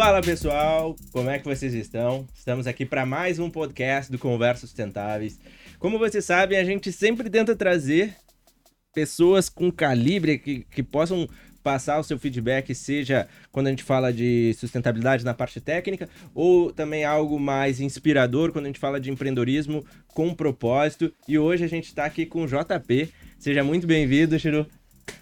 Fala 0.00 0.22
pessoal, 0.22 0.96
como 1.12 1.28
é 1.28 1.38
que 1.38 1.44
vocês 1.44 1.74
estão? 1.74 2.26
Estamos 2.34 2.66
aqui 2.66 2.86
para 2.86 3.04
mais 3.04 3.38
um 3.38 3.50
podcast 3.50 4.10
do 4.10 4.18
Conversas 4.18 4.70
Sustentáveis. 4.70 5.38
Como 5.78 5.98
vocês 5.98 6.24
sabem, 6.24 6.58
a 6.58 6.64
gente 6.64 6.90
sempre 6.90 7.28
tenta 7.28 7.54
trazer 7.54 8.16
pessoas 8.94 9.50
com 9.50 9.70
calibre 9.70 10.38
que, 10.38 10.60
que 10.70 10.82
possam 10.82 11.28
passar 11.62 11.98
o 11.98 12.02
seu 12.02 12.18
feedback, 12.18 12.74
seja 12.74 13.28
quando 13.52 13.66
a 13.66 13.70
gente 13.70 13.84
fala 13.84 14.10
de 14.10 14.54
sustentabilidade 14.54 15.22
na 15.22 15.34
parte 15.34 15.60
técnica, 15.60 16.08
ou 16.34 16.72
também 16.72 17.04
algo 17.04 17.38
mais 17.38 17.78
inspirador 17.78 18.52
quando 18.52 18.64
a 18.64 18.68
gente 18.68 18.80
fala 18.80 18.98
de 18.98 19.10
empreendedorismo 19.10 19.84
com 20.14 20.32
propósito. 20.32 21.12
E 21.28 21.38
hoje 21.38 21.62
a 21.62 21.68
gente 21.68 21.88
está 21.88 22.06
aqui 22.06 22.24
com 22.24 22.44
o 22.44 22.46
JP. 22.46 23.12
Seja 23.38 23.62
muito 23.62 23.86
bem-vindo, 23.86 24.38
Chiru. 24.38 24.66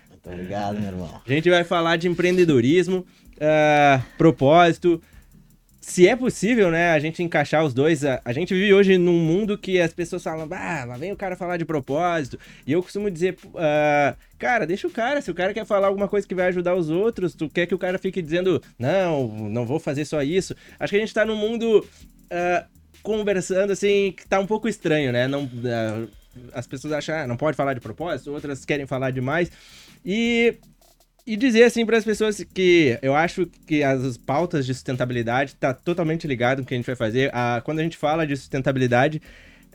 Muito 0.09 0.31
obrigado, 0.31 0.79
meu 0.79 0.89
irmão. 0.89 1.21
A 1.27 1.29
gente 1.29 1.51
vai 1.51 1.65
falar 1.65 1.97
de 1.97 2.07
empreendedorismo, 2.07 3.05
uh, 3.39 4.03
propósito, 4.17 5.01
se 5.89 6.07
é 6.07 6.15
possível, 6.15 6.71
né, 6.71 6.91
a 6.91 6.99
gente 6.99 7.23
encaixar 7.23 7.65
os 7.65 7.73
dois, 7.73 8.05
a, 8.05 8.21
a, 8.23 8.31
gente 8.31 8.53
vive 8.53 8.75
hoje 8.75 8.99
num 8.99 9.19
mundo 9.19 9.57
que 9.57 9.81
as 9.81 9.91
pessoas 9.91 10.23
falam, 10.23 10.47
ah, 10.51 10.85
lá 10.87 10.99
vem 10.99 11.13
o 11.13 11.17
cara 11.17 11.35
falar 11.35 11.57
de 11.57 11.65
propósito. 11.65 12.39
E 12.67 12.73
eu 12.73 12.83
costumo 12.83 13.11
dizer, 13.11 13.39
uh, 13.47 14.15
cara, 14.39 14.67
deixa 14.67 14.87
o 14.87 14.91
cara, 14.91 15.23
se 15.23 15.31
o 15.31 15.35
cara 15.35 15.55
quer 15.55 15.65
falar 15.65 15.87
alguma 15.87 16.07
coisa 16.07 16.29
que 16.29 16.35
vai 16.35 16.49
ajudar 16.49 16.75
os 16.75 16.91
outros, 16.91 17.35
tu 17.35 17.49
quer 17.49 17.65
que 17.65 17.75
o 17.75 17.79
cara 17.79 17.99
fique 17.99 18.21
dizendo, 18.21 18.63
não, 18.79 19.29
não 19.49 19.65
vou 19.65 19.81
fazer 19.81 20.05
só 20.05 20.23
isso. 20.23 20.55
Acho 20.79 20.91
que 20.91 20.97
a 20.97 21.01
gente 21.01 21.15
tá 21.15 21.25
num 21.25 21.37
mundo 21.37 21.79
uh, 21.81 22.67
conversando 23.03 23.73
assim, 23.73 24.13
que 24.15 24.29
tá 24.29 24.39
um 24.39 24.47
pouco 24.47 24.69
estranho, 24.69 25.11
né? 25.11 25.27
Não, 25.27 25.45
uh, 25.45 26.09
as 26.53 26.67
pessoas 26.67 26.93
acham, 26.93 27.15
ah, 27.15 27.27
não 27.27 27.37
pode 27.39 27.57
falar 27.57 27.73
de 27.73 27.81
propósito, 27.81 28.31
outras 28.31 28.63
querem 28.63 28.85
falar 28.85 29.11
demais. 29.11 29.51
E 30.05 30.59
e 31.29 31.37
dizer 31.37 31.65
assim 31.65 31.85
para 31.85 31.99
as 31.99 32.07
pessoas 32.07 32.43
que 32.55 32.99
eu 33.03 33.15
acho 33.15 33.45
que 33.67 33.83
as 33.83 34.17
pautas 34.17 34.65
de 34.65 34.73
sustentabilidade 34.73 35.55
tá 35.57 35.75
totalmente 35.75 36.27
ligado 36.27 36.61
com 36.61 36.63
o 36.63 36.67
que 36.67 36.73
a 36.73 36.77
gente 36.79 36.87
vai 36.87 36.97
fazer. 36.97 37.31
Ah, 37.35 37.61
quando 37.63 37.81
a 37.81 37.83
gente 37.83 37.99
fala 37.99 38.27
de 38.27 38.35
sustentabilidade, 38.35 39.21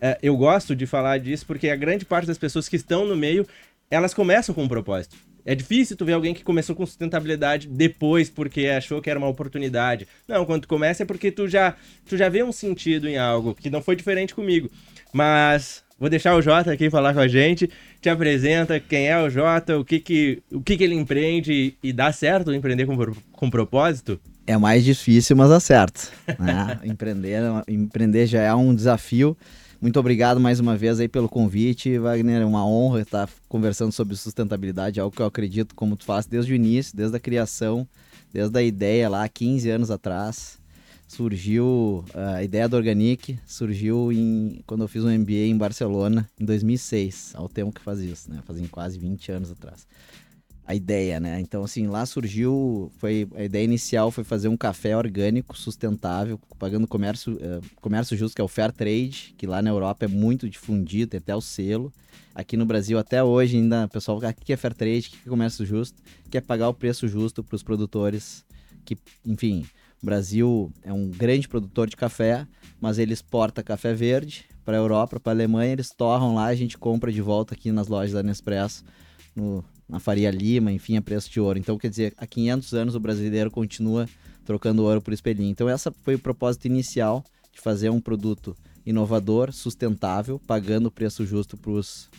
é, 0.01 0.17
eu 0.23 0.35
gosto 0.35 0.75
de 0.75 0.87
falar 0.87 1.19
disso 1.19 1.45
porque 1.45 1.69
a 1.69 1.75
grande 1.75 2.05
parte 2.05 2.25
das 2.25 2.39
pessoas 2.39 2.67
que 2.67 2.75
estão 2.75 3.05
no 3.05 3.15
meio, 3.15 3.45
elas 3.91 4.15
começam 4.15 4.55
com 4.55 4.63
um 4.63 4.67
propósito. 4.67 5.15
É 5.45 5.53
difícil 5.53 5.95
tu 5.95 6.03
ver 6.03 6.13
alguém 6.13 6.33
que 6.33 6.43
começou 6.43 6.75
com 6.75 6.87
sustentabilidade 6.87 7.67
depois 7.67 8.31
porque 8.31 8.65
achou 8.65 8.99
que 8.99 9.09
era 9.11 9.19
uma 9.19 9.27
oportunidade. 9.27 10.07
Não, 10.27 10.45
quando 10.45 10.63
tu 10.63 10.67
começa 10.67 11.03
é 11.03 11.05
porque 11.05 11.31
tu 11.31 11.47
já, 11.47 11.75
tu 12.07 12.17
já 12.17 12.29
vê 12.29 12.41
um 12.41 12.51
sentido 12.51 13.07
em 13.07 13.19
algo, 13.19 13.53
que 13.53 13.69
não 13.69 13.81
foi 13.81 13.95
diferente 13.95 14.33
comigo. 14.33 14.71
Mas 15.13 15.83
Vou 16.03 16.09
deixar 16.09 16.35
o 16.35 16.41
Jota 16.41 16.69
aqui 16.69 16.89
falar 16.89 17.13
com 17.13 17.21
a 17.21 17.29
gente. 17.29 17.69
Te 18.01 18.09
apresenta 18.09 18.77
quem 18.77 19.07
é 19.07 19.17
o 19.17 19.29
Jota, 19.29 19.79
o 19.79 19.85
que 19.85 20.01
que, 20.01 20.43
o 20.51 20.59
que, 20.59 20.75
que 20.75 20.83
ele 20.83 20.95
empreende 20.95 21.77
e 21.81 21.93
dá 21.93 22.11
certo 22.11 22.53
empreender 22.53 22.85
com, 22.85 22.97
com 23.31 23.49
propósito? 23.49 24.19
É 24.45 24.57
mais 24.57 24.83
difícil, 24.83 25.37
mas 25.37 25.49
dá 25.49 25.61
certo. 25.61 26.11
Né? 26.37 26.77
empreender, 26.83 27.41
empreender 27.69 28.27
já 28.27 28.41
é 28.41 28.53
um 28.53 28.75
desafio. 28.75 29.37
Muito 29.79 29.97
obrigado 29.97 30.41
mais 30.41 30.59
uma 30.59 30.75
vez 30.75 30.99
aí 30.99 31.07
pelo 31.07 31.29
convite, 31.29 31.97
Wagner. 31.97 32.41
É 32.41 32.45
uma 32.45 32.67
honra 32.67 32.99
estar 32.99 33.29
conversando 33.47 33.93
sobre 33.93 34.17
sustentabilidade, 34.17 34.99
algo 34.99 35.15
que 35.15 35.21
eu 35.21 35.25
acredito, 35.25 35.73
como 35.73 35.95
tu 35.95 36.03
faz 36.03 36.25
desde 36.25 36.51
o 36.51 36.55
início, 36.55 36.97
desde 36.97 37.15
a 37.15 37.19
criação, 37.19 37.87
desde 38.33 38.59
a 38.59 38.61
ideia 38.61 39.07
lá 39.07 39.25
15 39.29 39.69
anos 39.69 39.89
atrás 39.89 40.61
surgiu 41.07 42.03
a 42.13 42.43
ideia 42.43 42.67
do 42.67 42.75
Organic 42.75 43.39
surgiu 43.45 44.11
em 44.11 44.61
quando 44.65 44.81
eu 44.81 44.87
fiz 44.87 45.03
um 45.03 45.17
MBA 45.17 45.47
em 45.47 45.57
Barcelona 45.57 46.29
em 46.39 46.45
2006, 46.45 47.33
ao 47.35 47.47
tempo 47.47 47.71
que 47.71 47.81
faz 47.81 47.99
isso, 47.99 48.31
né? 48.31 48.41
Fazem 48.45 48.65
quase 48.67 48.97
20 48.97 49.31
anos 49.31 49.51
atrás. 49.51 49.87
A 50.65 50.73
ideia, 50.73 51.19
né? 51.19 51.39
Então 51.41 51.63
assim, 51.63 51.87
lá 51.87 52.05
surgiu, 52.05 52.91
foi 52.97 53.27
a 53.35 53.43
ideia 53.43 53.63
inicial 53.63 54.11
foi 54.11 54.23
fazer 54.23 54.47
um 54.47 54.57
café 54.57 54.95
orgânico 54.95 55.57
sustentável, 55.57 56.39
pagando 56.57 56.87
comércio, 56.87 57.33
uh, 57.33 57.61
comércio 57.81 58.15
justo, 58.15 58.35
que 58.35 58.41
é 58.41 58.43
o 58.43 58.47
Fair 58.47 58.71
Trade, 58.71 59.35
que 59.37 59.45
lá 59.45 59.61
na 59.61 59.69
Europa 59.69 60.05
é 60.05 60.07
muito 60.07 60.49
difundido, 60.49 61.11
tem 61.11 61.17
até 61.17 61.35
o 61.35 61.41
selo. 61.41 61.93
Aqui 62.33 62.57
no 62.57 62.65
Brasil 62.65 62.97
até 62.97 63.23
hoje 63.23 63.57
ainda 63.57 63.85
o 63.85 63.89
pessoal, 63.89 64.17
o 64.17 64.33
que 64.43 64.53
é 64.53 64.57
Fair 64.57 64.73
Trade, 64.73 65.07
o 65.07 65.11
que 65.11 65.17
é 65.27 65.29
comércio 65.29 65.65
justo? 65.65 66.01
Quer 66.31 66.41
pagar 66.41 66.69
o 66.69 66.73
preço 66.73 67.07
justo 67.07 67.43
para 67.43 67.55
os 67.55 67.61
produtores 67.61 68.43
que, 68.83 68.97
enfim, 69.25 69.65
o 70.03 70.05
Brasil 70.05 70.69
é 70.83 70.91
um 70.91 71.09
grande 71.09 71.47
produtor 71.47 71.89
de 71.89 71.95
café, 71.95 72.45
mas 72.81 72.99
ele 72.99 73.13
exporta 73.13 73.63
café 73.63 73.93
verde 73.93 74.43
para 74.65 74.75
a 74.75 74.79
Europa, 74.79 75.17
para 75.17 75.31
a 75.31 75.35
Alemanha, 75.35 75.71
eles 75.71 75.91
torram 75.91 76.35
lá, 76.35 76.47
a 76.47 76.55
gente 76.55 76.77
compra 76.77 77.09
de 77.09 77.21
volta 77.21 77.53
aqui 77.53 77.71
nas 77.71 77.87
lojas 77.87 78.11
da 78.11 78.21
Nespresso, 78.21 78.83
no, 79.33 79.63
na 79.87 80.01
Faria 80.01 80.29
Lima, 80.29 80.73
enfim, 80.73 80.97
a 80.97 81.01
preço 81.01 81.31
de 81.31 81.39
ouro. 81.39 81.57
Então, 81.57 81.77
quer 81.77 81.89
dizer, 81.89 82.13
há 82.17 82.27
500 82.27 82.73
anos 82.73 82.95
o 82.95 82.99
brasileiro 82.99 83.49
continua 83.49 84.05
trocando 84.43 84.83
ouro 84.83 85.01
por 85.01 85.13
espelhinho. 85.13 85.51
Então, 85.51 85.69
essa 85.69 85.89
foi 86.03 86.15
o 86.15 86.19
propósito 86.19 86.65
inicial 86.65 87.23
de 87.53 87.61
fazer 87.61 87.89
um 87.89 88.01
produto 88.01 88.57
inovador, 88.85 89.53
sustentável, 89.53 90.37
pagando 90.45 90.87
o 90.87 90.91
preço 90.91 91.25
justo 91.25 91.55
para 91.55 91.71
os 91.71 92.09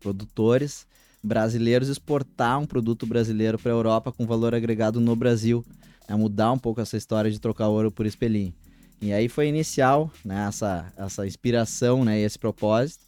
produtores 0.00 0.84
brasileiros, 1.22 1.88
exportar 1.88 2.58
um 2.58 2.66
produto 2.66 3.06
brasileiro 3.06 3.56
para 3.56 3.70
a 3.70 3.76
Europa 3.76 4.10
com 4.10 4.26
valor 4.26 4.52
agregado 4.52 5.00
no 5.00 5.14
Brasil 5.14 5.64
a 6.08 6.16
mudar 6.16 6.50
um 6.52 6.58
pouco 6.58 6.80
essa 6.80 6.96
história 6.96 7.30
de 7.30 7.38
trocar 7.38 7.68
ouro 7.68 7.92
por 7.92 8.06
espelhinho. 8.06 8.54
E 9.00 9.12
aí 9.12 9.28
foi 9.28 9.46
inicial, 9.48 10.10
né, 10.24 10.46
essa, 10.48 10.92
essa 10.96 11.26
inspiração, 11.26 12.04
né, 12.04 12.18
esse 12.18 12.38
propósito. 12.38 13.06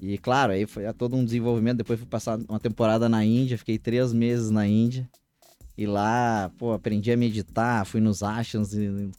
E 0.00 0.18
claro, 0.18 0.52
aí 0.52 0.66
foi 0.66 0.84
todo 0.92 1.16
um 1.16 1.24
desenvolvimento. 1.24 1.78
Depois 1.78 1.98
fui 1.98 2.08
passar 2.08 2.38
uma 2.48 2.60
temporada 2.60 3.08
na 3.08 3.24
Índia, 3.24 3.58
fiquei 3.58 3.78
três 3.78 4.12
meses 4.12 4.50
na 4.50 4.66
Índia. 4.66 5.08
E 5.76 5.86
lá, 5.86 6.50
pô, 6.58 6.72
aprendi 6.72 7.10
a 7.12 7.16
meditar, 7.16 7.84
fui 7.84 8.00
nos 8.00 8.22
ashrams 8.22 8.74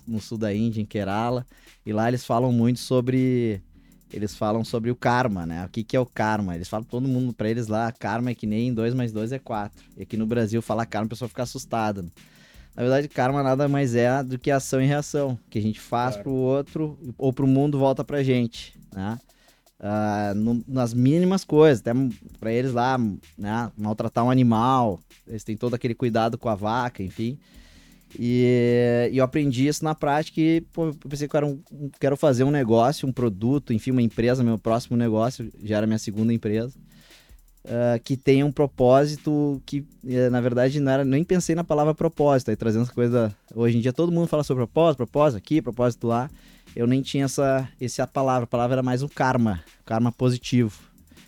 no 0.07 0.19
sul 0.19 0.37
da 0.37 0.53
Índia, 0.53 0.81
em 0.81 0.85
Kerala. 0.85 1.45
E 1.85 1.93
lá 1.93 2.07
eles 2.07 2.25
falam 2.25 2.51
muito 2.51 2.79
sobre. 2.79 3.61
Eles 4.11 4.35
falam 4.35 4.63
sobre 4.63 4.89
o 4.89 4.95
karma, 4.95 5.45
né? 5.45 5.65
O 5.65 5.69
que, 5.69 5.83
que 5.83 5.95
é 5.95 5.99
o 5.99 6.05
karma? 6.05 6.55
Eles 6.55 6.69
falam 6.69 6.85
todo 6.85 7.07
mundo, 7.07 7.33
para 7.33 7.49
eles 7.49 7.67
lá, 7.67 7.91
karma 7.91 8.29
é 8.29 8.35
que 8.35 8.47
nem 8.47 8.73
2 8.73 8.93
mais 8.93 9.11
2 9.11 9.33
é 9.33 9.39
4. 9.39 9.83
E 9.97 10.03
aqui 10.03 10.15
no 10.15 10.25
Brasil, 10.25 10.61
falar 10.61 10.85
karma, 10.85 11.07
a 11.07 11.09
pessoa 11.09 11.27
fica 11.27 11.43
assustada. 11.43 12.01
Né? 12.01 12.09
Na 12.77 12.83
verdade, 12.83 13.07
karma 13.07 13.41
nada 13.41 13.67
mais 13.67 13.95
é 13.95 14.21
do 14.21 14.37
que 14.37 14.51
ação 14.51 14.79
e 14.79 14.85
reação. 14.85 15.37
Que 15.49 15.57
a 15.57 15.61
gente 15.61 15.79
faz 15.79 16.13
claro. 16.13 16.23
pro 16.23 16.31
outro 16.31 16.99
ou 17.17 17.33
pro 17.33 17.47
mundo 17.47 17.79
volta 17.79 18.03
pra 18.03 18.21
gente, 18.21 18.79
né? 18.93 19.17
Uh, 19.79 20.35
no, 20.35 20.63
nas 20.67 20.93
mínimas 20.93 21.43
coisas, 21.43 21.79
até 21.79 21.91
para 22.39 22.51
eles 22.51 22.73
lá, 22.73 22.99
né, 23.37 23.71
maltratar 23.77 24.23
um 24.25 24.31
animal, 24.31 24.99
eles 25.27 25.43
têm 25.43 25.55
todo 25.55 25.75
aquele 25.75 25.93
cuidado 25.93 26.35
com 26.37 26.49
a 26.49 26.55
vaca, 26.55 27.03
enfim. 27.03 27.37
E, 28.17 29.09
e 29.11 29.17
eu 29.17 29.23
aprendi 29.23 29.67
isso 29.67 29.83
na 29.83 29.93
prática 29.93 30.41
e 30.41 30.61
pô, 30.61 30.87
eu 30.87 30.93
pensei 30.95 31.27
que 31.27 31.35
eu 31.35 31.41
quero, 31.41 31.63
quero 31.99 32.17
fazer 32.17 32.43
um 32.43 32.49
negócio, 32.49 33.07
um 33.07 33.11
produto, 33.11 33.71
enfim, 33.73 33.91
uma 33.91 34.01
empresa, 34.01 34.43
meu 34.43 34.57
próximo 34.57 34.97
negócio, 34.97 35.51
já 35.63 35.77
era 35.77 35.85
minha 35.85 35.99
segunda 35.99 36.33
empresa 36.33 36.73
uh, 37.67 38.01
que 38.03 38.15
tenha 38.17 38.45
um 38.45 38.51
propósito 38.51 39.61
que, 39.65 39.79
uh, 39.79 40.31
na 40.31 40.41
verdade, 40.41 40.79
não 40.79 40.91
era, 40.91 41.05
nem 41.05 41.23
pensei 41.23 41.55
na 41.55 41.63
palavra 41.63 41.93
propósito, 41.93 42.49
aí 42.49 42.55
trazendo 42.55 42.83
essa 42.83 42.93
coisa. 42.93 43.35
Hoje 43.53 43.77
em 43.77 43.81
dia 43.81 43.93
todo 43.93 44.11
mundo 44.11 44.27
fala 44.27 44.43
sobre 44.43 44.65
propósito, 44.65 44.97
propósito 44.97 45.37
aqui, 45.37 45.61
propósito 45.61 46.07
lá. 46.07 46.29
Eu 46.75 46.87
nem 46.87 47.01
tinha 47.01 47.25
essa, 47.25 47.67
essa 47.79 48.07
palavra, 48.07 48.43
a 48.43 48.47
palavra 48.47 48.75
era 48.75 48.83
mais 48.83 49.01
um 49.03 49.07
karma, 49.07 49.63
karma 49.85 50.11
positivo, 50.11 50.79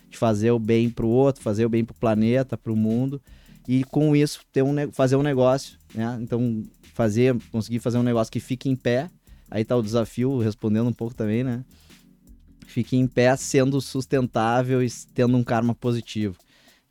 de 0.08 0.16
fazer 0.16 0.50
o 0.50 0.58
bem 0.58 0.88
para 0.90 1.04
o 1.04 1.08
outro, 1.08 1.42
fazer 1.42 1.64
o 1.64 1.68
bem 1.68 1.84
para 1.84 1.92
o 1.92 1.98
planeta, 1.98 2.56
para 2.56 2.72
o 2.72 2.76
mundo, 2.76 3.20
e 3.66 3.84
com 3.84 4.14
isso 4.14 4.40
ter 4.52 4.62
um, 4.62 4.74
fazer 4.92 5.16
um 5.16 5.22
negócio, 5.22 5.78
né? 5.94 6.18
Então, 6.20 6.62
fazer, 6.94 7.36
conseguir 7.50 7.78
fazer 7.78 7.98
um 7.98 8.02
negócio 8.02 8.32
que 8.32 8.40
fique 8.40 8.68
em 8.68 8.76
pé, 8.76 9.10
aí 9.50 9.64
tá 9.64 9.76
o 9.76 9.82
desafio, 9.82 10.38
respondendo 10.38 10.88
um 10.88 10.92
pouco 10.92 11.14
também, 11.14 11.42
né? 11.42 11.64
Fique 12.70 12.96
em 12.96 13.06
pé 13.06 13.36
sendo 13.36 13.80
sustentável 13.80 14.82
e 14.82 14.88
tendo 15.14 15.36
um 15.36 15.44
karma 15.44 15.74
positivo. 15.74 16.36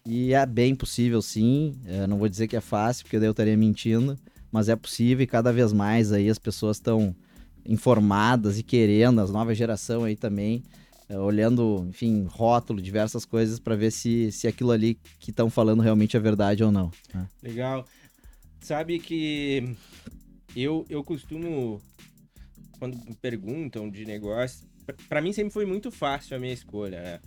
E 0.06 0.34
é 0.34 0.45
bem 0.45 0.75
possível, 0.75 1.22
sim. 1.22 1.75
Eu 1.85 2.07
não 2.07 2.17
vou 2.17 2.29
dizer 2.29 2.47
que 2.47 2.56
é 2.56 2.62
fácil, 2.62 3.03
porque 3.06 3.19
daí 3.19 3.28
eu 3.28 3.31
estaria 3.31 3.57
mentindo, 3.57 4.17
mas 4.52 4.70
é 4.70 4.76
possível 4.76 5.23
e 5.23 5.28
cada 5.28 5.52
vez 5.52 5.73
mais 5.73 6.11
aí 6.11 6.29
as 6.29 6.40
pessoas 6.40 6.78
estão 6.78 7.16
informadas 7.66 8.58
e 8.58 8.64
querendo, 8.64 9.22
as 9.22 9.29
nova 9.29 9.53
geração 9.53 10.03
aí 10.03 10.16
também, 10.16 10.64
é, 11.08 11.17
olhando, 11.17 11.85
enfim, 11.90 12.26
rótulo, 12.29 12.81
diversas 12.81 13.26
coisas 13.26 13.59
para 13.59 13.76
ver 13.76 13.91
se, 13.91 14.31
se 14.31 14.47
aquilo 14.47 14.72
ali 14.72 14.97
que 15.20 15.31
estão 15.31 15.49
falando 15.49 15.81
realmente 15.81 16.16
é 16.16 16.20
verdade 16.20 16.64
ou 16.64 16.72
não. 16.72 16.91
Né? 17.14 17.28
Legal. 17.43 17.85
Sabe 18.61 18.99
que 18.99 19.76
eu, 20.55 20.85
eu 20.90 21.03
costumo, 21.03 21.81
quando 22.78 22.97
me 22.97 23.16
perguntam 23.16 23.90
de 23.90 24.05
negócio, 24.05 24.68
para 25.08 25.22
mim 25.22 25.34
sempre 25.34 25.53
foi 25.53 25.66
muito 25.66 25.91
fácil 25.91 26.36
a 26.36 26.40
minha 26.40 26.53
escolha. 26.53 27.02
Né? 27.02 27.20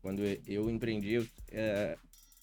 Quando 0.00 0.22
eu 0.46 0.70
empreendi, 0.70 1.14
eu, 1.14 1.26
é, 1.50 1.96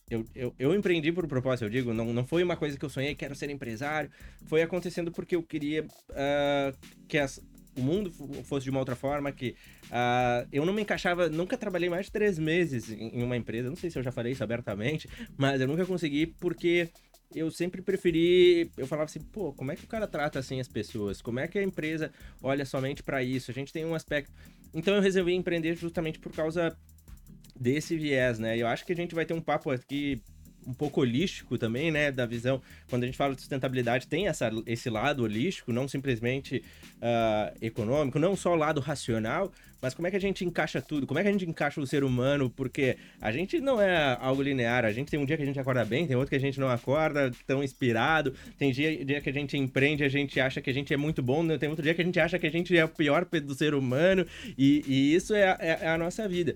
eu, 0.10 0.26
eu, 0.36 0.56
eu, 0.60 0.76
empreendi 0.76 1.12
por 1.12 1.28
propósito, 1.28 1.66
eu 1.66 1.70
digo, 1.70 1.94
não, 1.94 2.14
não 2.14 2.26
foi 2.26 2.44
uma 2.44 2.58
coisa 2.58 2.78
que 2.78 2.84
eu 2.84 2.90
sonhei, 2.90 3.16
quero 3.16 3.36
ser 3.36 3.50
empresário. 3.50 4.10
Foi 4.46 4.62
acontecendo 4.62 5.12
porque 5.12 5.36
eu 5.36 5.44
queria 5.44 5.84
uh, 5.84 6.78
que 7.08 7.18
as, 7.18 7.42
o 7.76 7.82
mundo 7.82 8.12
fosse 8.44 8.66
de 8.66 8.70
uma 8.70 8.80
outra 8.80 8.96
forma, 8.96 9.32
que 9.32 9.56
uh, 9.86 10.48
eu 10.52 10.66
não 10.66 10.74
me 10.74 10.82
encaixava, 10.82 11.30
nunca 11.30 11.58
trabalhei 11.58 11.90
mais 11.90 12.08
de 12.08 12.12
três 12.12 12.38
meses 12.38 12.90
em 12.90 13.24
uma 13.24 13.38
empresa, 13.38 13.70
não 13.70 13.76
sei 13.76 13.90
se 13.90 13.98
eu 13.98 14.04
já 14.04 14.12
falei 14.12 14.34
isso 14.34 14.44
abertamente, 14.44 15.10
mas 15.38 15.60
eu 15.62 15.68
nunca 15.68 15.86
consegui 15.86 16.28
porque 16.28 16.90
eu 17.36 17.50
sempre 17.50 17.82
preferi, 17.82 18.72
eu 18.78 18.86
falava 18.86 19.06
assim, 19.06 19.20
pô, 19.20 19.54
como 19.54 19.72
é 19.72 19.76
que 19.76 19.84
o 19.84 19.88
cara 19.88 20.08
trata 20.08 20.40
assim 20.40 20.60
as 20.60 20.68
pessoas? 20.68 21.22
Como 21.22 21.40
é 21.40 21.48
que 21.48 21.58
a 21.58 21.64
empresa 21.64 22.12
olha 22.42 22.66
somente 22.66 23.02
para 23.02 23.24
isso? 23.24 23.50
A 23.50 23.54
gente 23.54 23.74
tem 23.74 23.86
um 23.86 23.96
aspecto. 23.96 24.32
Então 24.74 24.96
eu 24.96 25.02
resolvi 25.02 25.34
empreender 25.34 25.76
justamente 25.76 26.20
por 26.20 26.32
causa 26.32 26.76
desse 27.56 27.96
viés, 27.96 28.40
né? 28.40 28.58
Eu 28.58 28.68
acho 28.68 28.86
que 28.86 28.94
a 28.94 28.96
gente 28.96 29.14
vai 29.14 29.26
ter 29.26 29.34
um 29.34 29.42
papo 29.42 29.70
aqui 29.70 30.22
um 30.68 30.74
pouco 30.74 31.02
holístico 31.02 31.58
também, 31.58 31.92
né, 31.92 32.12
da 32.12 32.26
visão. 32.26 32.62
Quando 32.90 33.04
a 33.04 33.06
gente 33.06 33.18
fala 33.18 33.36
de 33.36 33.42
sustentabilidade, 33.42 34.08
tem 34.08 34.28
essa, 34.28 34.52
esse 34.66 34.90
lado 34.90 35.24
holístico, 35.24 35.72
não 35.72 35.88
simplesmente 35.88 36.64
uh, 36.98 37.58
econômico, 37.62 38.20
não 38.20 38.36
só 38.36 38.54
o 38.54 38.56
lado 38.56 38.80
racional, 38.80 39.52
mas 39.84 39.94
como 39.94 40.08
é 40.08 40.12
que 40.12 40.16
a 40.16 40.22
gente 40.22 40.46
encaixa 40.46 40.82
tudo? 40.82 41.06
Como 41.06 41.20
é 41.20 41.24
que 41.24 41.28
a 41.28 41.32
gente 41.32 41.46
encaixa 41.46 41.82
o 41.82 41.86
ser 41.86 42.06
humano? 42.06 42.50
Porque 42.50 42.96
a 43.20 43.34
gente 43.34 43.60
não 43.60 43.82
é 43.82 44.18
algo 44.22 44.42
linear. 44.42 44.86
A 44.86 44.94
gente 44.94 45.12
tem 45.12 45.20
um 45.20 45.26
dia 45.26 45.36
que 45.36 45.44
a 45.44 45.46
gente 45.46 45.60
acorda 45.60 45.84
bem, 45.84 46.08
tem 46.08 46.16
outro 46.16 46.30
que 46.30 46.38
a 46.38 46.40
gente 46.40 46.58
não 46.58 46.70
acorda 46.70 47.30
tão 47.46 47.62
inspirado. 47.62 48.34
Tem 48.58 48.72
dia, 48.72 49.04
dia 49.04 49.20
que 49.20 49.30
a 49.30 49.34
gente 49.34 49.58
empreende, 49.58 50.02
a 50.06 50.08
gente 50.08 50.40
acha 50.40 50.62
que 50.62 50.70
a 50.70 50.74
gente 50.74 50.94
é 50.94 50.98
muito 50.98 51.22
bom, 51.22 51.44
né? 51.44 51.58
tem 51.58 51.68
outro 51.68 51.84
dia 51.84 51.94
que 51.94 52.02
a 52.02 52.06
gente 52.06 52.18
acha 52.18 52.40
que 52.40 52.48
a 52.48 52.50
gente 52.50 52.76
é 52.78 52.86
o 52.86 52.88
pior 52.88 53.26
do 53.26 53.54
ser 53.54 53.74
humano. 53.74 54.26
E, 54.58 54.86
e 54.88 55.16
isso 55.16 55.36
é, 55.36 55.58
é, 55.60 55.80
é 55.82 55.90
a 55.90 55.98
nossa 55.98 56.30
vida. 56.30 56.56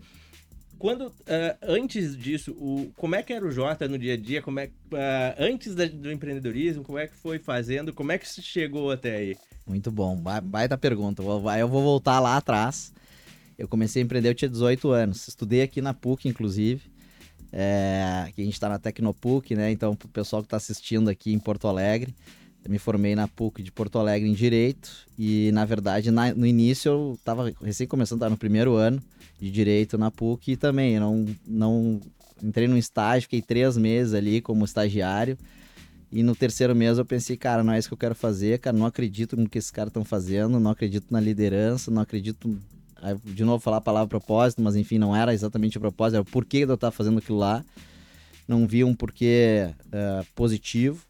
Quando, 0.80 1.08
uh, 1.08 1.14
antes 1.62 2.16
disso, 2.16 2.52
o, 2.52 2.92
como 2.96 3.16
é 3.16 3.24
que 3.24 3.34
era 3.34 3.46
o 3.46 3.52
Jota 3.52 3.88
no 3.88 3.98
dia 3.98 4.14
a 4.14 4.18
dia? 4.18 4.42
Como 4.42 4.60
é, 4.60 4.66
uh, 4.66 4.70
antes 5.40 5.74
da, 5.74 5.86
do 5.86 6.12
empreendedorismo, 6.12 6.84
como 6.84 6.98
é 6.98 7.08
que 7.08 7.16
foi 7.16 7.40
fazendo? 7.40 7.94
Como 7.94 8.12
é 8.12 8.18
que 8.18 8.28
se 8.28 8.42
chegou 8.42 8.92
até 8.92 9.16
aí? 9.16 9.38
Muito 9.66 9.92
bom, 9.92 10.16
baita 10.16 10.78
pergunta. 10.78 11.22
Eu 11.22 11.68
vou 11.68 11.84
voltar 11.84 12.20
lá 12.20 12.38
atrás. 12.38 12.94
Eu 13.58 13.68
comecei 13.68 14.02
a 14.02 14.06
empreender, 14.06 14.30
eu 14.30 14.36
tinha 14.36 14.50
18 14.50 14.90
anos. 14.92 15.28
Estudei 15.28 15.62
aqui 15.62 15.82
na 15.82 15.94
PUC, 15.94 16.30
inclusive. 16.30 16.82
É, 17.52 18.26
aqui 18.28 18.42
a 18.42 18.46
gente 18.46 18.54
está 18.54 18.70
na 18.70 18.78
Tecnopuc, 18.78 19.56
né? 19.56 19.72
Então, 19.72 19.96
para 19.96 20.06
o 20.06 20.10
pessoal 20.10 20.42
que 20.42 20.48
está 20.48 20.58
assistindo 20.58 21.10
aqui 21.10 21.34
em 21.34 21.40
Porto 21.40 21.68
Alegre, 21.68 22.14
me 22.68 22.78
formei 22.78 23.16
na 23.16 23.28
PUC 23.28 23.64
de 23.64 23.72
Porto 23.72 23.98
Alegre 23.98 24.30
em 24.30 24.34
Direito. 24.34 24.92
E, 25.18 25.52
na 25.52 25.66
verdade, 25.66 26.12
na, 26.12 26.34
no 26.34 26.46
início 26.46 26.90
eu 26.90 27.14
estava 27.18 27.54
recém 27.62 27.88
começando, 27.88 28.18
estava 28.18 28.30
no 28.30 28.38
primeiro 28.38 28.76
ano 28.76 29.02
de 29.40 29.52
direito 29.52 29.98
na 29.98 30.10
PUC 30.10 30.52
e 30.52 30.58
também 30.58 31.00
não, 31.00 31.26
não 31.46 32.02
entrei 32.42 32.68
num 32.68 32.78
estágio, 32.78 33.24
fiquei 33.24 33.42
três 33.42 33.78
meses 33.78 34.14
ali 34.14 34.42
como 34.42 34.66
estagiário. 34.66 35.38
E 36.12 36.24
no 36.24 36.36
terceiro 36.36 36.76
mês 36.76 36.98
eu 36.98 37.06
pensei, 37.06 37.36
cara, 37.36 37.64
não 37.64 37.74
é 37.74 37.80
isso 37.80 37.90
que 37.90 37.94
eu 37.94 37.98
quero 37.98 38.16
fazer, 38.16 38.60
cara, 38.60 38.76
não 38.76 38.86
acredito 38.86 39.36
no 39.36 39.48
que 39.50 39.58
esses 39.58 39.72
caras 39.72 39.90
estão 39.90 40.06
fazendo, 40.06 40.60
não 40.60 40.72
acredito 40.72 41.08
na 41.12 41.20
liderança, 41.20 41.92
não 41.92 42.02
acredito. 42.02 42.58
De 43.24 43.44
novo 43.44 43.64
falar 43.64 43.78
a 43.78 43.82
palavra 43.82 44.08
propósito, 44.08 44.62
mas 44.62 44.76
enfim, 44.76 44.98
não 44.98 45.16
era 45.16 45.34
exatamente 45.34 45.78
o 45.78 45.82
propósito, 45.82 46.16
era 46.16 46.22
o 46.24 46.26
porquê 46.26 46.66
de 46.66 46.72
eu 46.72 46.76
estar 46.76 46.90
fazendo 46.90 47.20
aquilo 47.20 47.38
lá. 47.38 47.64
Não 48.48 48.66
vi 48.66 48.84
um 48.84 48.96
porquê 48.96 49.70
uh, 49.88 50.26
positivo 50.34 51.07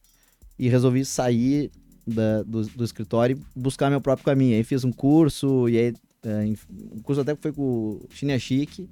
e 0.58 0.70
resolvi 0.70 1.06
sair 1.06 1.72
da, 2.06 2.44
do, 2.44 2.64
do, 2.64 2.84
escritório 2.84 3.38
e 3.38 3.60
buscar 3.60 3.90
meu 3.90 4.02
próprio 4.02 4.26
caminho. 4.26 4.56
Aí 4.56 4.64
fiz 4.64 4.84
um 4.84 4.92
curso, 4.92 5.68
e 5.70 5.78
aí 5.78 5.94
é, 6.24 6.54
um 6.94 7.02
curso 7.02 7.22
até 7.22 7.36
que 7.36 7.42
foi 7.42 7.52
com 7.52 7.62
o 7.62 8.08
China 8.10 8.38
Chique, 8.40 8.90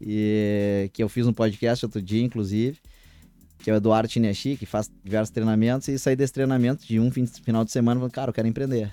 e, 0.00 0.90
que 0.92 1.02
eu 1.02 1.08
fiz 1.08 1.26
um 1.26 1.32
podcast 1.32 1.84
outro 1.84 2.00
dia, 2.00 2.22
inclusive, 2.22 2.78
que 3.58 3.70
é 3.70 3.74
o 3.74 3.76
Eduardo 3.76 4.10
Chinechi, 4.10 4.56
que 4.56 4.66
faz 4.66 4.90
diversos 5.04 5.30
treinamentos, 5.30 5.86
e 5.88 5.98
saí 5.98 6.16
desse 6.16 6.32
treinamento 6.32 6.86
de 6.86 6.98
um 6.98 7.10
fim, 7.10 7.26
final 7.26 7.64
de 7.64 7.70
semana 7.70 8.00
falando, 8.00 8.12
cara, 8.12 8.30
eu 8.30 8.34
quero 8.34 8.48
empreender. 8.48 8.92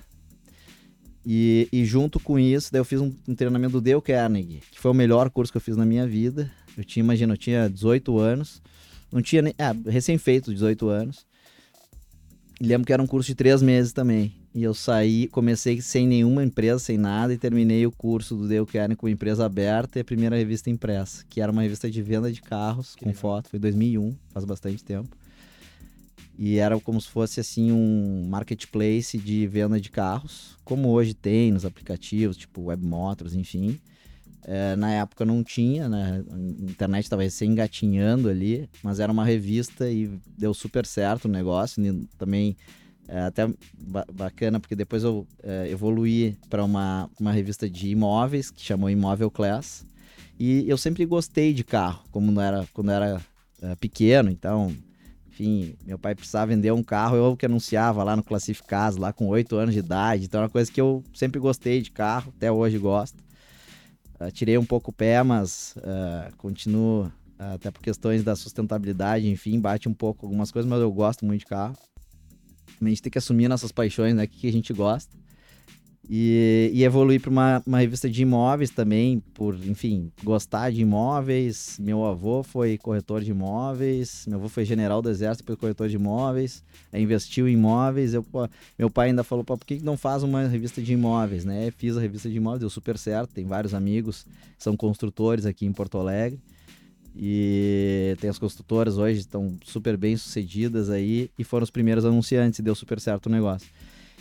E, 1.24 1.68
e 1.72 1.84
junto 1.84 2.20
com 2.20 2.38
isso, 2.38 2.70
daí 2.72 2.80
eu 2.80 2.84
fiz 2.84 3.00
um, 3.00 3.12
um, 3.26 3.34
treinamento 3.34 3.72
do 3.72 3.80
Dale 3.80 4.00
Carnegie, 4.00 4.62
que 4.70 4.78
foi 4.78 4.90
o 4.90 4.94
melhor 4.94 5.28
curso 5.30 5.52
que 5.52 5.56
eu 5.56 5.60
fiz 5.60 5.76
na 5.76 5.84
minha 5.84 6.06
vida. 6.06 6.50
Eu 6.76 6.84
tinha, 6.84 7.02
imagina, 7.02 7.34
eu 7.34 7.36
tinha 7.36 7.68
18 7.68 8.18
anos, 8.18 8.62
não 9.10 9.20
tinha 9.20 9.42
nem, 9.42 9.54
é, 9.58 9.90
recém-feito, 9.90 10.54
18 10.54 10.88
anos. 10.88 11.26
Lembro 12.60 12.86
que 12.86 12.92
era 12.92 13.02
um 13.02 13.06
curso 13.06 13.28
de 13.28 13.34
três 13.34 13.62
meses 13.62 13.92
também. 13.92 14.32
E 14.52 14.62
eu 14.62 14.74
saí, 14.74 15.28
comecei 15.28 15.80
sem 15.80 16.06
nenhuma 16.06 16.42
empresa, 16.42 16.80
sem 16.80 16.98
nada, 16.98 17.32
e 17.32 17.38
terminei 17.38 17.86
o 17.86 17.92
curso 17.92 18.34
do 18.34 18.48
Dale 18.48 18.66
Kern 18.66 18.96
com 18.96 19.08
empresa 19.08 19.46
aberta 19.46 19.98
e 19.98 20.02
a 20.02 20.04
primeira 20.04 20.36
revista 20.36 20.68
impressa, 20.68 21.24
que 21.28 21.40
era 21.40 21.52
uma 21.52 21.62
revista 21.62 21.88
de 21.88 22.02
venda 22.02 22.32
de 22.32 22.42
carros 22.42 22.96
que 22.96 23.04
com 23.04 23.10
legal. 23.10 23.20
foto. 23.20 23.50
Foi 23.50 23.58
2001, 23.58 24.16
faz 24.30 24.44
bastante 24.44 24.82
tempo. 24.82 25.16
E 26.36 26.58
era 26.58 26.78
como 26.80 27.00
se 27.00 27.08
fosse 27.08 27.40
assim 27.40 27.70
um 27.70 28.26
marketplace 28.28 29.18
de 29.18 29.46
venda 29.46 29.80
de 29.80 29.90
carros, 29.90 30.56
como 30.64 30.88
hoje 30.88 31.14
tem 31.14 31.52
nos 31.52 31.64
aplicativos, 31.64 32.36
tipo 32.36 32.62
Web 32.62 32.84
Motors, 32.84 33.34
enfim. 33.34 33.78
É, 34.44 34.76
na 34.76 34.90
época 34.92 35.24
não 35.24 35.42
tinha, 35.42 35.88
né? 35.88 36.24
A 36.30 36.70
internet 36.70 37.04
estava 37.04 37.22
recém 37.22 37.50
engatinhando 37.50 38.28
ali, 38.28 38.68
mas 38.82 39.00
era 39.00 39.12
uma 39.12 39.24
revista 39.24 39.90
e 39.90 40.10
deu 40.36 40.54
super 40.54 40.86
certo 40.86 41.26
o 41.26 41.28
negócio. 41.28 41.82
Também 42.16 42.56
é 43.08 43.20
até 43.20 43.50
bacana, 44.12 44.60
porque 44.60 44.76
depois 44.76 45.02
eu 45.02 45.26
é, 45.42 45.68
evoluí 45.70 46.36
para 46.50 46.62
uma, 46.62 47.10
uma 47.18 47.32
revista 47.32 47.68
de 47.68 47.88
imóveis, 47.88 48.50
que 48.50 48.62
chamou 48.62 48.90
Imóvel 48.90 49.30
Class. 49.30 49.86
E 50.38 50.68
eu 50.68 50.76
sempre 50.76 51.04
gostei 51.06 51.52
de 51.52 51.64
carro, 51.64 52.04
como 52.10 52.30
não 52.30 52.40
era, 52.40 52.66
quando 52.72 52.90
era 52.90 53.20
é, 53.60 53.74
pequeno, 53.76 54.30
então, 54.30 54.72
enfim, 55.26 55.74
meu 55.84 55.98
pai 55.98 56.14
precisava 56.14 56.46
vender 56.46 56.70
um 56.72 56.82
carro, 56.82 57.16
eu 57.16 57.36
que 57.36 57.46
anunciava 57.46 58.04
lá 58.04 58.14
no 58.14 58.22
Classificados, 58.22 58.98
lá 58.98 59.12
com 59.12 59.26
8 59.26 59.56
anos 59.56 59.74
de 59.74 59.80
idade. 59.80 60.24
Então, 60.24 60.40
é 60.40 60.44
uma 60.44 60.50
coisa 60.50 60.70
que 60.70 60.80
eu 60.80 61.02
sempre 61.14 61.40
gostei 61.40 61.80
de 61.80 61.90
carro, 61.90 62.32
até 62.36 62.52
hoje 62.52 62.78
gosto. 62.78 63.27
Uh, 64.20 64.30
tirei 64.32 64.58
um 64.58 64.64
pouco 64.64 64.90
o 64.90 64.92
pé, 64.92 65.22
mas 65.22 65.74
uh, 65.76 66.34
continuo, 66.36 67.06
uh, 67.06 67.54
até 67.54 67.70
por 67.70 67.80
questões 67.80 68.24
da 68.24 68.34
sustentabilidade, 68.34 69.28
enfim, 69.28 69.60
bate 69.60 69.88
um 69.88 69.94
pouco 69.94 70.26
algumas 70.26 70.50
coisas, 70.50 70.68
mas 70.68 70.80
eu 70.80 70.90
gosto 70.90 71.24
muito 71.24 71.40
de 71.40 71.46
carro. 71.46 71.76
A 72.80 72.88
gente 72.88 73.02
tem 73.02 73.10
que 73.10 73.18
assumir 73.18 73.48
nossas 73.48 73.72
paixões, 73.72 74.14
né? 74.14 74.24
O 74.24 74.28
que 74.28 74.48
a 74.48 74.52
gente 74.52 74.72
gosta. 74.72 75.16
E, 76.10 76.70
e 76.72 77.18
para 77.18 77.30
uma, 77.30 77.62
uma 77.66 77.78
revista 77.78 78.08
de 78.08 78.22
imóveis 78.22 78.70
também, 78.70 79.22
por, 79.34 79.54
enfim, 79.66 80.10
gostar 80.24 80.72
de 80.72 80.80
imóveis. 80.80 81.78
Meu 81.78 82.04
avô 82.04 82.42
foi 82.42 82.78
corretor 82.78 83.22
de 83.22 83.30
imóveis, 83.30 84.24
meu 84.26 84.38
avô 84.38 84.48
foi 84.48 84.64
general 84.64 85.02
do 85.02 85.10
exército, 85.10 85.44
depois 85.44 85.58
corretor 85.58 85.88
de 85.88 85.96
imóveis, 85.96 86.64
investiu 86.94 87.46
em 87.46 87.52
imóveis. 87.52 88.14
Eu, 88.14 88.24
meu 88.78 88.88
pai 88.88 89.08
ainda 89.08 89.22
falou, 89.22 89.44
por 89.44 89.58
que 89.58 89.80
não 89.82 89.98
faz 89.98 90.22
uma 90.22 90.46
revista 90.46 90.80
de 90.80 90.94
imóveis, 90.94 91.44
né? 91.44 91.70
Fiz 91.72 91.96
a 91.96 92.00
revista 92.00 92.30
de 92.30 92.36
imóveis, 92.36 92.60
deu 92.60 92.70
super 92.70 92.96
certo, 92.96 93.34
tem 93.34 93.44
vários 93.44 93.74
amigos 93.74 94.24
são 94.58 94.76
construtores 94.76 95.46
aqui 95.46 95.64
em 95.64 95.72
Porto 95.72 95.98
Alegre. 95.98 96.40
E 97.16 98.16
tem 98.20 98.28
as 98.28 98.38
construtoras 98.38 98.96
hoje, 98.98 99.20
estão 99.20 99.56
super 99.64 99.96
bem 99.96 100.16
sucedidas 100.16 100.90
aí 100.90 101.30
e 101.38 101.42
foram 101.42 101.64
os 101.64 101.70
primeiros 101.70 102.04
anunciantes 102.04 102.60
deu 102.60 102.74
super 102.74 103.00
certo 103.00 103.26
o 103.26 103.30
negócio. 103.30 103.68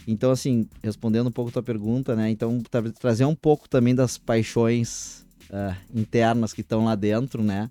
Então, 0.07 0.31
assim, 0.31 0.69
respondendo 0.81 1.27
um 1.27 1.31
pouco 1.31 1.49
a 1.49 1.53
tua 1.53 1.63
pergunta, 1.63 2.15
né? 2.15 2.29
Então, 2.29 2.61
trazer 2.97 3.25
um 3.25 3.35
pouco 3.35 3.67
também 3.67 3.93
das 3.93 4.17
paixões 4.17 5.25
uh, 5.49 5.75
internas 5.93 6.53
que 6.53 6.61
estão 6.61 6.85
lá 6.85 6.95
dentro, 6.95 7.43
né? 7.43 7.69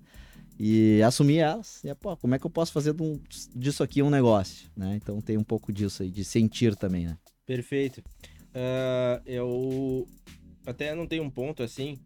E 0.59 1.01
assumir 1.01 1.39
elas. 1.39 1.83
E, 1.83 1.93
pô, 1.95 2.15
como 2.15 2.35
é 2.35 2.39
que 2.39 2.45
eu 2.45 2.49
posso 2.51 2.71
fazer 2.71 2.95
disso 3.55 3.81
aqui 3.81 4.03
um 4.03 4.11
negócio, 4.11 4.69
né? 4.77 4.95
Então, 5.01 5.19
tem 5.19 5.35
um 5.35 5.43
pouco 5.43 5.73
disso 5.73 6.03
aí, 6.03 6.11
de 6.11 6.23
sentir 6.23 6.75
também, 6.75 7.07
né? 7.07 7.17
Perfeito. 7.43 8.03
Uh, 8.49 9.21
eu 9.25 10.07
até 10.65 10.93
não 10.93 11.07
tenho 11.07 11.23
um 11.23 11.29
ponto 11.29 11.63
assim 11.63 11.99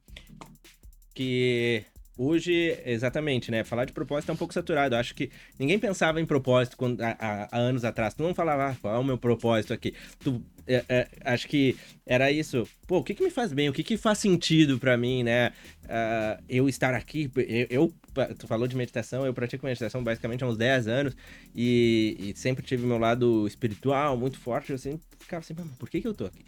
que 1.13 1.83
Hoje, 2.17 2.77
exatamente, 2.85 3.49
né? 3.49 3.63
Falar 3.63 3.85
de 3.85 3.93
propósito 3.93 4.29
é 4.29 4.33
um 4.33 4.37
pouco 4.37 4.53
saturado. 4.53 4.95
Eu 4.95 4.99
acho 4.99 5.15
que 5.15 5.31
ninguém 5.57 5.79
pensava 5.79 6.19
em 6.19 6.25
propósito 6.25 6.75
quando, 6.75 7.01
há, 7.01 7.15
há 7.19 7.57
anos 7.57 7.85
atrás. 7.85 8.13
Tu 8.13 8.21
não 8.21 8.35
falava, 8.35 8.67
ah, 8.67 8.75
qual 8.81 8.95
é 8.95 8.99
o 8.99 9.03
meu 9.03 9.17
propósito 9.17 9.73
aqui? 9.73 9.93
Tu, 10.19 10.43
é, 10.67 10.83
é, 10.89 11.07
acho 11.23 11.47
que 11.47 11.77
era 12.05 12.29
isso. 12.29 12.67
Pô, 12.85 12.97
o 12.97 13.03
que, 13.03 13.13
que 13.13 13.23
me 13.23 13.29
faz 13.29 13.53
bem? 13.53 13.69
O 13.69 13.73
que, 13.73 13.83
que 13.83 13.95
faz 13.95 14.17
sentido 14.17 14.77
para 14.77 14.97
mim, 14.97 15.23
né? 15.23 15.53
Uh, 15.85 16.43
eu 16.49 16.67
estar 16.67 16.93
aqui. 16.93 17.31
Eu, 17.35 17.67
eu, 17.69 18.35
tu 18.35 18.45
falou 18.45 18.67
de 18.67 18.75
meditação, 18.75 19.25
eu 19.25 19.33
pratico 19.33 19.65
meditação 19.65 20.03
basicamente 20.03 20.43
há 20.43 20.47
uns 20.47 20.57
10 20.57 20.87
anos 20.87 21.15
e, 21.55 22.17
e 22.19 22.37
sempre 22.37 22.63
tive 22.63 22.85
meu 22.85 22.97
lado 22.97 23.47
espiritual 23.47 24.17
muito 24.17 24.37
forte. 24.37 24.71
Eu 24.71 24.77
sempre 24.77 25.01
ficava 25.17 25.39
assim, 25.39 25.55
por 25.55 25.89
que, 25.89 26.01
que 26.01 26.07
eu 26.07 26.13
tô 26.13 26.25
aqui? 26.25 26.45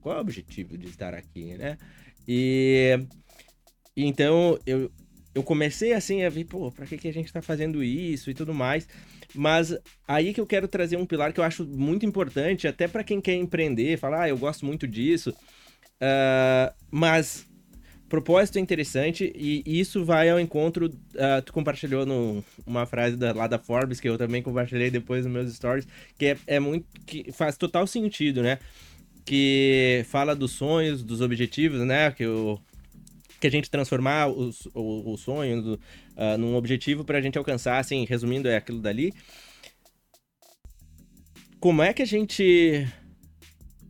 Qual 0.00 0.14
é 0.14 0.18
o 0.18 0.20
objetivo 0.20 0.76
de 0.76 0.86
estar 0.86 1.14
aqui, 1.14 1.54
né? 1.56 1.78
E 2.28 3.00
então 4.04 4.58
eu, 4.66 4.90
eu 5.34 5.42
comecei 5.42 5.92
assim 5.92 6.24
a 6.24 6.30
ver, 6.30 6.44
pô, 6.44 6.72
pra 6.72 6.86
que, 6.86 6.96
que 6.96 7.08
a 7.08 7.12
gente 7.12 7.32
tá 7.32 7.42
fazendo 7.42 7.84
isso 7.84 8.30
e 8.30 8.34
tudo 8.34 8.54
mais. 8.54 8.88
Mas 9.34 9.76
aí 10.08 10.32
que 10.32 10.40
eu 10.40 10.46
quero 10.46 10.66
trazer 10.66 10.96
um 10.96 11.06
pilar 11.06 11.32
que 11.32 11.40
eu 11.40 11.44
acho 11.44 11.64
muito 11.64 12.06
importante, 12.06 12.66
até 12.66 12.88
para 12.88 13.04
quem 13.04 13.20
quer 13.20 13.34
empreender, 13.34 13.98
falar, 13.98 14.22
ah, 14.22 14.28
eu 14.28 14.38
gosto 14.38 14.64
muito 14.64 14.86
disso. 14.86 15.30
Uh, 16.00 16.72
mas 16.90 17.46
propósito 18.08 18.58
é 18.58 18.60
interessante 18.60 19.32
e 19.34 19.62
isso 19.66 20.04
vai 20.04 20.30
ao 20.30 20.40
encontro. 20.40 20.86
Uh, 20.86 21.42
tu 21.44 21.52
compartilhou 21.52 22.06
no, 22.06 22.42
uma 22.66 22.86
frase 22.86 23.16
da, 23.16 23.32
lá 23.32 23.46
da 23.46 23.58
Forbes, 23.58 24.00
que 24.00 24.08
eu 24.08 24.16
também 24.16 24.42
compartilhei 24.42 24.90
depois 24.90 25.24
nos 25.24 25.34
meus 25.34 25.54
stories, 25.54 25.86
que 26.18 26.26
é, 26.26 26.38
é 26.46 26.60
muito. 26.60 26.86
que 27.04 27.30
faz 27.32 27.56
total 27.56 27.86
sentido, 27.86 28.42
né? 28.42 28.58
Que 29.24 30.04
fala 30.08 30.34
dos 30.34 30.52
sonhos, 30.52 31.02
dos 31.02 31.20
objetivos, 31.20 31.80
né? 31.80 32.10
Que 32.12 32.26
o 32.26 32.58
que 33.40 33.46
a 33.46 33.50
gente 33.50 33.70
transformar 33.70 34.28
os, 34.28 34.66
o, 34.74 35.12
o 35.12 35.16
sonho 35.16 35.74
uh, 35.74 36.38
num 36.38 36.56
objetivo 36.56 37.04
para 37.04 37.18
a 37.18 37.20
gente 37.20 37.38
alcançar, 37.38 37.78
assim, 37.78 38.04
resumindo, 38.04 38.48
é 38.48 38.56
aquilo 38.56 38.80
dali. 38.80 39.12
como 41.60 41.82
é 41.82 41.92
que 41.92 42.02
a 42.02 42.06
gente 42.06 42.86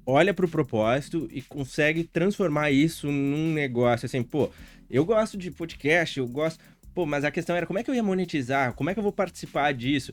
olha 0.07 0.33
para 0.33 0.47
o 0.47 0.49
propósito 0.49 1.29
e 1.33 1.43
consegue 1.43 2.05
transformar 2.05 2.71
isso 2.71 3.11
num 3.11 3.53
negócio 3.53 4.07
assim, 4.07 4.23
pô, 4.23 4.50
eu 4.88 5.05
gosto 5.05 5.37
de 5.37 5.50
podcast, 5.50 6.19
eu 6.19 6.29
gosto, 6.29 6.62
pô, 6.95 7.05
mas 7.05 7.25
a 7.25 7.31
questão 7.31 7.57
era 7.57 7.67
como 7.67 7.79
é 7.79 7.83
que 7.83 7.91
eu 7.91 7.95
ia 7.95 8.03
monetizar, 8.03 8.73
como 8.75 8.88
é 8.88 8.95
que 8.95 9.00
eu 9.00 9.03
vou 9.03 9.12
participar 9.12 9.75
disso? 9.75 10.12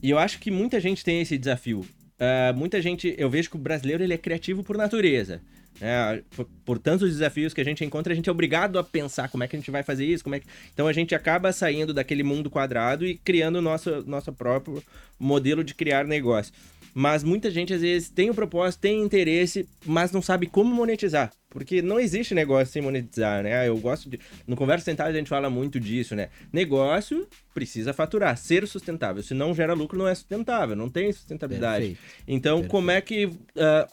E 0.00 0.10
eu 0.10 0.18
acho 0.18 0.38
que 0.38 0.50
muita 0.50 0.80
gente 0.80 1.04
tem 1.04 1.20
esse 1.20 1.36
desafio. 1.36 1.80
Uh, 1.80 2.56
muita 2.56 2.80
gente, 2.80 3.14
eu 3.18 3.28
vejo 3.28 3.50
que 3.50 3.56
o 3.56 3.58
brasileiro 3.58 4.02
ele 4.02 4.14
é 4.14 4.18
criativo 4.18 4.62
por 4.62 4.76
natureza. 4.76 5.42
É, 5.80 6.22
por, 6.64 6.78
tantos 6.78 7.10
desafios 7.10 7.52
que 7.52 7.60
a 7.60 7.64
gente 7.64 7.84
encontra, 7.84 8.12
a 8.12 8.16
gente 8.16 8.28
é 8.28 8.32
obrigado 8.32 8.78
a 8.78 8.84
pensar 8.84 9.28
como 9.28 9.42
é 9.42 9.48
que 9.48 9.56
a 9.56 9.58
gente 9.58 9.70
vai 9.70 9.82
fazer 9.82 10.04
isso, 10.04 10.22
como 10.22 10.36
é 10.36 10.40
que... 10.40 10.46
Então 10.72 10.86
a 10.86 10.92
gente 10.92 11.14
acaba 11.14 11.52
saindo 11.52 11.92
daquele 11.92 12.22
mundo 12.22 12.50
quadrado 12.50 13.06
e 13.06 13.16
criando 13.16 13.56
o 13.56 13.62
nosso, 13.62 14.02
nosso 14.06 14.32
próprio 14.32 14.82
modelo 15.18 15.64
de 15.64 15.74
criar 15.74 16.04
negócio. 16.04 16.52
Mas 16.94 17.24
muita 17.24 17.50
gente 17.50 17.72
às 17.72 17.80
vezes 17.80 18.10
tem 18.10 18.28
o 18.28 18.34
propósito, 18.34 18.80
tem 18.80 19.02
interesse, 19.02 19.66
mas 19.84 20.12
não 20.12 20.20
sabe 20.20 20.46
como 20.46 20.74
monetizar. 20.74 21.30
Porque 21.48 21.82
não 21.82 22.00
existe 22.00 22.34
negócio 22.34 22.72
sem 22.72 22.80
monetizar, 22.80 23.42
né? 23.42 23.68
Eu 23.68 23.76
gosto 23.76 24.08
de. 24.08 24.18
No 24.46 24.56
Conversa 24.56 24.86
Sentada 24.86 25.10
a 25.10 25.12
gente 25.12 25.28
fala 25.28 25.50
muito 25.50 25.78
disso, 25.78 26.16
né? 26.16 26.28
Negócio 26.50 27.28
precisa 27.52 27.92
faturar, 27.92 28.36
ser 28.38 28.66
sustentável. 28.66 29.22
Se 29.22 29.34
não 29.34 29.54
gera 29.54 29.74
lucro, 29.74 29.98
não 29.98 30.08
é 30.08 30.14
sustentável, 30.14 30.74
não 30.74 30.88
tem 30.88 31.12
sustentabilidade. 31.12 31.88
Perfeito. 31.88 32.00
Então, 32.26 32.56
Perfeito. 32.56 32.70
como 32.70 32.90
é 32.90 33.00
que 33.02 33.26
uh, 33.26 33.36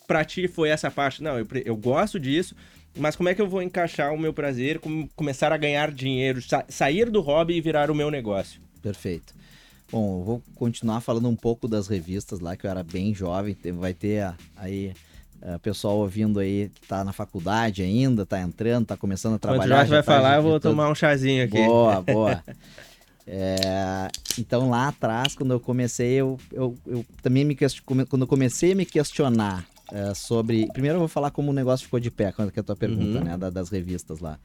pra 0.08 0.24
ti 0.24 0.48
foi 0.48 0.70
essa 0.70 0.90
parte? 0.90 1.22
Não, 1.22 1.38
eu, 1.38 1.48
eu 1.66 1.76
gosto 1.76 2.18
disso, 2.18 2.56
mas 2.98 3.16
como 3.16 3.28
é 3.28 3.36
que 3.36 3.42
eu 3.42 3.48
vou 3.48 3.62
encaixar 3.62 4.14
o 4.14 4.18
meu 4.18 4.34
prazer, 4.34 4.80
como 4.80 5.10
começar 5.16 5.52
a 5.52 5.58
ganhar 5.58 5.92
dinheiro, 5.92 6.42
sa 6.42 6.64
sair 6.70 7.10
do 7.10 7.20
hobby 7.20 7.56
e 7.56 7.62
virar 7.62 7.92
o 7.92 7.96
meu 7.96 8.10
negócio? 8.10 8.62
Perfeito. 8.82 9.34
Bom, 9.92 10.20
eu 10.20 10.24
vou 10.24 10.44
continuar 10.56 11.02
falando 11.02 11.28
um 11.28 11.36
pouco 11.36 11.68
das 11.68 11.88
revistas 11.88 12.40
lá, 12.40 12.56
que 12.56 12.66
eu 12.66 12.70
era 12.70 12.84
bem 12.84 13.14
jovem. 13.14 13.58
Vai 13.74 13.94
ter 13.94 14.34
aí 14.56 14.94
uh, 15.42 15.60
pessoal 15.60 15.98
ouvindo 15.98 16.40
aí 16.40 16.70
que 16.74 16.88
tá 16.88 17.04
na 17.04 17.12
faculdade 17.12 17.82
ainda, 17.82 18.26
tá 18.26 18.40
entrando, 18.40 18.86
tá 18.86 18.98
começando 18.98 19.36
a 19.36 19.40
trabalhar. 19.40 19.78
Quando 19.78 19.88
o 19.88 19.90
vai 19.90 20.00
tá 20.00 20.04
falar, 20.04 20.36
eu 20.38 20.44
vou 20.44 20.60
tomar 20.60 20.90
um 20.90 20.96
chazinho 20.96 21.44
aqui. 21.44 21.58
Boa, 21.66 22.02
boa. 22.04 22.44
É, 23.26 24.08
então 24.40 24.70
lá 24.70 24.88
atrás, 24.88 25.36
quando 25.36 25.52
eu 25.52 25.60
comecei, 25.60 26.14
eu, 26.14 26.38
eu, 26.52 26.76
eu 26.86 27.06
também 27.22 27.46
me 27.46 27.56
quando 27.56 28.22
eu 28.22 28.28
comecei 28.28 28.72
a 28.72 28.76
me 28.76 28.86
questionar 28.86 29.66
é, 29.92 30.14
sobre. 30.14 30.68
Primeiro 30.72 30.96
eu 30.96 31.00
vou 31.00 31.08
falar 31.08 31.32
como 31.32 31.52
o 31.52 31.54
negócio 31.54 31.86
ficou 31.86 32.00
de 32.00 32.12
pé, 32.12 32.32
quando 32.32 32.52
que 32.52 32.60
é 32.60 32.62
a 32.62 32.64
tua 32.64 32.76
pergunta, 32.76 33.20
uhum. 33.20 33.24
né? 33.24 33.38
Da, 33.38 33.50
das 33.50 33.70
revistas 33.70 34.20
lá. 34.20 34.38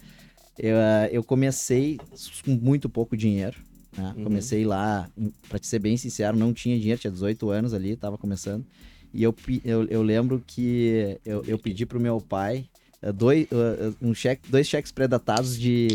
Eu, 0.59 0.77
eu 1.11 1.25
comecei 1.25 1.99
com 2.45 2.53
muito 2.53 2.89
pouco 2.89 3.17
dinheiro. 3.17 3.57
Né? 3.97 4.15
Uhum. 4.17 4.25
Comecei 4.25 4.65
lá, 4.65 5.09
para 5.49 5.59
te 5.59 5.67
ser 5.67 5.79
bem 5.79 5.97
sincero, 5.97 6.37
não 6.37 6.53
tinha 6.53 6.79
dinheiro, 6.79 7.01
tinha 7.01 7.11
18 7.11 7.51
anos 7.51 7.75
ali, 7.75 7.97
tava 7.97 8.19
começando. 8.19 8.65
E 9.13 9.23
eu, 9.23 9.35
eu, 9.65 9.85
eu 9.85 10.03
lembro 10.03 10.43
que 10.45 11.19
eu, 11.25 11.45
eu 11.47 11.59
pedi 11.59 11.87
pro 11.87 12.01
meu 12.01 12.21
pai 12.21 12.67
uh, 13.01 13.13
dois, 13.13 13.45
uh, 13.45 13.97
um 14.03 14.13
cheque, 14.13 14.51
dois 14.51 14.67
cheques 14.67 14.91
predatados 14.91 15.57
de, 15.57 15.89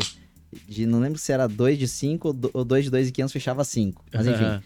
de. 0.65 0.85
Não 0.85 0.99
lembro 1.01 1.19
se 1.19 1.31
era 1.31 1.45
2 1.45 1.77
de 1.77 1.87
5 1.87 2.27
ou 2.53 2.63
2 2.63 2.85
de 2.85 2.91
2,500 2.91 3.33
fechava 3.33 3.63
5. 3.65 4.05
Mas 4.13 4.25
enfim, 4.25 4.43
uhum. 4.45 4.61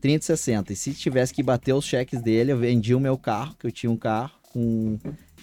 30 0.00 0.24
e 0.24 0.26
60. 0.26 0.72
E 0.72 0.76
se 0.76 0.94
tivesse 0.94 1.34
que 1.34 1.42
bater 1.42 1.74
os 1.74 1.84
cheques 1.84 2.22
dele, 2.22 2.52
eu 2.52 2.58
vendia 2.58 2.96
o 2.96 3.00
meu 3.00 3.18
carro, 3.18 3.54
que 3.58 3.66
eu 3.66 3.70
tinha 3.70 3.90
um 3.90 3.96
carro, 3.96 4.32
um, 4.56 4.98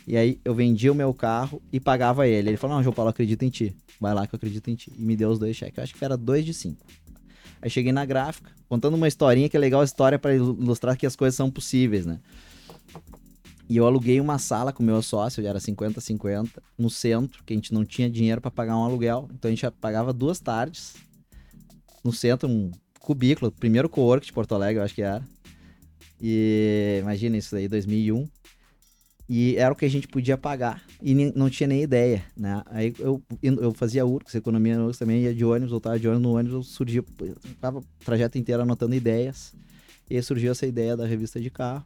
e 0.07 0.17
aí 0.17 0.39
eu 0.43 0.55
vendia 0.55 0.91
o 0.91 0.95
meu 0.95 1.13
carro 1.13 1.61
e 1.71 1.79
pagava 1.79 2.27
ele. 2.27 2.49
Ele 2.49 2.57
falou: 2.57 2.75
Não, 2.75 2.83
João 2.83 2.93
Paulo, 2.93 3.09
acredito 3.09 3.43
em 3.43 3.49
ti. 3.49 3.75
Vai 3.99 4.13
lá 4.13 4.25
que 4.25 4.33
eu 4.33 4.37
acredito 4.37 4.69
em 4.69 4.75
ti. 4.75 4.91
E 4.97 5.01
me 5.01 5.15
deu 5.15 5.29
os 5.29 5.39
dois 5.39 5.55
cheques. 5.55 5.77
Eu 5.77 5.83
acho 5.83 5.93
que 5.95 6.03
era 6.03 6.17
2 6.17 6.45
de 6.45 6.53
5. 6.53 6.85
Aí 7.65 7.69
cheguei 7.71 7.91
na 7.91 8.05
gráfica, 8.05 8.51
contando 8.69 8.93
uma 8.93 9.07
historinha 9.07 9.49
que 9.49 9.57
é 9.57 9.59
legal 9.59 9.81
a 9.81 9.83
história 9.83 10.19
para 10.19 10.35
ilustrar 10.35 10.95
que 10.95 11.03
as 11.03 11.15
coisas 11.15 11.35
são 11.35 11.49
possíveis, 11.49 12.05
né? 12.05 12.19
E 13.67 13.75
eu 13.75 13.87
aluguei 13.87 14.21
uma 14.21 14.37
sala 14.37 14.71
com 14.71 14.83
meu 14.83 15.01
sócio, 15.01 15.43
era 15.43 15.57
50-50, 15.57 16.61
no 16.77 16.91
centro, 16.91 17.43
que 17.43 17.53
a 17.53 17.55
gente 17.55 17.73
não 17.73 17.83
tinha 17.83 18.07
dinheiro 18.07 18.39
para 18.39 18.51
pagar 18.51 18.77
um 18.77 18.83
aluguel. 18.83 19.27
Então 19.33 19.49
a 19.49 19.55
gente 19.55 19.67
pagava 19.81 20.13
duas 20.13 20.39
tardes 20.39 20.93
no 22.03 22.13
centro, 22.13 22.47
um 22.47 22.69
cubículo, 22.99 23.51
primeiro 23.51 23.89
co-work 23.89 24.27
de 24.27 24.31
Porto 24.31 24.53
Alegre, 24.53 24.79
eu 24.79 24.83
acho 24.83 24.93
que 24.93 25.01
era. 25.01 25.23
E 26.21 26.99
imagina 27.01 27.35
isso 27.35 27.55
aí, 27.55 27.67
2001. 27.67 28.29
E 29.27 29.55
era 29.55 29.73
o 29.73 29.75
que 29.75 29.85
a 29.85 29.89
gente 29.89 30.07
podia 30.07 30.37
pagar. 30.37 30.83
E 31.01 31.13
não 31.35 31.49
tinha 31.49 31.67
nem 31.67 31.81
ideia, 31.81 32.23
né? 32.37 32.61
Aí 32.67 32.93
eu, 32.99 33.21
eu 33.41 33.73
fazia 33.73 34.05
URCS, 34.05 34.35
economia 34.35 34.77
no 34.77 34.85
URCS 34.85 34.99
também, 34.99 35.23
ia 35.23 35.33
de 35.33 35.43
ônibus, 35.43 35.71
voltava 35.71 35.99
de 35.99 36.07
ônibus, 36.07 36.23
no 36.23 36.37
ônibus 36.37 36.67
surgia, 36.67 37.03
ficava 37.41 37.79
o 37.79 37.85
trajeto 38.03 38.37
inteiro 38.37 38.61
anotando 38.61 38.93
ideias. 38.93 39.55
E 40.09 40.15
aí 40.15 40.21
surgiu 40.21 40.51
essa 40.51 40.67
ideia 40.67 40.95
da 40.95 41.05
revista 41.05 41.39
de 41.39 41.49
carro. 41.49 41.83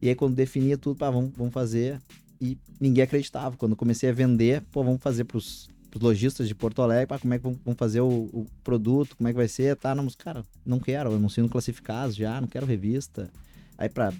E 0.00 0.08
aí 0.08 0.14
quando 0.14 0.34
definia 0.34 0.78
tudo, 0.78 0.96
pá, 0.96 1.10
vamos, 1.10 1.32
vamos 1.36 1.52
fazer. 1.52 2.00
E 2.40 2.56
ninguém 2.80 3.04
acreditava. 3.04 3.54
Quando 3.58 3.76
comecei 3.76 4.08
a 4.08 4.12
vender, 4.12 4.62
pô, 4.72 4.82
vamos 4.82 5.02
fazer 5.02 5.24
pros, 5.24 5.68
pros 5.90 6.02
lojistas 6.02 6.48
de 6.48 6.54
Porto 6.54 6.80
Alegre, 6.80 7.06
pá, 7.06 7.18
como 7.18 7.34
é 7.34 7.38
que 7.38 7.42
vamos 7.42 7.76
fazer 7.76 8.00
o, 8.00 8.08
o, 8.08 8.46
produto, 8.64 9.14
como 9.14 9.28
é 9.28 9.32
que 9.32 9.36
vai 9.36 9.48
ser, 9.48 9.76
tá? 9.76 9.94
Não, 9.94 10.04
mas, 10.04 10.14
cara, 10.14 10.42
não 10.64 10.78
quero, 10.78 11.12
eu 11.12 11.20
não 11.20 11.28
sendo 11.28 11.50
classificados 11.50 12.16
já, 12.16 12.40
não 12.40 12.48
quero 12.48 12.64
revista. 12.64 13.30
Aí 13.76 13.90
pra 13.90 14.10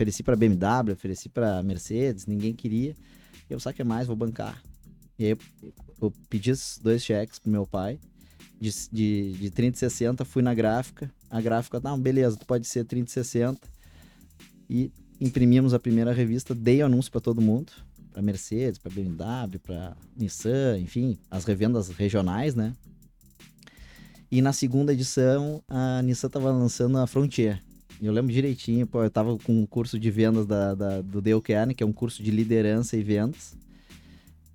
Ofereci 0.00 0.22
para 0.22 0.34
BMW, 0.34 0.92
ofereci 0.94 1.28
para 1.28 1.62
Mercedes, 1.62 2.24
ninguém 2.24 2.54
queria. 2.54 2.96
Eu 3.50 3.60
saquei 3.60 3.84
mais, 3.84 4.06
vou 4.06 4.16
bancar. 4.16 4.62
E 5.18 5.26
aí 5.26 5.36
eu, 6.00 6.10
pedi 6.30 6.52
esses 6.52 6.78
dois 6.78 7.04
cheques 7.04 7.38
pro 7.38 7.52
meu 7.52 7.66
pai, 7.66 8.00
de, 8.58 8.70
de, 8.90 9.32
de 9.32 9.50
30 9.50 9.76
e 9.76 9.78
60, 9.78 10.24
fui 10.24 10.40
na 10.40 10.54
gráfica. 10.54 11.12
A 11.28 11.38
gráfica, 11.38 11.78
não, 11.84 12.00
beleza, 12.00 12.38
pode 12.46 12.66
ser 12.66 12.86
30 12.86 13.10
e 13.10 13.12
60. 13.12 13.68
E 14.70 14.92
imprimimos 15.20 15.74
a 15.74 15.78
primeira 15.78 16.14
revista, 16.14 16.54
dei 16.54 16.80
anúncio 16.80 17.12
para 17.12 17.20
todo 17.20 17.42
mundo, 17.42 17.70
para 18.10 18.22
Mercedes, 18.22 18.78
para 18.78 18.90
BMW, 18.90 19.58
para 19.62 19.94
Nissan, 20.16 20.78
enfim, 20.78 21.18
as 21.30 21.44
revendas 21.44 21.90
regionais, 21.90 22.54
né? 22.54 22.74
E 24.30 24.40
na 24.40 24.54
segunda 24.54 24.94
edição, 24.94 25.62
a 25.68 26.00
Nissan 26.00 26.30
tava 26.30 26.50
lançando 26.50 26.96
a 26.96 27.06
Frontier. 27.06 27.62
Eu 28.02 28.12
lembro 28.12 28.32
direitinho, 28.32 28.86
pô, 28.86 29.04
eu 29.04 29.10
tava 29.10 29.36
com 29.38 29.52
um 29.52 29.66
curso 29.66 29.98
de 29.98 30.10
vendas 30.10 30.46
da, 30.46 30.74
da 30.74 31.02
do 31.02 31.20
Dale 31.20 31.40
Carnegie, 31.40 31.74
que 31.74 31.82
é 31.82 31.86
um 31.86 31.92
curso 31.92 32.22
de 32.22 32.30
liderança 32.30 32.96
e 32.96 33.02
vendas. 33.02 33.54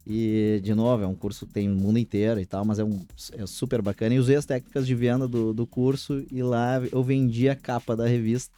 E, 0.07 0.59
de 0.63 0.73
novo, 0.73 1.03
é 1.03 1.07
um 1.07 1.15
curso 1.15 1.47
que 1.47 1.53
tem 1.53 1.67
no 1.67 1.75
mundo 1.75 1.97
inteiro 1.97 2.39
e 2.39 2.45
tal, 2.45 2.63
mas 2.63 2.77
é, 2.77 2.83
um, 2.83 3.05
é 3.33 3.45
super 3.45 3.81
bacana. 3.81 4.15
E 4.15 4.19
usei 4.19 4.35
as 4.35 4.45
técnicas 4.45 4.85
de 4.85 4.93
venda 4.93 5.27
do, 5.27 5.53
do 5.53 5.65
curso 5.65 6.23
e 6.31 6.43
lá 6.43 6.81
eu 6.91 7.03
vendi 7.03 7.49
a 7.49 7.55
capa 7.55 7.95
da 7.95 8.07
revista 8.07 8.53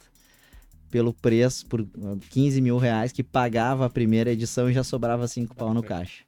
pelo 0.90 1.12
preço, 1.12 1.66
por 1.66 1.86
15 2.30 2.60
mil 2.60 2.78
reais, 2.78 3.12
que 3.12 3.22
pagava 3.22 3.86
a 3.86 3.90
primeira 3.90 4.32
edição 4.32 4.70
e 4.70 4.72
já 4.72 4.82
sobrava 4.82 5.28
5 5.28 5.54
pau 5.54 5.74
no 5.74 5.82
caixa. 5.82 6.22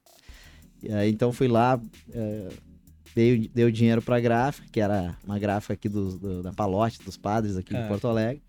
E 0.83 1.09
então 1.09 1.33
fui 1.33 1.49
lá, 1.49 1.81
é, 2.13 2.49
dei, 3.21 3.51
dei 3.55 3.65
o 3.65 3.73
dinheiro 3.73 4.01
para 4.01 4.17
a 4.17 4.21
gráfica, 4.21 4.67
que 4.73 4.81
era 4.81 5.15
uma 5.25 5.39
gráfica 5.39 5.75
aqui 5.75 5.89
do, 5.89 6.19
do, 6.19 6.43
da 6.43 6.53
Palote, 6.53 6.99
dos 7.05 7.17
padres 7.17 7.57
aqui 7.57 7.77
é. 7.77 7.83
de 7.83 7.89
Porto 7.89 8.09
Alegre. 8.09 8.43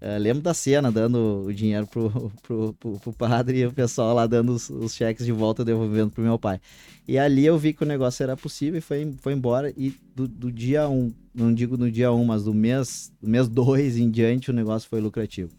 Uh, 0.00 0.16
lembro 0.16 0.40
da 0.40 0.54
cena, 0.54 0.92
dando 0.92 1.44
o 1.46 1.52
dinheiro 1.52 1.86
pro, 1.86 2.32
pro, 2.42 2.72
pro, 2.74 3.00
pro, 3.00 3.12
padre 3.12 3.58
e 3.58 3.66
o 3.66 3.72
pessoal 3.72 4.14
lá 4.14 4.26
dando 4.26 4.52
os, 4.52 4.70
os, 4.70 4.94
cheques 4.94 5.26
de 5.26 5.32
volta, 5.32 5.64
devolvendo 5.64 6.10
pro 6.10 6.22
meu 6.22 6.38
pai. 6.38 6.60
E 7.06 7.18
ali 7.18 7.44
eu 7.44 7.58
vi 7.58 7.72
que 7.72 7.82
o 7.82 7.86
negócio 7.86 8.22
era 8.22 8.36
possível 8.36 8.78
e 8.78 8.80
foi, 8.80 9.12
foi 9.20 9.32
embora. 9.32 9.72
E 9.76 9.94
do, 10.14 10.28
do 10.28 10.52
dia 10.52 10.88
1, 10.88 10.94
um, 10.94 11.12
não 11.34 11.52
digo 11.52 11.76
no 11.76 11.90
dia 11.90 12.12
1, 12.12 12.20
um, 12.20 12.24
mas 12.24 12.44
do 12.44 12.54
mês 12.54 13.12
2 13.20 13.30
mês 13.30 13.48
dois 13.48 13.96
em 13.98 14.08
diante, 14.08 14.50
o 14.50 14.54
negócio 14.54 14.88
foi 14.88 15.00
lucrativo. 15.00 15.50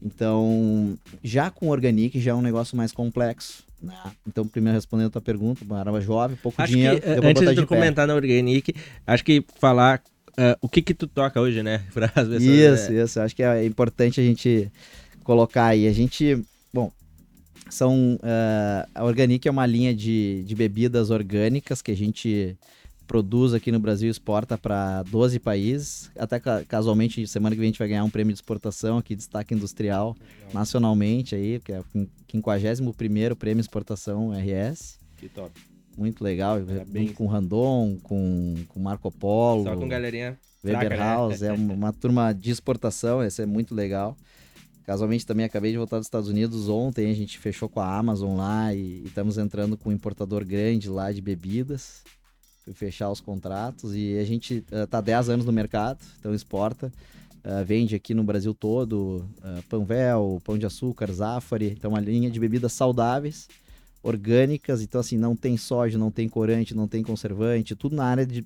Então, 0.00 0.96
já 1.22 1.50
com 1.50 1.66
o 1.66 1.70
Organic 1.70 2.20
já 2.20 2.30
é 2.30 2.34
um 2.34 2.42
negócio 2.42 2.76
mais 2.76 2.92
complexo. 2.92 3.65
Né? 3.82 3.94
Então, 4.26 4.46
primeiro 4.46 4.76
respondendo 4.76 5.08
a 5.08 5.10
tua 5.10 5.22
pergunta, 5.22 5.64
era 5.78 6.00
jovem, 6.00 6.36
pouco 6.42 6.60
acho 6.60 6.72
dinheiro. 6.72 7.00
Que, 7.00 7.08
antes 7.08 7.48
de, 7.48 7.54
de 7.54 7.66
comentar 7.66 8.06
na 8.06 8.14
Organic, 8.14 8.74
acho 9.06 9.24
que 9.24 9.44
falar 9.58 10.02
uh, 10.30 10.56
o 10.60 10.68
que 10.68 10.82
que 10.82 10.94
tu 10.94 11.06
toca 11.06 11.40
hoje, 11.40 11.62
né? 11.62 11.82
Para 11.92 12.06
as 12.06 12.28
pessoas. 12.28 12.42
Isso, 12.42 12.92
é... 12.92 13.02
isso. 13.02 13.20
Acho 13.20 13.36
que 13.36 13.42
é 13.42 13.64
importante 13.64 14.20
a 14.20 14.24
gente 14.24 14.70
colocar 15.22 15.66
aí. 15.66 15.86
A 15.86 15.92
gente, 15.92 16.42
bom, 16.72 16.90
são 17.68 18.14
uh, 18.16 18.88
a 18.94 19.04
Organic 19.04 19.46
é 19.46 19.50
uma 19.50 19.66
linha 19.66 19.94
de, 19.94 20.42
de 20.44 20.54
bebidas 20.54 21.10
orgânicas 21.10 21.82
que 21.82 21.90
a 21.90 21.96
gente 21.96 22.56
produz 23.06 23.54
aqui 23.54 23.72
no 23.72 23.78
Brasil 23.78 24.08
e 24.08 24.10
exporta 24.10 24.58
para 24.58 25.02
12 25.04 25.38
países. 25.38 26.10
Até 26.18 26.40
casualmente, 26.66 27.26
semana 27.26 27.54
que 27.54 27.60
vem 27.60 27.68
a 27.68 27.70
gente 27.70 27.78
vai 27.78 27.88
ganhar 27.88 28.04
um 28.04 28.10
prêmio 28.10 28.32
de 28.32 28.38
exportação 28.38 28.98
aqui, 28.98 29.14
destaque 29.14 29.54
industrial, 29.54 30.16
Legal. 30.18 30.54
nacionalmente 30.54 31.34
aí, 31.34 31.60
que 31.60 31.72
é 31.72 31.80
o 31.80 31.84
51 32.30 32.92
prêmio 32.92 33.56
de 33.56 33.60
exportação 33.60 34.32
RS. 34.32 34.98
Que 35.16 35.28
top. 35.28 35.52
Muito 35.96 36.22
legal, 36.22 36.58
bem 36.86 37.08
com 37.08 37.26
Randon, 37.26 37.96
com, 38.02 38.54
com 38.68 38.80
Marco 38.80 39.10
Polo. 39.10 39.64
Só 39.64 39.76
com 39.76 39.88
galerinha. 39.88 40.38
Weber 40.62 40.88
fraca, 40.88 40.96
né? 40.96 41.02
House, 41.02 41.40
né? 41.40 41.48
é 41.48 41.52
uma, 41.52 41.74
uma 41.74 41.92
turma 41.92 42.32
de 42.32 42.50
exportação, 42.50 43.22
esse 43.22 43.40
é 43.40 43.46
muito 43.46 43.74
legal. 43.74 44.16
Casualmente 44.84 45.26
também 45.26 45.46
acabei 45.46 45.72
de 45.72 45.78
voltar 45.78 45.96
dos 45.96 46.06
Estados 46.06 46.28
Unidos 46.28 46.68
ontem, 46.68 47.10
a 47.10 47.14
gente 47.14 47.38
fechou 47.38 47.68
com 47.68 47.80
a 47.80 47.96
Amazon 47.96 48.36
lá 48.36 48.74
e, 48.74 48.78
e 48.78 49.04
estamos 49.06 49.38
entrando 49.38 49.76
com 49.76 49.90
um 49.90 49.92
importador 49.92 50.44
grande 50.44 50.88
lá 50.88 51.10
de 51.10 51.20
bebidas 51.20 52.04
fechar 52.74 53.10
os 53.10 53.20
contratos 53.20 53.94
e 53.94 54.18
a 54.18 54.24
gente 54.24 54.64
está 54.70 54.98
uh, 54.98 55.02
10 55.02 55.28
anos 55.30 55.46
no 55.46 55.52
mercado, 55.52 55.98
então 56.18 56.34
exporta. 56.34 56.92
Uh, 57.44 57.64
vende 57.64 57.94
aqui 57.94 58.12
no 58.12 58.24
Brasil 58.24 58.52
todo, 58.52 59.24
uh, 59.38 59.62
Panvel, 59.68 60.40
Pão 60.42 60.58
de 60.58 60.66
Açúcar, 60.66 61.12
Zafari, 61.12 61.76
então 61.78 61.92
uma 61.92 62.00
linha 62.00 62.28
de 62.28 62.40
bebidas 62.40 62.72
saudáveis, 62.72 63.48
orgânicas, 64.02 64.82
então 64.82 65.00
assim, 65.00 65.16
não 65.16 65.36
tem 65.36 65.56
soja, 65.56 65.96
não 65.96 66.10
tem 66.10 66.28
corante, 66.28 66.74
não 66.74 66.88
tem 66.88 67.04
conservante, 67.04 67.76
tudo 67.76 67.94
na 67.94 68.04
área 68.04 68.26
de 68.26 68.42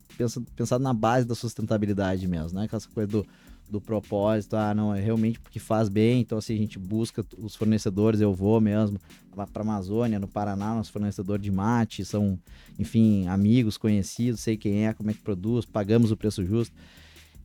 pensado 0.54 0.84
na 0.84 0.92
base 0.92 1.26
da 1.26 1.34
sustentabilidade 1.34 2.28
mesmo, 2.28 2.58
né? 2.58 2.66
Aquela 2.66 2.82
coisa 2.94 3.10
do, 3.10 3.26
do 3.70 3.80
propósito, 3.80 4.56
ah, 4.56 4.74
não, 4.74 4.94
é 4.94 5.00
realmente 5.00 5.38
porque 5.38 5.58
faz 5.58 5.88
bem, 5.88 6.20
então 6.20 6.38
assim, 6.38 6.54
a 6.54 6.58
gente 6.58 6.78
busca 6.78 7.24
os 7.38 7.54
fornecedores, 7.54 8.20
eu 8.20 8.34
vou 8.34 8.60
mesmo 8.60 8.98
lá 9.36 9.46
para 9.46 9.62
Amazônia, 9.62 10.18
no 10.18 10.28
Paraná, 10.28 10.74
nosso 10.74 10.92
fornecedor 10.92 11.38
de 11.38 11.50
mate, 11.50 12.04
são, 12.04 12.38
enfim, 12.78 13.26
amigos, 13.28 13.76
conhecidos, 13.76 14.40
sei 14.40 14.56
quem 14.56 14.86
é, 14.86 14.92
como 14.92 15.10
é 15.10 15.14
que 15.14 15.20
produz, 15.20 15.64
pagamos 15.64 16.10
o 16.10 16.16
preço 16.16 16.44
justo. 16.44 16.74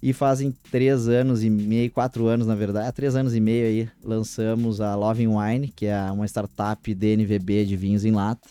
E 0.01 0.13
fazem 0.13 0.53
três 0.69 1.07
anos 1.07 1.43
e 1.43 1.49
meio, 1.49 1.89
quatro 1.89 2.27
anos, 2.27 2.45
na 2.45 2.53
verdade, 2.53 2.91
três 2.93 3.15
anos 3.15 3.33
e 3.33 3.39
meio 3.39 3.65
aí, 3.65 3.89
lançamos 4.03 4.81
a 4.81 4.93
Loving 4.95 5.29
Wine, 5.35 5.67
que 5.69 5.85
é 5.85 5.99
uma 6.11 6.27
startup 6.27 6.93
DNVB 6.93 7.65
de 7.65 7.75
vinhos 7.75 8.05
em 8.05 8.11
lata, 8.11 8.47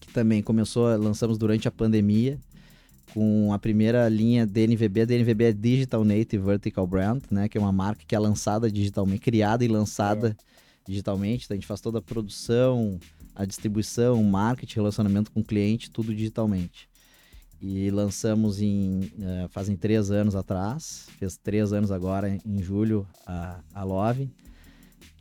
que 0.00 0.10
também 0.12 0.42
começou, 0.42 0.96
lançamos 0.96 1.36
durante 1.36 1.68
a 1.68 1.70
pandemia, 1.70 2.38
com 3.12 3.52
a 3.52 3.58
primeira 3.58 4.08
linha 4.08 4.46
DNVB. 4.46 5.02
A 5.02 5.04
DNVB 5.04 5.44
é 5.44 5.52
Digital 5.52 6.04
Native 6.04 6.38
Vertical 6.38 6.86
Brand, 6.86 7.22
né, 7.30 7.48
que 7.48 7.58
é 7.58 7.60
uma 7.60 7.72
marca 7.72 8.04
que 8.06 8.14
é 8.14 8.18
lançada 8.18 8.70
digitalmente, 8.70 9.20
criada 9.20 9.64
e 9.64 9.68
lançada 9.68 10.36
digitalmente. 10.86 11.44
Então 11.44 11.54
a 11.54 11.58
gente 11.58 11.66
faz 11.66 11.80
toda 11.80 11.98
a 11.98 12.02
produção, 12.02 12.98
a 13.34 13.44
distribuição, 13.44 14.22
marketing, 14.22 14.76
relacionamento 14.76 15.30
com 15.30 15.40
o 15.40 15.44
cliente, 15.44 15.90
tudo 15.90 16.14
digitalmente 16.14 16.88
e 17.60 17.90
lançamos 17.90 18.62
em 18.62 19.00
uh, 19.00 19.48
fazem 19.50 19.76
três 19.76 20.10
anos 20.10 20.36
atrás, 20.36 21.08
fez 21.18 21.36
três 21.36 21.72
anos 21.72 21.90
agora 21.90 22.38
em 22.46 22.62
julho 22.62 23.06
a, 23.26 23.60
a 23.74 23.84
Love. 23.84 24.30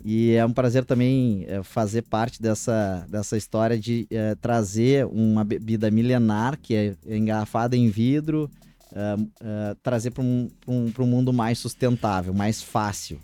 E 0.10 0.32
é 0.32 0.46
um 0.46 0.54
prazer 0.54 0.86
também 0.86 1.46
uh, 1.50 1.62
fazer 1.66 2.02
parte 2.04 2.42
dessa, 2.42 3.06
dessa 3.10 3.36
história 3.36 3.78
de 3.78 4.08
uh, 4.10 4.38
trazer 4.38 5.06
uma 5.06 5.44
bebida 5.44 5.92
milenar 5.92 6.58
que 6.58 6.74
é 6.74 6.96
engarrafada 7.06 7.76
em 7.76 7.90
vidro, 7.90 8.50
trazer 9.84 10.12
para 10.12 10.24
um, 10.24 10.50
um, 10.66 10.90
um 10.98 11.06
mundo 11.06 11.34
mais 11.34 11.60
sustentável, 11.60 12.34
mais 12.34 12.64
fácil. 12.64 13.20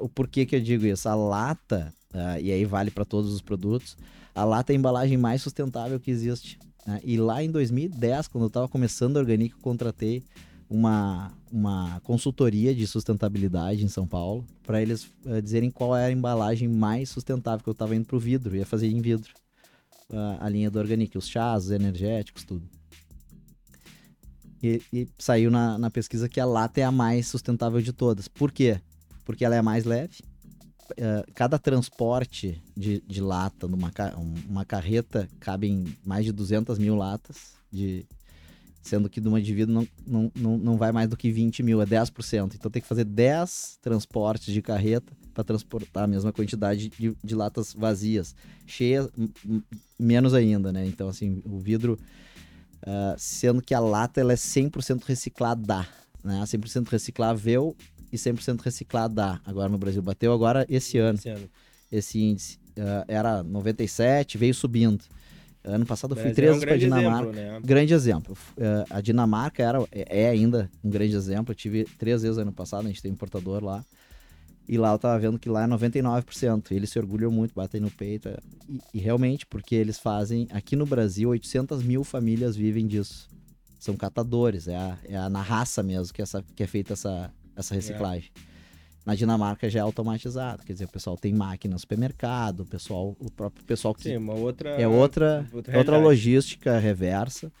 o 0.00 0.08
porquê 0.08 0.46
que 0.46 0.54
eu 0.54 0.60
digo 0.60 0.86
isso? 0.86 1.08
A 1.08 1.14
lata, 1.16 1.92
e 2.40 2.52
aí 2.52 2.64
vale 2.64 2.92
para 2.92 3.04
todos 3.04 3.34
os 3.34 3.42
produtos, 3.42 3.96
a 4.32 4.44
lata 4.44 4.72
é 4.72 4.74
a 4.74 4.78
embalagem 4.78 5.18
mais 5.18 5.42
sustentável 5.42 5.98
que 5.98 6.10
existe. 6.10 6.56
Né? 6.86 7.00
E 7.02 7.16
lá 7.18 7.42
em 7.42 7.50
2010, 7.50 8.28
quando 8.28 8.44
eu 8.44 8.48
estava 8.48 8.68
começando 8.68 9.16
a 9.16 9.20
Organic, 9.20 9.54
eu 9.56 9.60
contratei 9.60 10.22
uma, 10.68 11.32
uma 11.50 12.00
consultoria 12.00 12.74
de 12.74 12.86
sustentabilidade 12.86 13.84
em 13.84 13.88
São 13.88 14.06
Paulo 14.06 14.44
para 14.62 14.82
eles 14.82 15.04
uh, 15.24 15.40
dizerem 15.42 15.70
qual 15.70 15.96
era 15.96 16.08
a 16.08 16.12
embalagem 16.12 16.68
mais 16.68 17.08
sustentável 17.08 17.62
que 17.62 17.68
eu 17.68 17.72
estava 17.72 17.94
indo 17.94 18.06
para 18.06 18.16
o 18.16 18.20
vidro, 18.20 18.56
ia 18.56 18.66
fazer 18.66 18.88
em 18.88 19.00
vidro. 19.00 19.32
Uh, 20.10 20.38
a 20.40 20.48
linha 20.48 20.70
do 20.70 20.78
Organic, 20.78 21.16
os 21.16 21.28
chás, 21.28 21.64
os 21.64 21.70
energéticos, 21.70 22.44
tudo. 22.44 22.68
E, 24.62 24.82
e 24.92 25.08
saiu 25.18 25.50
na, 25.50 25.78
na, 25.78 25.90
pesquisa 25.90 26.28
que 26.28 26.40
a 26.40 26.44
lata 26.44 26.80
é 26.80 26.84
a 26.84 26.90
mais 26.90 27.28
sustentável 27.28 27.80
de 27.80 27.92
todas. 27.92 28.26
Por 28.26 28.50
quê? 28.50 28.80
Porque 29.24 29.44
ela 29.44 29.54
é 29.54 29.62
mais 29.62 29.84
leve, 29.84 30.18
uh, 30.92 31.32
cada 31.34 31.58
transporte 31.58 32.62
de, 32.76 33.00
de 33.06 33.20
lata 33.20 33.68
numa 33.68 33.92
uma 34.48 34.64
carreta 34.64 35.28
cabem 35.38 35.84
mais 36.04 36.24
de 36.24 36.32
200 36.32 36.78
mil 36.78 36.96
latas, 36.96 37.54
de, 37.70 38.06
sendo 38.86 39.10
que 39.10 39.20
de 39.20 39.28
uma 39.28 39.40
vidro 39.40 39.72
não, 39.72 39.88
não, 40.06 40.32
não, 40.34 40.58
não 40.58 40.76
vai 40.76 40.92
mais 40.92 41.08
do 41.08 41.16
que 41.16 41.30
20 41.30 41.62
mil, 41.62 41.82
é 41.82 41.86
10%. 41.86 42.54
Então 42.54 42.70
tem 42.70 42.80
que 42.80 42.88
fazer 42.88 43.04
10 43.04 43.78
transportes 43.82 44.52
de 44.52 44.62
carreta 44.62 45.12
para 45.34 45.44
transportar 45.44 46.04
a 46.04 46.06
mesma 46.06 46.32
quantidade 46.32 46.88
de, 46.88 47.16
de 47.22 47.34
latas 47.34 47.74
vazias. 47.74 48.34
Cheias, 48.66 49.08
menos 49.98 50.32
ainda, 50.34 50.72
né? 50.72 50.86
Então, 50.86 51.08
assim, 51.08 51.42
o 51.44 51.58
vidro, 51.58 51.98
uh, 52.82 53.14
sendo 53.18 53.60
que 53.60 53.74
a 53.74 53.80
lata 53.80 54.20
ela 54.20 54.32
é 54.32 54.36
100% 54.36 55.02
reciclada, 55.04 55.86
né? 56.24 56.42
100% 56.42 56.88
reciclável 56.88 57.76
e 58.12 58.16
100% 58.16 58.62
reciclada 58.62 59.40
agora 59.44 59.68
no 59.68 59.78
Brasil. 59.78 60.00
Bateu 60.00 60.32
agora 60.32 60.64
esse 60.68 60.96
ano. 60.96 61.18
Esse, 61.18 61.28
ano. 61.28 61.48
esse 61.90 62.18
índice. 62.18 62.58
Uh, 62.78 63.04
era 63.08 63.42
97, 63.42 64.38
veio 64.38 64.54
subindo. 64.54 65.04
Ano 65.66 65.84
passado 65.84 66.14
eu 66.14 66.22
fui 66.22 66.30
três 66.30 66.52
vezes 66.52 66.62
é 66.62 66.64
um 66.64 66.68
para 66.68 66.76
Dinamarca. 66.78 67.30
Exemplo, 67.30 67.52
né? 67.52 67.60
Grande 67.64 67.92
exemplo. 67.92 68.38
Uh, 68.56 68.86
a 68.88 69.00
Dinamarca 69.00 69.62
era, 69.62 69.82
é, 69.90 70.22
é 70.22 70.28
ainda 70.28 70.70
um 70.82 70.88
grande 70.88 71.16
exemplo. 71.16 71.52
Eu 71.52 71.56
tive 71.56 71.84
três 71.98 72.22
vezes 72.22 72.38
ano 72.38 72.52
passado, 72.52 72.84
a 72.84 72.88
gente 72.88 73.02
tem 73.02 73.10
importador 73.10 73.64
lá. 73.64 73.84
E 74.68 74.78
lá 74.78 74.92
eu 74.92 74.98
tava 74.98 75.18
vendo 75.18 75.38
que 75.38 75.48
lá 75.48 75.64
é 75.64 75.66
99%. 75.66 76.70
Eles 76.70 76.90
se 76.90 76.98
orgulham 76.98 77.30
muito, 77.30 77.52
batem 77.54 77.80
no 77.80 77.90
peito. 77.90 78.28
E, 78.68 78.80
e, 78.94 78.98
realmente, 79.00 79.44
porque 79.44 79.74
eles 79.74 79.98
fazem. 79.98 80.46
Aqui 80.52 80.76
no 80.76 80.86
Brasil, 80.86 81.28
800 81.30 81.82
mil 81.82 82.04
famílias 82.04 82.56
vivem 82.56 82.86
disso. 82.86 83.28
São 83.78 83.96
catadores, 83.96 84.68
é, 84.68 84.76
a, 84.76 84.98
é 85.04 85.16
a, 85.16 85.28
na 85.28 85.42
raça 85.42 85.82
mesmo 85.82 86.12
que, 86.12 86.22
essa, 86.22 86.44
que 86.54 86.62
é 86.62 86.66
feita 86.66 86.92
essa, 86.92 87.30
essa 87.56 87.74
reciclagem. 87.74 88.30
É. 88.34 88.45
Na 89.06 89.14
Dinamarca 89.14 89.70
já 89.70 89.78
é 89.78 89.82
automatizado, 89.82 90.64
quer 90.64 90.72
dizer, 90.72 90.86
o 90.86 90.88
pessoal 90.88 91.16
tem 91.16 91.32
máquina 91.32 91.74
no 91.74 91.78
supermercado, 91.78 92.60
o 92.60 92.66
pessoal, 92.66 93.16
o 93.20 93.30
próprio 93.30 93.64
pessoal 93.64 93.94
que 93.94 94.02
Sim, 94.02 94.16
uma 94.16 94.34
outra 94.34 94.70
é 94.70 94.88
outra 94.88 95.46
outra, 95.52 95.78
outra 95.78 95.96
logística 95.96 96.76
reversa. 96.76 97.52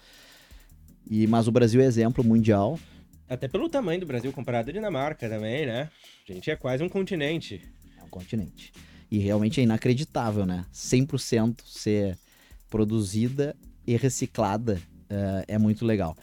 E 1.08 1.24
mas 1.28 1.46
o 1.46 1.52
Brasil 1.52 1.80
é 1.80 1.84
exemplo 1.84 2.24
mundial. 2.24 2.80
Até 3.28 3.46
pelo 3.46 3.68
tamanho 3.68 4.00
do 4.00 4.06
Brasil 4.06 4.32
comparado 4.32 4.70
à 4.70 4.72
Dinamarca 4.72 5.28
também, 5.28 5.66
né? 5.66 5.88
A 6.28 6.32
gente 6.32 6.50
é 6.50 6.56
quase 6.56 6.82
um 6.82 6.88
continente. 6.88 7.62
É 7.96 8.02
um 8.02 8.08
continente. 8.08 8.72
E 9.08 9.18
realmente 9.18 9.60
é 9.60 9.62
inacreditável, 9.62 10.44
né? 10.44 10.66
100% 10.74 11.60
ser 11.64 12.18
produzida 12.68 13.54
e 13.86 13.96
reciclada 13.96 14.80
uh, 15.04 15.44
é 15.46 15.56
muito 15.58 15.84
legal. 15.84 16.16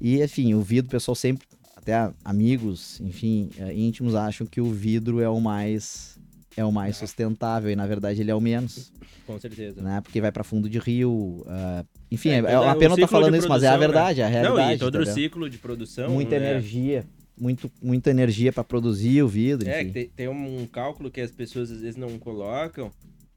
E, 0.00 0.22
enfim, 0.22 0.54
o 0.54 0.62
vidro, 0.62 0.86
o 0.86 0.90
pessoal 0.92 1.16
sempre 1.16 1.46
até 1.88 2.12
amigos, 2.22 3.00
enfim, 3.00 3.48
é, 3.58 3.72
íntimos 3.72 4.14
acham 4.14 4.46
que 4.46 4.60
o 4.60 4.70
vidro 4.70 5.20
é 5.20 5.28
o 5.28 5.40
mais 5.40 6.18
é 6.54 6.64
o 6.64 6.72
mais 6.72 6.96
sustentável 6.96 7.70
e 7.70 7.76
na 7.76 7.86
verdade 7.86 8.20
ele 8.20 8.30
é 8.30 8.34
o 8.34 8.40
menos. 8.40 8.92
Com 9.24 9.38
certeza. 9.38 9.80
Né? 9.80 10.00
Porque 10.00 10.20
vai 10.20 10.32
para 10.32 10.42
fundo 10.42 10.68
de 10.68 10.78
rio, 10.78 11.44
uh, 11.46 11.86
enfim, 12.10 12.30
é, 12.30 12.38
é, 12.40 12.52
é 12.52 12.58
uma 12.58 12.74
pena 12.74 12.94
estar 12.94 13.06
falando 13.06 13.36
isso, 13.36 13.48
mas 13.48 13.62
é 13.62 13.68
a 13.68 13.72
né? 13.72 13.78
verdade, 13.78 14.20
né? 14.20 14.24
é 14.24 14.26
a 14.26 14.30
realidade. 14.30 14.68
Não, 14.68 14.74
e 14.74 14.78
todo 14.78 14.98
o 14.98 15.06
ciclo 15.06 15.48
de 15.48 15.56
produção. 15.56 16.10
Muita 16.10 16.38
né? 16.38 16.50
energia, 16.50 17.06
muito, 17.38 17.70
muita 17.80 18.10
energia 18.10 18.52
para 18.52 18.64
produzir 18.64 19.22
o 19.22 19.28
vidro. 19.28 19.68
É, 19.68 19.84
tem, 19.84 20.08
tem 20.08 20.28
um 20.28 20.66
cálculo 20.66 21.10
que 21.10 21.20
as 21.20 21.30
pessoas 21.30 21.70
às 21.70 21.80
vezes 21.80 21.96
não 21.96 22.18
colocam, 22.18 22.90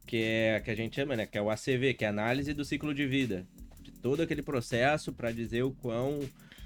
que 0.07 0.17
é 0.17 0.59
que 0.65 0.71
a 0.71 0.75
gente 0.75 0.95
chama, 0.95 1.15
né, 1.15 1.27
que 1.27 1.37
é 1.37 1.41
o 1.41 1.49
ACV, 1.51 1.93
que 1.93 2.03
é 2.03 2.07
a 2.07 2.11
análise 2.11 2.53
do 2.53 2.65
ciclo 2.65 2.91
de 2.91 3.05
vida, 3.05 3.45
de 3.83 3.91
todo 3.91 4.21
aquele 4.23 4.41
processo 4.41 5.13
para 5.13 5.31
dizer 5.31 5.61
o 5.61 5.71
quão 5.71 6.21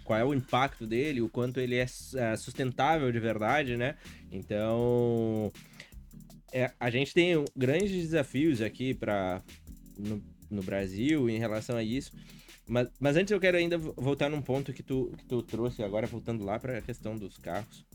qual 0.06 0.20
é 0.20 0.24
o 0.24 0.34
impacto 0.34 0.86
dele, 0.86 1.22
o 1.22 1.28
quanto 1.28 1.60
ele 1.60 1.76
é, 1.76 1.86
é 2.16 2.36
sustentável 2.38 3.12
de 3.12 3.20
verdade, 3.20 3.76
né? 3.76 3.96
Então, 4.32 5.52
é, 6.54 6.72
a 6.80 6.90
gente 6.90 7.14
tem 7.14 7.44
grandes 7.56 7.92
desafios 7.92 8.62
aqui 8.62 8.94
para 8.94 9.42
no, 9.98 10.24
no, 10.50 10.62
Brasil 10.62 11.28
em 11.28 11.40
relação 11.40 11.76
a 11.76 11.84
isso. 11.84 12.12
Mas, 12.68 12.88
mas 13.00 13.18
antes 13.18 13.32
eu 13.32 13.40
quero 13.40 13.58
ainda 13.58 13.78
voltar 13.78 14.30
num 14.30 14.42
ponto 14.42 14.72
que 14.72 14.84
tu, 14.84 15.12
que 15.18 15.26
tu 15.26 15.42
trouxe 15.42 15.84
agora, 15.84 16.08
voltando 16.08 16.46
lá 16.46 16.60
para 16.60 16.78
a 16.78 16.82
questão 16.82 17.18
dos 17.18 17.38
carros. 17.38 17.86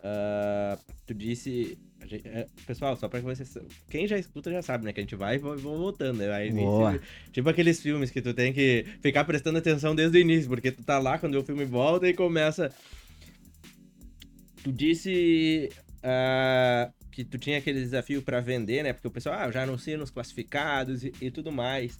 Uh, 0.00 0.78
tu 1.06 1.14
disse. 1.14 1.78
Gente, 2.06 2.28
é, 2.28 2.46
pessoal, 2.66 2.96
só 2.96 3.08
pra 3.08 3.20
que 3.20 3.26
vocês. 3.26 3.56
Quem 3.88 4.06
já 4.06 4.18
escuta 4.18 4.50
já 4.50 4.62
sabe, 4.62 4.84
né? 4.84 4.92
Que 4.92 5.00
a 5.00 5.02
gente 5.02 5.16
vai 5.16 5.36
e 5.36 5.38
vai 5.38 5.56
voltando. 5.56 6.18
Né? 6.18 6.30
Aí, 6.32 6.50
tipo 7.32 7.48
aqueles 7.48 7.80
filmes 7.80 8.10
que 8.10 8.20
tu 8.20 8.34
tem 8.34 8.52
que 8.52 8.84
ficar 9.00 9.24
prestando 9.24 9.58
atenção 9.58 9.94
desde 9.94 10.18
o 10.18 10.20
início, 10.20 10.48
porque 10.48 10.70
tu 10.70 10.82
tá 10.82 10.98
lá 10.98 11.18
quando 11.18 11.34
o 11.36 11.44
filme 11.44 11.64
volta 11.64 12.08
e 12.08 12.14
começa. 12.14 12.70
Tu 14.62 14.72
disse. 14.72 15.70
Uh, 15.98 16.92
que 17.10 17.24
tu 17.24 17.38
tinha 17.38 17.58
aquele 17.58 17.80
desafio 17.80 18.20
para 18.22 18.40
vender, 18.40 18.82
né? 18.82 18.92
Porque 18.92 19.06
o 19.06 19.10
pessoal 19.10 19.36
ah, 19.38 19.50
já 19.50 19.62
anuncia 19.62 19.96
nos 19.96 20.10
classificados 20.10 21.04
e, 21.04 21.12
e 21.20 21.30
tudo 21.30 21.52
mais. 21.52 21.98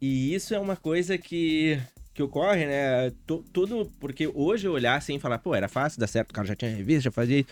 E 0.00 0.32
isso 0.32 0.54
é 0.54 0.60
uma 0.60 0.76
coisa 0.76 1.18
que 1.18 1.78
que 2.14 2.22
ocorre, 2.22 2.66
né? 2.66 3.10
tudo. 3.52 3.90
Porque 3.98 4.30
hoje 4.32 4.68
eu 4.68 4.72
olhar 4.72 4.96
assim 4.96 5.16
e 5.16 5.20
falar, 5.20 5.38
pô, 5.38 5.54
era 5.54 5.68
fácil, 5.68 5.98
dá 5.98 6.06
certo, 6.06 6.30
o 6.30 6.34
cara 6.34 6.46
já 6.46 6.54
tinha 6.54 6.70
revista, 6.70 7.02
já 7.02 7.10
fazia 7.10 7.40
isso. 7.40 7.48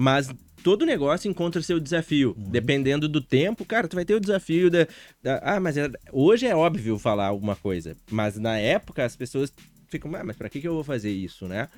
Mas 0.00 0.32
todo 0.62 0.86
negócio 0.86 1.28
encontra 1.28 1.60
seu 1.60 1.80
desafio. 1.80 2.36
Uhum. 2.38 2.50
Dependendo 2.50 3.08
do 3.08 3.20
tempo, 3.20 3.64
cara, 3.64 3.88
tu 3.88 3.96
vai 3.96 4.04
ter 4.04 4.14
o 4.14 4.20
desafio 4.20 4.70
da. 4.70 4.86
da 5.20 5.40
ah, 5.42 5.58
mas 5.58 5.76
é, 5.76 5.90
hoje 6.12 6.46
é 6.46 6.54
óbvio 6.54 6.96
falar 7.00 7.26
alguma 7.26 7.56
coisa. 7.56 7.96
Mas 8.08 8.38
na 8.38 8.56
época 8.56 9.04
as 9.04 9.16
pessoas 9.16 9.52
ficam, 9.88 10.14
ah, 10.14 10.22
mas 10.22 10.36
pra 10.36 10.48
que, 10.48 10.60
que 10.60 10.68
eu 10.68 10.74
vou 10.74 10.84
fazer 10.84 11.10
isso, 11.10 11.48
né? 11.48 11.68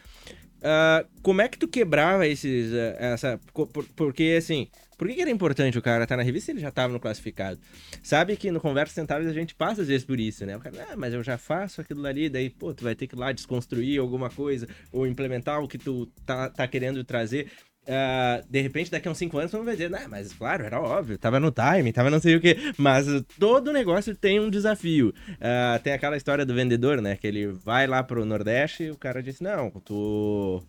Uh, 0.59 1.09
como 1.23 1.41
é 1.41 1.49
que 1.49 1.59
tu 1.59 1.67
quebrava 1.67 2.27
esses. 2.27 2.71
Uh, 2.71 2.97
essa. 2.99 3.41
Porque, 3.97 4.37
assim. 4.37 4.69
Por 4.99 5.09
que, 5.09 5.15
que 5.15 5.23
era 5.23 5.31
importante 5.31 5.79
o 5.79 5.83
cara 5.83 6.05
estar 6.05 6.13
tá 6.13 6.19
na 6.19 6.23
revista 6.23 6.45
se 6.45 6.53
ele 6.53 6.61
já 6.61 6.69
estava 6.69 6.93
no 6.93 7.01
classificado? 7.01 7.59
Sabe 8.03 8.37
que 8.37 8.51
no 8.51 8.61
Conversa 8.61 8.93
Centavos 8.93 9.27
a 9.27 9.33
gente 9.33 9.55
passa 9.55 9.81
às 9.81 9.89
vezes 9.89 10.05
por 10.05 10.21
isso, 10.21 10.45
né? 10.45 10.55
O 10.55 10.61
cara, 10.61 10.89
ah, 10.91 10.95
mas 10.95 11.15
eu 11.15 11.23
já 11.23 11.39
faço 11.39 11.81
aquilo 11.81 12.07
ali, 12.07 12.29
daí, 12.29 12.51
pô, 12.51 12.75
tu 12.75 12.85
vai 12.85 12.95
ter 12.95 13.07
que 13.07 13.15
ir 13.15 13.19
lá 13.19 13.33
desconstruir 13.33 13.99
alguma 13.99 14.29
coisa 14.29 14.69
ou 14.93 15.07
implementar 15.07 15.59
o 15.63 15.67
que 15.67 15.79
tu 15.79 16.05
tá, 16.27 16.51
tá 16.51 16.69
querendo 16.69 17.03
trazer. 17.03 17.51
Uh, 17.83 18.47
de 18.49 18.61
repente, 18.61 18.91
daqui 18.91 19.09
a 19.09 19.11
uns 19.11 19.19
5 19.19 19.39
anos, 19.39 19.51
vai 19.53 19.75
dizer, 19.75 19.91
nah, 19.91 20.07
mas 20.07 20.33
claro, 20.33 20.65
era 20.65 20.81
óbvio, 20.81 21.19
tava 21.19 21.41
no 21.41 21.51
time, 21.51 21.93
tava 21.93 22.11
não 22.11 22.21
sei 22.21 22.37
o 22.37 22.41
que. 22.41 22.57
Mas 22.77 23.07
todo 23.39 23.73
negócio 23.73 24.15
tem 24.15 24.39
um 24.39 24.51
desafio. 24.51 25.15
Uh, 25.29 25.83
tem 25.83 25.93
aquela 25.93 26.17
história 26.17 26.45
do 26.45 26.55
vendedor, 26.55 27.01
né? 27.01 27.17
Que 27.17 27.27
ele 27.27 27.47
vai 27.49 27.87
lá 27.87 28.03
pro 28.03 28.25
Nordeste 28.25 28.85
e 28.85 28.91
o 28.91 28.97
cara 28.97 29.23
disse, 29.23 29.43
não, 29.43 29.71
tu. 29.71 30.63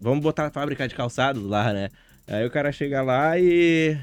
Vamos 0.00 0.22
botar 0.22 0.46
a 0.46 0.50
fábrica 0.50 0.86
de 0.86 0.94
calçados 0.94 1.42
lá, 1.42 1.72
né? 1.72 1.88
Aí 2.26 2.46
o 2.46 2.50
cara 2.50 2.70
chega 2.70 3.02
lá 3.02 3.38
e 3.38 3.98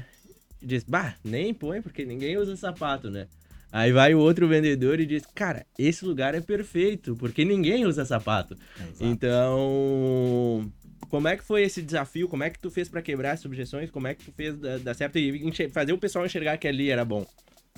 diz, 0.60 0.84
bah, 0.84 1.14
nem 1.24 1.54
põe, 1.54 1.80
porque 1.80 2.04
ninguém 2.04 2.36
usa 2.36 2.56
sapato, 2.56 3.08
né? 3.08 3.28
Aí 3.72 3.92
vai 3.92 4.14
o 4.14 4.18
outro 4.18 4.48
vendedor 4.48 5.00
e 5.00 5.06
diz, 5.06 5.24
cara, 5.34 5.64
esse 5.78 6.04
lugar 6.04 6.34
é 6.34 6.40
perfeito, 6.40 7.16
porque 7.16 7.44
ninguém 7.44 7.86
usa 7.86 8.04
sapato. 8.04 8.56
Exato. 8.78 9.04
Então, 9.04 10.72
como 11.08 11.28
é 11.28 11.36
que 11.36 11.44
foi 11.44 11.62
esse 11.62 11.82
desafio? 11.82 12.28
Como 12.28 12.42
é 12.42 12.50
que 12.50 12.58
tu 12.58 12.70
fez 12.70 12.88
para 12.88 13.02
quebrar 13.02 13.32
as 13.32 13.44
objeções? 13.44 13.90
Como 13.90 14.06
é 14.06 14.14
que 14.14 14.24
tu 14.24 14.32
fez 14.32 14.56
dar 14.82 14.94
certo 14.94 15.18
e 15.18 15.52
fazer 15.70 15.92
o 15.92 15.98
pessoal 15.98 16.24
enxergar 16.26 16.56
que 16.58 16.66
ali 16.66 16.90
era 16.90 17.04
bom? 17.04 17.26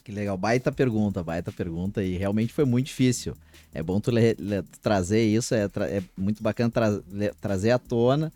Que 0.03 0.13
legal, 0.13 0.39
baita 0.39 0.73
pergunta, 0.73 1.23
baita 1.23 1.53
pergunta 1.53 2.03
e 2.03 2.17
realmente 2.17 2.53
foi 2.53 2.65
muito 2.65 2.87
difícil. 2.87 3.35
É 3.75 3.83
bom 3.83 4.01
tu 4.01 4.11
le, 4.11 4.35
le, 4.39 4.63
trazer 4.81 5.23
isso, 5.23 5.55
é, 5.55 5.69
tra, 5.69 5.87
é, 5.87 6.03
muito 6.17 6.43
bacana 6.43 6.71
tra, 6.71 6.89
le, 6.89 7.31
trazer 7.41 7.73
à 7.73 7.79
tona, 7.79 8.33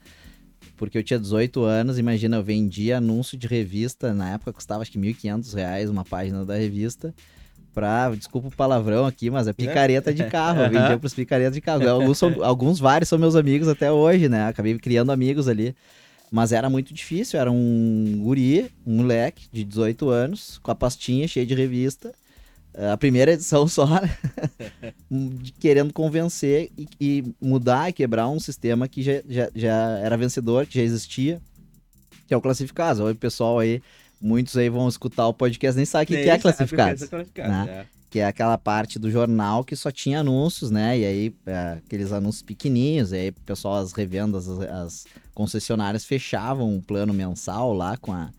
porque 0.77 0.99
eu 0.99 1.03
tinha 1.03 1.19
18 1.19 1.65
anos, 1.65 1.99
imagina, 1.99 2.37
eu 2.37 2.43
vendia 2.43 2.99
anúncio 2.99 3.39
de 3.39 3.47
revista, 3.47 4.13
na 4.13 4.35
época 4.35 4.53
custava 4.53 4.83
acho 4.83 4.93
que 4.93 4.99
R$ 4.99 5.15
1.500 5.15 5.89
uma 5.89 6.05
página 6.05 6.45
da 6.45 6.57
revista, 6.57 7.15
pra, 7.75 8.11
desculpa 8.11 8.49
o 8.49 8.51
palavrão 8.51 9.07
aqui, 9.07 9.31
mas 9.31 9.49
é 9.49 9.53
picareta 9.53 10.13
de 10.13 10.25
carro. 10.25 10.63
Eu 10.63 10.71
vendia 10.71 10.99
pros 10.99 11.15
picaretas 11.15 11.55
de 11.55 11.61
carro. 11.61 11.89
Alguns, 11.89 12.19
são, 12.19 12.45
alguns 12.45 12.79
vários 12.79 13.09
são 13.09 13.19
meus 13.19 13.35
amigos 13.35 13.69
até 13.69 13.91
hoje, 13.91 14.29
né? 14.29 14.47
Acabei 14.47 14.77
criando 14.79 15.13
amigos 15.13 15.49
ali. 15.49 15.75
Mas 16.31 16.51
era 16.51 16.71
muito 16.71 16.95
difícil, 16.95 17.39
era 17.39 17.53
um 17.53 18.21
guri, 18.23 18.71
um 18.87 18.97
moleque 18.97 19.49
de 19.53 19.63
18 19.65 20.09
anos, 20.09 20.59
com 20.63 20.71
a 20.71 20.75
pastinha 20.75 21.29
cheia 21.29 21.45
de 21.45 21.55
revista. 21.55 22.13
A 22.75 22.97
primeira 22.97 23.33
edição 23.33 23.69
só, 23.69 23.87
né? 23.87 24.17
querendo 25.61 25.93
convencer 25.93 26.71
e, 26.77 26.89
e, 26.99 27.25
mudar 27.39 27.91
e 27.91 27.93
quebrar 27.93 28.29
um 28.29 28.41
sistema 28.41 28.89
que 28.89 29.03
já, 29.03 29.23
já, 29.29 29.51
já 29.55 29.99
era 29.99 30.17
vencedor, 30.17 30.67
que 30.67 30.79
já 30.79 30.83
existia, 30.83 31.39
que 32.27 32.33
é 32.33 32.37
o 32.37 32.41
classificado. 32.41 33.07
O 33.07 33.15
pessoal 33.15 33.59
aí 33.59 33.83
muitos 34.23 34.57
aí 34.57 34.69
vão 34.69 34.89
escutar 34.89 35.27
o 35.27 35.35
podcast 35.35 35.77
nem 35.77 35.85
sabem 35.85 36.05
o 36.05 36.07
que, 36.07 36.23
que, 36.23 36.31
é 36.31 36.39
classificado. 36.39 37.05
É 37.35 37.49
né? 37.49 37.67
É. 37.69 37.87
Que 38.09 38.19
é 38.21 38.27
aquela 38.27 38.57
parte 38.57 38.99
do 38.99 39.11
jornal 39.11 39.65
que 39.65 39.75
só 39.75 39.91
tinha 39.91 40.21
anúncios, 40.21 40.71
né? 40.71 40.99
E 40.99 41.05
aí, 41.05 41.35
é, 41.47 41.79
aqueles 41.85 42.13
anúncios 42.13 42.43
pequenininhos, 42.43 43.13
e 43.13 43.17
aí 43.17 43.29
o 43.31 43.35
pessoal, 43.45 43.77
as 43.77 43.93
revendas, 43.93 44.49
as, 44.49 44.61
as, 44.61 45.07
concessionárias 45.35 46.05
fechavam 46.05 46.75
um 46.75 46.81
plano 46.81 47.13
mensal 47.15 47.73
lá 47.73 47.97
com, 47.97 48.13
a, 48.13 48.31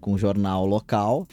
com 0.00 0.12
o 0.12 0.18
jornal 0.18 0.66
local. 0.66 1.26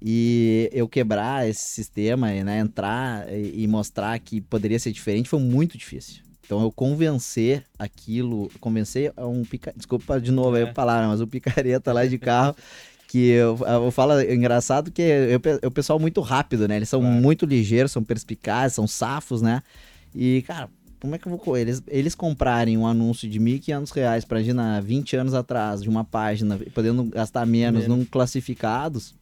E 0.00 0.70
eu 0.72 0.88
quebrar 0.88 1.46
esse 1.46 1.60
sistema, 1.60 2.32
né? 2.32 2.60
Entrar 2.60 3.30
e, 3.30 3.64
e 3.64 3.66
mostrar 3.66 4.18
que 4.20 4.40
poderia 4.40 4.78
ser 4.78 4.92
diferente 4.92 5.28
foi 5.28 5.40
muito 5.40 5.76
difícil. 5.76 6.22
Então 6.50 6.62
eu 6.62 6.72
convencer 6.72 7.64
aquilo, 7.78 8.50
convencer 8.58 9.12
um 9.16 9.44
pica... 9.44 9.72
desculpa 9.76 10.20
de 10.20 10.32
novo 10.32 10.56
é. 10.56 10.64
aí 10.64 10.68
a 10.68 10.72
palavra, 10.72 11.06
mas 11.06 11.20
o 11.20 11.26
picareta 11.26 11.92
lá 11.92 12.04
de 12.04 12.18
carro 12.18 12.56
que 13.10 13.30
eu, 13.30 13.58
eu 13.66 13.90
falo 13.90 14.12
é 14.12 14.32
engraçado 14.32 14.88
que 14.88 15.02
é 15.02 15.66
o 15.66 15.70
pessoal 15.72 15.98
muito 15.98 16.20
rápido, 16.20 16.68
né? 16.68 16.76
Eles 16.76 16.88
são 16.88 17.02
muito 17.02 17.44
ligeiros, 17.44 17.90
são 17.90 18.04
perspicazes, 18.04 18.76
são 18.76 18.86
safos, 18.86 19.42
né? 19.42 19.64
E, 20.14 20.42
cara, 20.46 20.70
como 21.00 21.16
é 21.16 21.18
que 21.18 21.26
eu 21.26 21.36
vou. 21.36 21.56
Eles, 21.56 21.82
eles 21.88 22.14
comprarem 22.14 22.78
um 22.78 22.86
anúncio 22.86 23.28
de 23.28 23.40
R$ 23.40 23.58
1.500 23.58 24.26
para 24.26 24.38
imagina 24.38 24.80
20 24.80 25.16
anos 25.16 25.34
atrás 25.34 25.82
de 25.82 25.88
uma 25.88 26.04
página, 26.04 26.56
podendo 26.72 27.02
gastar 27.02 27.44
menos, 27.44 27.82
menos. 27.82 27.98
num 27.98 28.04
classificados, 28.04 29.12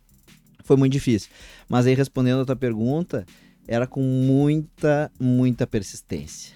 foi 0.64 0.76
muito 0.76 0.92
difícil. 0.92 1.30
Mas 1.66 1.86
aí, 1.86 1.94
respondendo 1.94 2.42
a 2.42 2.44
tua 2.44 2.56
pergunta, 2.56 3.24
era 3.66 3.86
com 3.86 4.02
muita, 4.02 5.10
muita 5.18 5.66
persistência. 5.66 6.54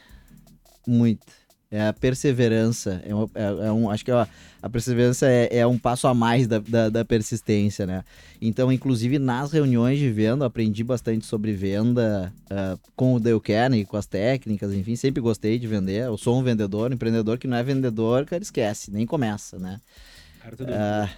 Muita 0.87 1.42
é 1.73 1.89
a 1.89 1.93
perseverança. 1.93 3.03
É, 3.05 3.15
uma, 3.15 3.31
é, 3.35 3.67
é 3.67 3.73
um, 3.73 3.91
acho 3.91 4.05
que 4.05 4.11
a, 4.11 4.29
a 4.63 4.69
perseverança 4.69 5.27
é, 5.27 5.49
é, 5.59 5.67
um 5.67 5.79
passo 5.79 6.07
a 6.07 6.13
mais 6.13 6.47
da, 6.47 6.59
da, 6.59 6.91
da, 6.91 7.05
persistência, 7.05 7.87
né? 7.87 8.05
Então, 8.41 8.71
inclusive 8.71 9.19
nas 9.19 9.51
reuniões 9.51 9.99
de 9.99 10.11
venda, 10.11 10.45
aprendi 10.45 10.85
bastante 10.85 11.25
sobre 11.25 11.53
venda 11.55 12.31
uh, 12.51 12.79
com 12.95 13.15
o 13.15 13.21
Dale 13.21 13.41
Carnegie, 13.41 13.87
com 13.87 13.97
as 13.97 14.05
técnicas, 14.05 14.75
enfim, 14.75 14.95
sempre 14.95 15.23
gostei 15.23 15.59
de 15.59 15.67
vender. 15.67 16.05
Eu 16.05 16.19
sou 16.19 16.39
um 16.39 16.43
vendedor, 16.43 16.91
um 16.91 16.95
empreendedor 16.95 17.39
que 17.39 17.49
não 17.49 17.57
é 17.57 17.63
vendedor, 17.63 18.27
cara, 18.27 18.43
esquece, 18.43 18.91
nem 18.91 19.07
começa, 19.07 19.59
né? 19.59 19.81
Cara, 20.43 20.57
tudo 20.57 20.71
uh... 20.71 21.09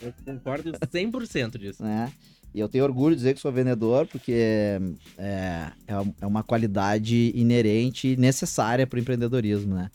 Eu 0.00 0.12
concordo 0.24 0.70
100% 0.72 1.58
disso. 1.58 1.82
É. 1.84 2.10
E 2.54 2.60
eu 2.60 2.68
tenho 2.68 2.84
orgulho 2.84 3.14
de 3.14 3.20
dizer 3.20 3.34
que 3.34 3.40
sou 3.40 3.52
vendedor, 3.52 4.06
porque 4.06 4.32
é, 4.32 4.80
é, 5.18 5.94
é 6.20 6.26
uma 6.26 6.42
qualidade 6.42 7.30
inerente 7.34 8.08
e 8.08 8.16
necessária 8.16 8.86
para 8.86 8.96
o 8.96 9.00
empreendedorismo, 9.00 9.74
né? 9.74 9.90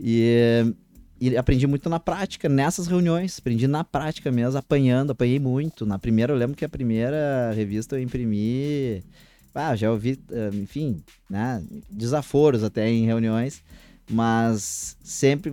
E, 0.00 0.74
e, 1.20 1.36
aprendi 1.36 1.66
muito 1.66 1.90
na 1.90 2.00
prática, 2.00 2.48
nessas 2.48 2.86
reuniões. 2.86 3.38
Aprendi 3.38 3.66
na 3.66 3.84
prática 3.84 4.30
mesmo, 4.30 4.58
apanhando, 4.58 5.10
apanhei 5.10 5.38
muito. 5.38 5.84
Na 5.84 5.98
primeira, 5.98 6.32
eu 6.32 6.36
lembro 6.36 6.56
que 6.56 6.64
a 6.64 6.68
primeira 6.68 7.52
revista 7.54 7.96
eu 7.96 8.02
imprimi. 8.02 9.02
Ah, 9.54 9.74
já 9.74 9.90
ouvi, 9.90 10.20
eh, 10.30 10.50
enfim, 10.54 11.02
né, 11.28 11.60
desaforos 11.90 12.62
até 12.62 12.88
em 12.88 13.04
reuniões, 13.06 13.60
mas 14.08 14.96
sempre 15.02 15.52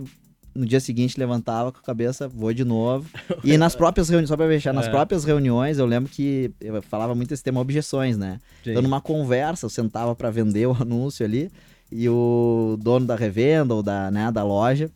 no 0.56 0.66
dia 0.66 0.80
seguinte 0.80 1.18
levantava 1.18 1.70
com 1.70 1.78
a 1.78 1.82
cabeça, 1.82 2.28
vou 2.28 2.52
de 2.52 2.64
novo. 2.64 3.08
E 3.44 3.56
nas 3.56 3.76
próprias 3.76 4.08
reuniões, 4.08 4.28
só 4.28 4.36
pra 4.36 4.48
fechar, 4.48 4.72
nas 4.72 4.86
é. 4.86 4.90
próprias 4.90 5.24
reuniões, 5.24 5.78
eu 5.78 5.86
lembro 5.86 6.10
que 6.10 6.50
eu 6.60 6.82
falava 6.82 7.14
muito 7.14 7.32
esse 7.32 7.42
tema 7.42 7.60
objeções, 7.60 8.16
né? 8.16 8.40
Sim. 8.64 8.70
Então, 8.70 8.82
numa 8.82 9.00
conversa, 9.00 9.66
eu 9.66 9.70
sentava 9.70 10.14
para 10.14 10.30
vender 10.30 10.66
o 10.66 10.72
anúncio 10.80 11.24
ali, 11.24 11.50
e 11.92 12.08
o 12.08 12.76
dono 12.80 13.06
da 13.06 13.14
revenda 13.14 13.74
ou 13.74 13.82
da, 13.82 14.10
né, 14.10 14.32
da 14.32 14.42
loja 14.42 14.90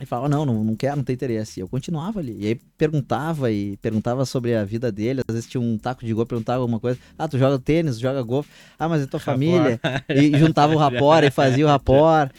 e 0.00 0.06
falava, 0.06 0.28
não, 0.28 0.44
não, 0.44 0.64
não 0.64 0.74
quero, 0.74 0.96
não 0.96 1.04
tem 1.04 1.14
interesse. 1.14 1.60
E 1.60 1.62
eu 1.62 1.68
continuava 1.68 2.18
ali. 2.18 2.36
E 2.40 2.46
aí 2.48 2.54
perguntava 2.76 3.50
e 3.52 3.76
perguntava 3.76 4.24
sobre 4.24 4.54
a 4.54 4.64
vida 4.64 4.90
dele. 4.90 5.22
Às 5.26 5.34
vezes 5.34 5.48
tinha 5.48 5.60
um 5.60 5.78
taco 5.78 6.04
de 6.04 6.12
golfe, 6.12 6.30
perguntava 6.30 6.60
alguma 6.60 6.80
coisa. 6.80 6.98
Ah, 7.16 7.28
tu 7.28 7.38
joga 7.38 7.58
tênis, 7.58 8.00
joga 8.00 8.20
golfe. 8.22 8.50
Ah, 8.78 8.88
mas 8.88 9.02
é 9.02 9.06
tua 9.06 9.20
família. 9.20 9.80
e 10.08 10.36
juntava 10.36 10.74
o 10.74 10.76
rapor 10.76 11.22
e 11.22 11.30
fazia 11.30 11.64
o 11.64 11.68
rapor. 11.68 12.30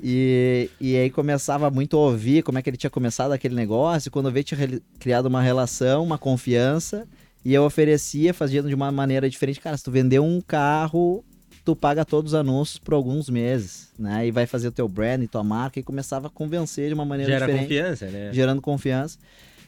E, 0.00 0.70
e 0.80 0.96
aí 0.96 1.10
começava 1.10 1.70
muito 1.70 1.96
a 1.96 2.00
ouvir 2.00 2.42
como 2.42 2.58
é 2.58 2.62
que 2.62 2.70
ele 2.70 2.76
tinha 2.76 2.90
começado 2.90 3.32
aquele 3.32 3.54
negócio. 3.54 4.10
Quando 4.10 4.26
eu 4.26 4.32
vi, 4.32 4.44
tinha 4.44 4.80
criado 5.00 5.26
uma 5.26 5.42
relação, 5.42 6.04
uma 6.04 6.18
confiança. 6.18 7.06
E 7.44 7.54
eu 7.54 7.64
oferecia, 7.64 8.34
fazia 8.34 8.62
de 8.62 8.74
uma 8.74 8.92
maneira 8.92 9.28
diferente. 9.28 9.60
Cara, 9.60 9.76
se 9.76 9.82
tu 9.82 9.90
vender 9.90 10.20
um 10.20 10.40
carro, 10.40 11.24
tu 11.68 11.76
paga 11.76 12.02
todos 12.02 12.32
os 12.32 12.34
anúncios 12.34 12.78
por 12.78 12.94
alguns 12.94 13.28
meses, 13.28 13.90
né? 13.98 14.26
E 14.26 14.30
vai 14.30 14.46
fazer 14.46 14.68
o 14.68 14.72
teu 14.72 14.88
brand, 14.88 15.22
tua 15.26 15.44
marca 15.44 15.78
e 15.78 15.82
começava 15.82 16.28
a 16.28 16.30
convencer 16.30 16.88
de 16.88 16.94
uma 16.94 17.04
maneira 17.04 17.30
Gera 17.30 17.44
diferente. 17.44 17.68
confiança, 17.68 18.06
né? 18.06 18.30
Gerando 18.32 18.62
confiança. 18.62 19.18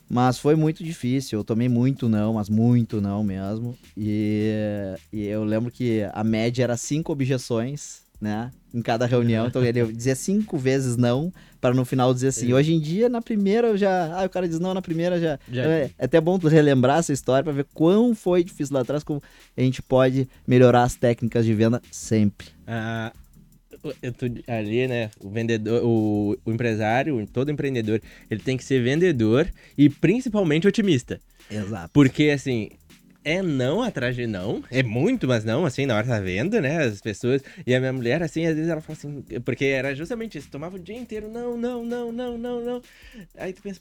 Mas 0.08 0.38
foi 0.38 0.56
muito 0.56 0.82
difícil, 0.82 1.38
eu 1.38 1.44
tomei 1.44 1.68
muito 1.68 2.08
não, 2.08 2.32
mas 2.32 2.48
muito 2.48 3.02
não 3.02 3.22
mesmo. 3.22 3.76
E, 3.94 4.50
e 5.12 5.26
eu 5.26 5.44
lembro 5.44 5.70
que 5.70 6.00
a 6.14 6.24
média 6.24 6.64
era 6.64 6.74
cinco 6.78 7.12
objeções 7.12 8.00
né? 8.20 8.50
Em 8.72 8.82
cada 8.82 9.06
reunião. 9.06 9.46
Então 9.46 9.64
ele 9.64 9.92
dizia 9.92 10.14
cinco 10.14 10.56
vezes 10.56 10.96
não, 10.96 11.32
para 11.60 11.74
no 11.74 11.84
final 11.84 12.12
dizer 12.14 12.28
assim. 12.28 12.52
Hoje 12.52 12.72
em 12.72 12.80
dia, 12.80 13.08
na 13.08 13.20
primeira, 13.20 13.68
eu 13.68 13.76
já. 13.76 14.14
Ah, 14.14 14.24
o 14.24 14.28
cara 14.28 14.48
diz 14.48 14.60
não, 14.60 14.74
na 14.74 14.82
primeira 14.82 15.18
já. 15.18 15.38
já. 15.50 15.62
É, 15.62 15.90
é 15.98 16.04
até 16.04 16.20
bom 16.20 16.36
relembrar 16.36 16.98
essa 16.98 17.12
história 17.12 17.42
para 17.42 17.52
ver 17.52 17.66
quão 17.74 18.14
foi 18.14 18.44
difícil 18.44 18.74
lá 18.74 18.82
atrás, 18.82 19.02
como 19.02 19.22
a 19.56 19.60
gente 19.60 19.82
pode 19.82 20.28
melhorar 20.46 20.84
as 20.84 20.94
técnicas 20.94 21.44
de 21.44 21.54
venda 21.54 21.82
sempre. 21.90 22.48
Ah. 22.66 23.12
ali, 24.46 24.86
né? 24.86 25.10
O 25.20 25.30
vendedor, 25.30 25.82
o, 25.84 26.38
o 26.44 26.52
empresário, 26.52 27.26
todo 27.32 27.50
empreendedor, 27.50 28.00
ele 28.30 28.40
tem 28.40 28.56
que 28.56 28.64
ser 28.64 28.82
vendedor 28.82 29.48
e 29.76 29.88
principalmente 29.88 30.68
otimista. 30.68 31.20
Exato. 31.50 31.90
Porque, 31.92 32.30
assim, 32.30 32.70
é 33.24 33.42
não 33.42 33.82
atrás 33.82 34.16
de 34.16 34.26
não. 34.26 34.62
É 34.70 34.82
muito, 34.82 35.28
mas 35.28 35.44
não, 35.44 35.64
assim, 35.64 35.86
na 35.86 35.96
hora 35.96 36.06
da 36.06 36.20
venda, 36.20 36.60
né? 36.60 36.84
As 36.84 37.00
pessoas. 37.00 37.42
E 37.66 37.74
a 37.74 37.80
minha 37.80 37.92
mulher, 37.92 38.22
assim, 38.22 38.46
às 38.46 38.54
vezes 38.54 38.70
ela 38.70 38.80
fala 38.80 38.98
assim. 38.98 39.22
Porque 39.44 39.66
era 39.66 39.94
justamente 39.94 40.38
isso. 40.38 40.50
Tomava 40.50 40.76
o 40.76 40.78
dia 40.78 40.96
inteiro, 40.96 41.28
não, 41.28 41.56
não, 41.56 41.84
não, 41.84 42.12
não, 42.12 42.38
não, 42.38 42.60
não. 42.60 42.82
Aí 43.36 43.52
tu 43.52 43.62
pensa. 43.62 43.80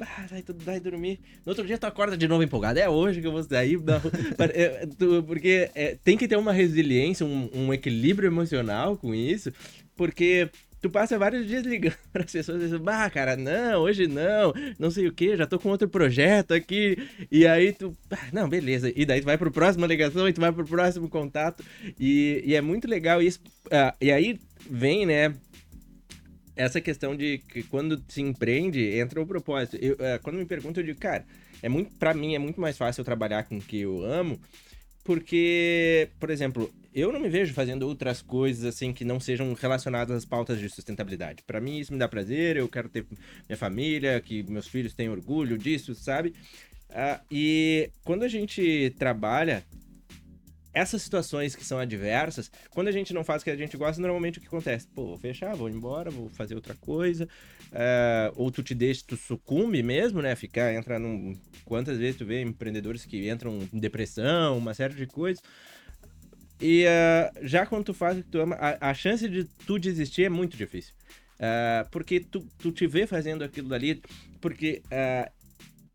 Ah, 0.00 0.26
aí 0.30 0.42
tu 0.42 0.54
vai 0.58 0.80
dormir. 0.80 1.20
No 1.44 1.50
outro 1.50 1.66
dia 1.66 1.76
tu 1.76 1.84
acorda 1.84 2.16
de 2.16 2.26
novo 2.26 2.42
empolgado. 2.42 2.78
É 2.78 2.88
hoje 2.88 3.20
que 3.20 3.26
eu 3.26 3.32
vou 3.32 3.42
sair. 3.42 3.78
Porque 5.26 5.70
é, 5.74 5.96
tem 6.02 6.16
que 6.16 6.26
ter 6.26 6.36
uma 6.36 6.52
resiliência, 6.52 7.24
um, 7.24 7.50
um 7.52 7.74
equilíbrio 7.74 8.26
emocional 8.26 8.96
com 8.96 9.14
isso. 9.14 9.52
Porque 9.94 10.48
tu 10.80 10.88
passa 10.88 11.18
vários 11.18 11.46
dias 11.46 11.64
ligando 11.64 11.96
para 12.12 12.24
as 12.24 12.32
pessoas 12.32 12.60
dizendo, 12.60 12.82
bah, 12.82 13.08
cara, 13.10 13.36
não, 13.36 13.82
hoje 13.82 14.06
não, 14.06 14.52
não 14.78 14.90
sei 14.90 15.06
o 15.06 15.12
que, 15.12 15.36
já 15.36 15.46
tô 15.46 15.58
com 15.58 15.68
outro 15.68 15.88
projeto 15.88 16.54
aqui. 16.54 16.96
E 17.30 17.46
aí 17.46 17.72
tu, 17.72 17.96
ah, 18.10 18.28
não, 18.32 18.48
beleza. 18.48 18.92
E 18.94 19.04
daí 19.04 19.20
tu 19.20 19.24
vai 19.24 19.36
pro 19.36 19.50
próximo 19.50 19.86
ligação 19.86 20.28
e 20.28 20.32
tu 20.32 20.40
vai 20.40 20.52
pro 20.52 20.64
próximo 20.64 21.08
contato. 21.08 21.64
E, 21.98 22.42
e 22.44 22.54
é 22.54 22.60
muito 22.60 22.88
legal 22.88 23.20
isso. 23.20 23.40
Uh, 23.66 23.94
e 24.00 24.10
aí 24.10 24.40
vem, 24.68 25.04
né, 25.06 25.34
essa 26.56 26.80
questão 26.80 27.16
de 27.16 27.38
que 27.38 27.62
quando 27.62 28.02
se 28.08 28.22
empreende, 28.22 28.80
entra 28.98 29.20
o 29.20 29.26
propósito. 29.26 29.76
Eu, 29.76 29.94
uh, 29.94 30.20
quando 30.22 30.36
me 30.36 30.46
perguntam, 30.46 30.82
eu 30.82 30.86
digo, 30.86 30.98
cara, 30.98 31.24
é 31.62 31.68
muito, 31.68 31.92
mim 32.16 32.34
é 32.34 32.38
muito 32.38 32.60
mais 32.60 32.76
fácil 32.78 33.04
trabalhar 33.04 33.44
com 33.44 33.58
o 33.58 33.60
que 33.60 33.80
eu 33.80 34.02
amo, 34.02 34.40
porque, 35.04 36.08
por 36.18 36.30
exemplo, 36.30 36.72
eu 36.94 37.12
não 37.12 37.20
me 37.20 37.28
vejo 37.28 37.54
fazendo 37.54 37.84
outras 37.84 38.20
coisas 38.20 38.64
assim 38.64 38.92
que 38.92 39.04
não 39.04 39.20
sejam 39.20 39.52
relacionadas 39.54 40.16
às 40.16 40.24
pautas 40.24 40.58
de 40.58 40.68
sustentabilidade. 40.68 41.42
Para 41.42 41.60
mim 41.60 41.78
isso 41.78 41.92
me 41.92 41.98
dá 41.98 42.08
prazer, 42.08 42.56
eu 42.56 42.68
quero 42.68 42.88
ter 42.88 43.06
minha 43.48 43.56
família, 43.56 44.20
que 44.20 44.42
meus 44.44 44.66
filhos 44.66 44.94
tenham 44.94 45.12
orgulho 45.12 45.56
disso, 45.56 45.94
sabe? 45.94 46.34
Uh, 46.90 47.20
e 47.30 47.90
quando 48.04 48.24
a 48.24 48.28
gente 48.28 48.92
trabalha 48.98 49.64
essas 50.72 51.02
situações 51.02 51.56
que 51.56 51.64
são 51.64 51.78
adversas, 51.78 52.50
quando 52.70 52.88
a 52.88 52.92
gente 52.92 53.12
não 53.12 53.24
faz 53.24 53.42
o 53.42 53.44
que 53.44 53.50
a 53.50 53.56
gente 53.56 53.76
gosta, 53.76 54.00
normalmente 54.00 54.38
o 54.38 54.40
que 54.40 54.46
acontece? 54.46 54.86
Pô, 54.88 55.06
vou 55.06 55.18
fechar, 55.18 55.54
vou 55.56 55.68
embora, 55.68 56.10
vou 56.10 56.28
fazer 56.28 56.54
outra 56.54 56.74
coisa. 56.74 57.28
Uh, 57.72 58.32
ou 58.36 58.50
tu 58.50 58.62
te 58.62 58.74
deixa, 58.74 59.04
tu 59.06 59.16
sucumbe 59.16 59.82
mesmo, 59.82 60.22
né? 60.22 60.34
Ficar, 60.36 60.72
entrar 60.74 60.98
num. 60.98 61.36
Quantas 61.64 61.98
vezes 61.98 62.16
tu 62.16 62.24
vê 62.24 62.42
empreendedores 62.42 63.04
que 63.04 63.28
entram 63.28 63.58
em 63.72 63.78
depressão, 63.78 64.58
uma 64.58 64.74
série 64.74 64.94
de 64.94 65.06
coisas. 65.06 65.42
E 66.60 66.84
uh, 66.84 67.46
já 67.46 67.64
quando 67.64 67.86
tu 67.86 67.94
faz 67.94 68.18
o 68.18 68.22
que 68.22 68.28
tu 68.28 68.40
ama, 68.40 68.56
a, 68.56 68.90
a 68.90 68.94
chance 68.94 69.26
de 69.28 69.44
tu 69.66 69.78
desistir 69.78 70.24
é 70.24 70.28
muito 70.28 70.56
difícil. 70.56 70.94
Uh, 71.36 71.88
porque 71.90 72.20
tu, 72.20 72.46
tu 72.58 72.70
te 72.70 72.86
vê 72.86 73.06
fazendo 73.06 73.42
aquilo 73.42 73.68
dali, 73.68 74.02
porque 74.40 74.82
uh, 74.86 75.30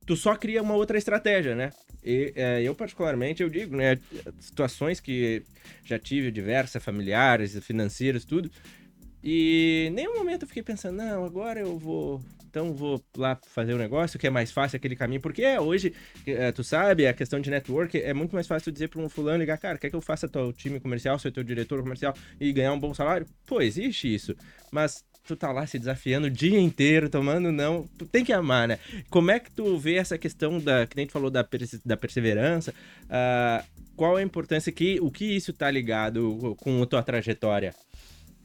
tu 0.05 0.15
só 0.15 0.35
cria 0.35 0.63
uma 0.63 0.73
outra 0.73 0.97
estratégia, 0.97 1.55
né? 1.55 1.71
E 2.03 2.35
eu, 2.63 2.75
particularmente, 2.75 3.41
eu 3.41 3.49
digo, 3.49 3.75
né? 3.75 3.99
Situações 4.39 4.99
que 4.99 5.41
já 5.83 5.97
tive 5.97 6.29
diversas, 6.29 6.83
familiares, 6.83 7.57
financeiras, 7.65 8.23
tudo. 8.23 8.51
E 9.23 9.89
nenhum 9.91 10.15
momento 10.15 10.43
eu 10.43 10.47
fiquei 10.47 10.61
pensando, 10.61 10.97
não, 10.97 11.25
agora 11.25 11.59
eu 11.59 11.79
vou 11.79 12.21
então 12.55 12.73
vou 12.73 13.03
lá 13.17 13.37
fazer 13.47 13.73
o 13.73 13.75
um 13.75 13.79
negócio 13.79 14.17
que 14.17 14.25
é 14.25 14.29
mais 14.29 14.49
fácil 14.49 14.77
aquele 14.77 14.95
caminho, 14.95 15.19
porque 15.19 15.43
é, 15.43 15.59
hoje, 15.59 15.93
é, 16.25 16.53
tu 16.53 16.63
sabe, 16.63 17.05
a 17.05 17.13
questão 17.13 17.41
de 17.41 17.49
network 17.49 18.01
é 18.01 18.13
muito 18.13 18.33
mais 18.33 18.47
fácil 18.47 18.71
dizer 18.71 18.87
para 18.87 19.01
um 19.01 19.09
fulano 19.09 19.39
ligar, 19.39 19.57
cara, 19.57 19.77
quer 19.77 19.89
que 19.89 19.95
eu 19.95 19.99
faça 19.99 20.25
teu 20.25 20.53
time 20.53 20.79
comercial, 20.79 21.19
ser 21.19 21.31
teu 21.31 21.43
diretor 21.43 21.81
comercial 21.81 22.13
e 22.39 22.53
ganhar 22.53 22.71
um 22.71 22.79
bom 22.79 22.93
salário? 22.93 23.27
Pô, 23.45 23.61
existe 23.61 24.13
isso, 24.13 24.33
mas 24.71 25.03
tu 25.27 25.35
tá 25.35 25.51
lá 25.51 25.67
se 25.67 25.77
desafiando 25.77 26.27
o 26.27 26.29
dia 26.29 26.57
inteiro, 26.57 27.09
tomando 27.09 27.51
não, 27.51 27.89
tu 27.97 28.05
tem 28.05 28.23
que 28.23 28.31
amar, 28.31 28.69
né? 28.69 28.79
Como 29.09 29.31
é 29.31 29.37
que 29.37 29.51
tu 29.51 29.77
vê 29.77 29.95
essa 29.95 30.17
questão 30.17 30.57
da, 30.57 30.87
que 30.87 30.95
nem 30.95 31.05
tu 31.05 31.11
falou 31.11 31.29
da, 31.29 31.45
da 31.83 31.97
perseverança, 31.97 32.73
uh, 33.03 33.65
qual 33.97 34.15
a 34.15 34.23
importância 34.23 34.71
que, 34.71 34.97
o 35.01 35.11
que 35.11 35.25
isso 35.25 35.51
tá 35.51 35.69
ligado 35.69 36.55
com 36.61 36.81
a 36.81 36.85
tua 36.85 37.03
trajetória? 37.03 37.75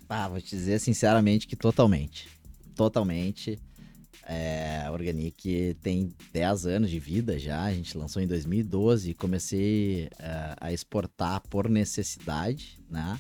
Ah, 0.09 0.27
vou 0.27 0.41
te 0.41 0.51
dizer 0.51 0.81
sinceramente 0.81 1.47
que 1.47 1.55
totalmente. 1.55 2.29
Totalmente. 2.75 3.59
É, 4.33 4.85
a 4.87 4.93
Organic 4.93 5.77
tem 5.83 6.15
10 6.33 6.67
anos 6.67 6.89
de 6.89 7.01
vida 7.01 7.37
já, 7.37 7.65
a 7.65 7.75
gente 7.75 7.99
lançou 7.99 8.23
em 8.23 8.29
2012 8.29 9.11
e 9.11 9.15
comecei 9.15 10.09
é, 10.21 10.55
a 10.61 10.73
exportar 10.73 11.43
por 11.49 11.69
necessidade, 11.69 12.79
né? 12.89 13.19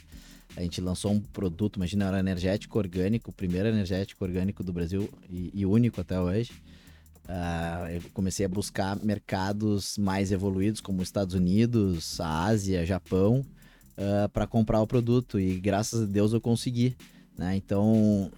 A 0.56 0.62
gente 0.62 0.80
lançou 0.80 1.10
um 1.10 1.20
produto, 1.20 1.78
imagina, 1.78 2.06
era 2.06 2.20
energético 2.20 2.78
orgânico, 2.78 3.30
o 3.30 3.32
primeiro 3.32 3.68
energético 3.68 4.24
orgânico 4.24 4.62
do 4.62 4.72
Brasil 4.72 5.10
e, 5.28 5.50
e 5.52 5.66
único 5.66 6.00
até 6.00 6.20
hoje. 6.20 6.52
Uh, 7.24 7.90
eu 7.90 8.02
comecei 8.14 8.46
a 8.46 8.48
buscar 8.48 8.96
mercados 9.02 9.98
mais 9.98 10.30
evoluídos, 10.30 10.80
como 10.80 11.02
Estados 11.02 11.34
Unidos, 11.34 12.20
a 12.20 12.44
Ásia, 12.44 12.86
Japão, 12.86 13.44
uh, 13.98 14.28
para 14.28 14.46
comprar 14.46 14.80
o 14.80 14.86
produto 14.86 15.40
e 15.40 15.58
graças 15.58 16.02
a 16.02 16.06
Deus 16.06 16.32
eu 16.32 16.40
consegui. 16.40 16.96
Né? 17.36 17.56
Então, 17.56 18.30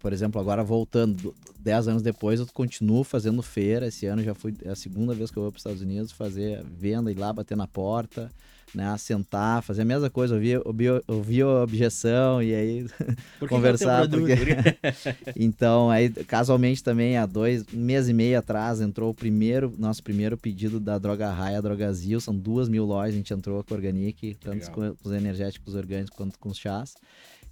por 0.00 0.12
exemplo, 0.12 0.40
agora 0.40 0.64
voltando, 0.64 1.34
10 1.60 1.88
anos 1.88 2.02
depois 2.02 2.40
eu 2.40 2.46
continuo 2.52 3.04
fazendo 3.04 3.42
feira. 3.42 3.86
Esse 3.86 4.06
ano 4.06 4.22
já 4.22 4.34
foi 4.34 4.54
é 4.64 4.70
a 4.70 4.76
segunda 4.76 5.14
vez 5.14 5.30
que 5.30 5.36
eu 5.36 5.44
vou 5.44 5.52
para 5.52 5.58
os 5.58 5.60
Estados 5.60 5.82
Unidos 5.82 6.10
fazer 6.10 6.64
venda, 6.64 7.10
ir 7.10 7.18
lá 7.18 7.32
bater 7.32 7.56
na 7.56 7.68
porta, 7.68 8.30
né? 8.74 8.96
sentar, 8.98 9.62
fazer 9.62 9.82
a 9.82 9.84
mesma 9.84 10.10
coisa, 10.10 10.34
ouvir, 10.34 10.60
ouvir, 10.64 11.02
ouvir 11.06 11.42
a 11.42 11.62
objeção 11.62 12.42
e 12.42 12.54
aí 12.54 12.86
Por 13.38 13.48
conversar. 13.48 14.08
Porque... 14.08 14.34
então, 15.36 15.90
aí 15.90 16.10
casualmente 16.10 16.82
também, 16.82 17.16
há 17.16 17.26
dois, 17.26 17.64
um 17.72 17.78
mês 17.78 18.08
e 18.08 18.12
meio 18.12 18.38
atrás, 18.38 18.80
entrou 18.80 19.10
o 19.10 19.14
primeiro, 19.14 19.72
nosso 19.78 20.02
primeiro 20.02 20.36
pedido 20.36 20.80
da 20.80 20.98
Droga 20.98 21.30
Raia, 21.30 21.62
Drogazil, 21.62 22.20
são 22.20 22.34
duas 22.34 22.68
mil 22.68 22.84
lojas, 22.84 23.14
a 23.14 23.16
gente 23.16 23.32
entrou 23.32 23.62
com 23.62 23.74
a 23.74 23.76
Organic, 23.76 24.34
tanto 24.40 24.70
com 24.70 24.96
os 25.04 25.12
energéticos 25.12 25.74
orgânicos 25.74 26.16
quanto 26.16 26.38
com 26.38 26.48
os 26.48 26.58
chás. 26.58 26.94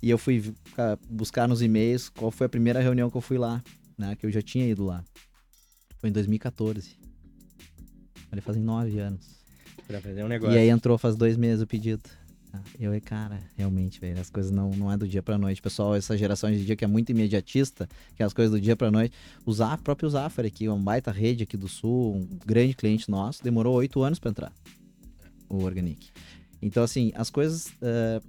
E 0.02 0.10
eu 0.10 0.18
fui 0.18 0.54
buscar 1.08 1.48
nos 1.48 1.62
e-mails 1.62 2.08
qual 2.08 2.30
foi 2.30 2.46
a 2.46 2.50
primeira 2.50 2.80
reunião 2.80 3.10
que 3.10 3.16
eu 3.16 3.20
fui 3.20 3.38
lá, 3.38 3.62
né? 3.96 4.14
Que 4.16 4.26
eu 4.26 4.30
já 4.30 4.42
tinha 4.42 4.66
ido 4.66 4.84
lá. 4.84 5.04
Foi 5.98 6.10
em 6.10 6.12
2014. 6.12 6.96
Falei, 8.28 8.42
fazem 8.42 8.62
nove 8.62 8.98
anos. 8.98 9.36
Pra 9.86 10.00
fazer 10.00 10.24
um 10.24 10.28
negócio. 10.28 10.54
E 10.54 10.58
aí 10.58 10.68
entrou 10.68 10.98
faz 10.98 11.16
dois 11.16 11.36
meses 11.36 11.62
o 11.62 11.66
pedido. 11.66 12.02
Ah, 12.52 12.60
eu, 12.78 12.98
cara, 13.02 13.38
realmente, 13.56 14.00
velho, 14.00 14.20
as 14.20 14.30
coisas 14.30 14.50
não, 14.50 14.70
não 14.70 14.90
é 14.90 14.96
do 14.96 15.06
dia 15.06 15.22
pra 15.22 15.38
noite. 15.38 15.60
Pessoal, 15.60 15.94
essa 15.94 16.16
geração 16.16 16.50
de 16.50 16.64
dia 16.64 16.76
que 16.76 16.84
é 16.84 16.88
muito 16.88 17.10
imediatista, 17.10 17.88
que 18.14 18.22
é 18.22 18.26
as 18.26 18.32
coisas 18.32 18.52
do 18.52 18.60
dia 18.60 18.76
pra 18.76 18.90
noite. 18.90 19.14
O 19.44 19.52
Zaf, 19.52 19.82
próprio 19.82 20.08
Zafari 20.08 20.48
aqui, 20.48 20.68
uma 20.68 20.78
baita 20.78 21.10
rede 21.10 21.42
aqui 21.44 21.56
do 21.56 21.68
Sul, 21.68 22.16
um 22.16 22.38
grande 22.44 22.74
cliente 22.74 23.10
nosso, 23.10 23.42
demorou 23.42 23.74
oito 23.74 24.02
anos 24.02 24.18
para 24.18 24.30
entrar. 24.30 24.52
O 25.48 25.62
Organic. 25.62 26.10
Então, 26.60 26.82
assim, 26.82 27.12
as 27.14 27.30
coisas 27.30 27.68
uh, 27.68 28.22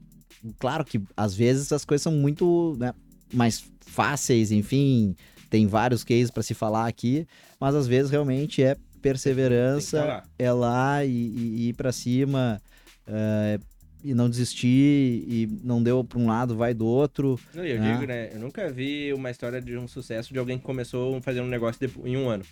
claro 0.59 0.83
que 0.83 1.01
às 1.15 1.35
vezes 1.35 1.71
as 1.71 1.85
coisas 1.85 2.03
são 2.03 2.11
muito 2.11 2.75
né, 2.79 2.93
mais 3.33 3.63
fáceis, 3.81 4.51
enfim, 4.51 5.15
tem 5.49 5.67
vários 5.67 6.03
cases 6.03 6.31
para 6.31 6.43
se 6.43 6.53
falar 6.53 6.87
aqui, 6.87 7.27
mas 7.59 7.75
às 7.75 7.87
vezes 7.87 8.11
realmente 8.11 8.61
é 8.61 8.75
perseverança, 9.01 10.23
é 10.37 10.51
lá 10.51 11.05
e, 11.05 11.09
e, 11.09 11.55
e 11.57 11.69
ir 11.69 11.73
para 11.73 11.91
cima. 11.91 12.61
Uh, 13.07 13.63
e 14.03 14.13
não 14.13 14.29
desistir 14.29 15.25
e 15.27 15.49
não 15.63 15.81
deu 15.81 16.03
para 16.03 16.19
um 16.19 16.27
lado, 16.27 16.55
vai 16.55 16.73
do 16.73 16.85
outro. 16.85 17.39
Eu 17.53 17.79
né? 17.79 17.91
digo, 17.91 18.05
né? 18.05 18.29
Eu 18.33 18.39
nunca 18.39 18.71
vi 18.71 19.11
uma 19.13 19.29
história 19.29 19.61
de 19.61 19.77
um 19.77 19.87
sucesso 19.87 20.31
de 20.31 20.39
alguém 20.39 20.57
que 20.57 20.63
começou 20.63 21.19
fazendo 21.21 21.45
um 21.45 21.49
negócio 21.49 21.89
em 22.05 22.15
um 22.15 22.29
ano. 22.29 22.45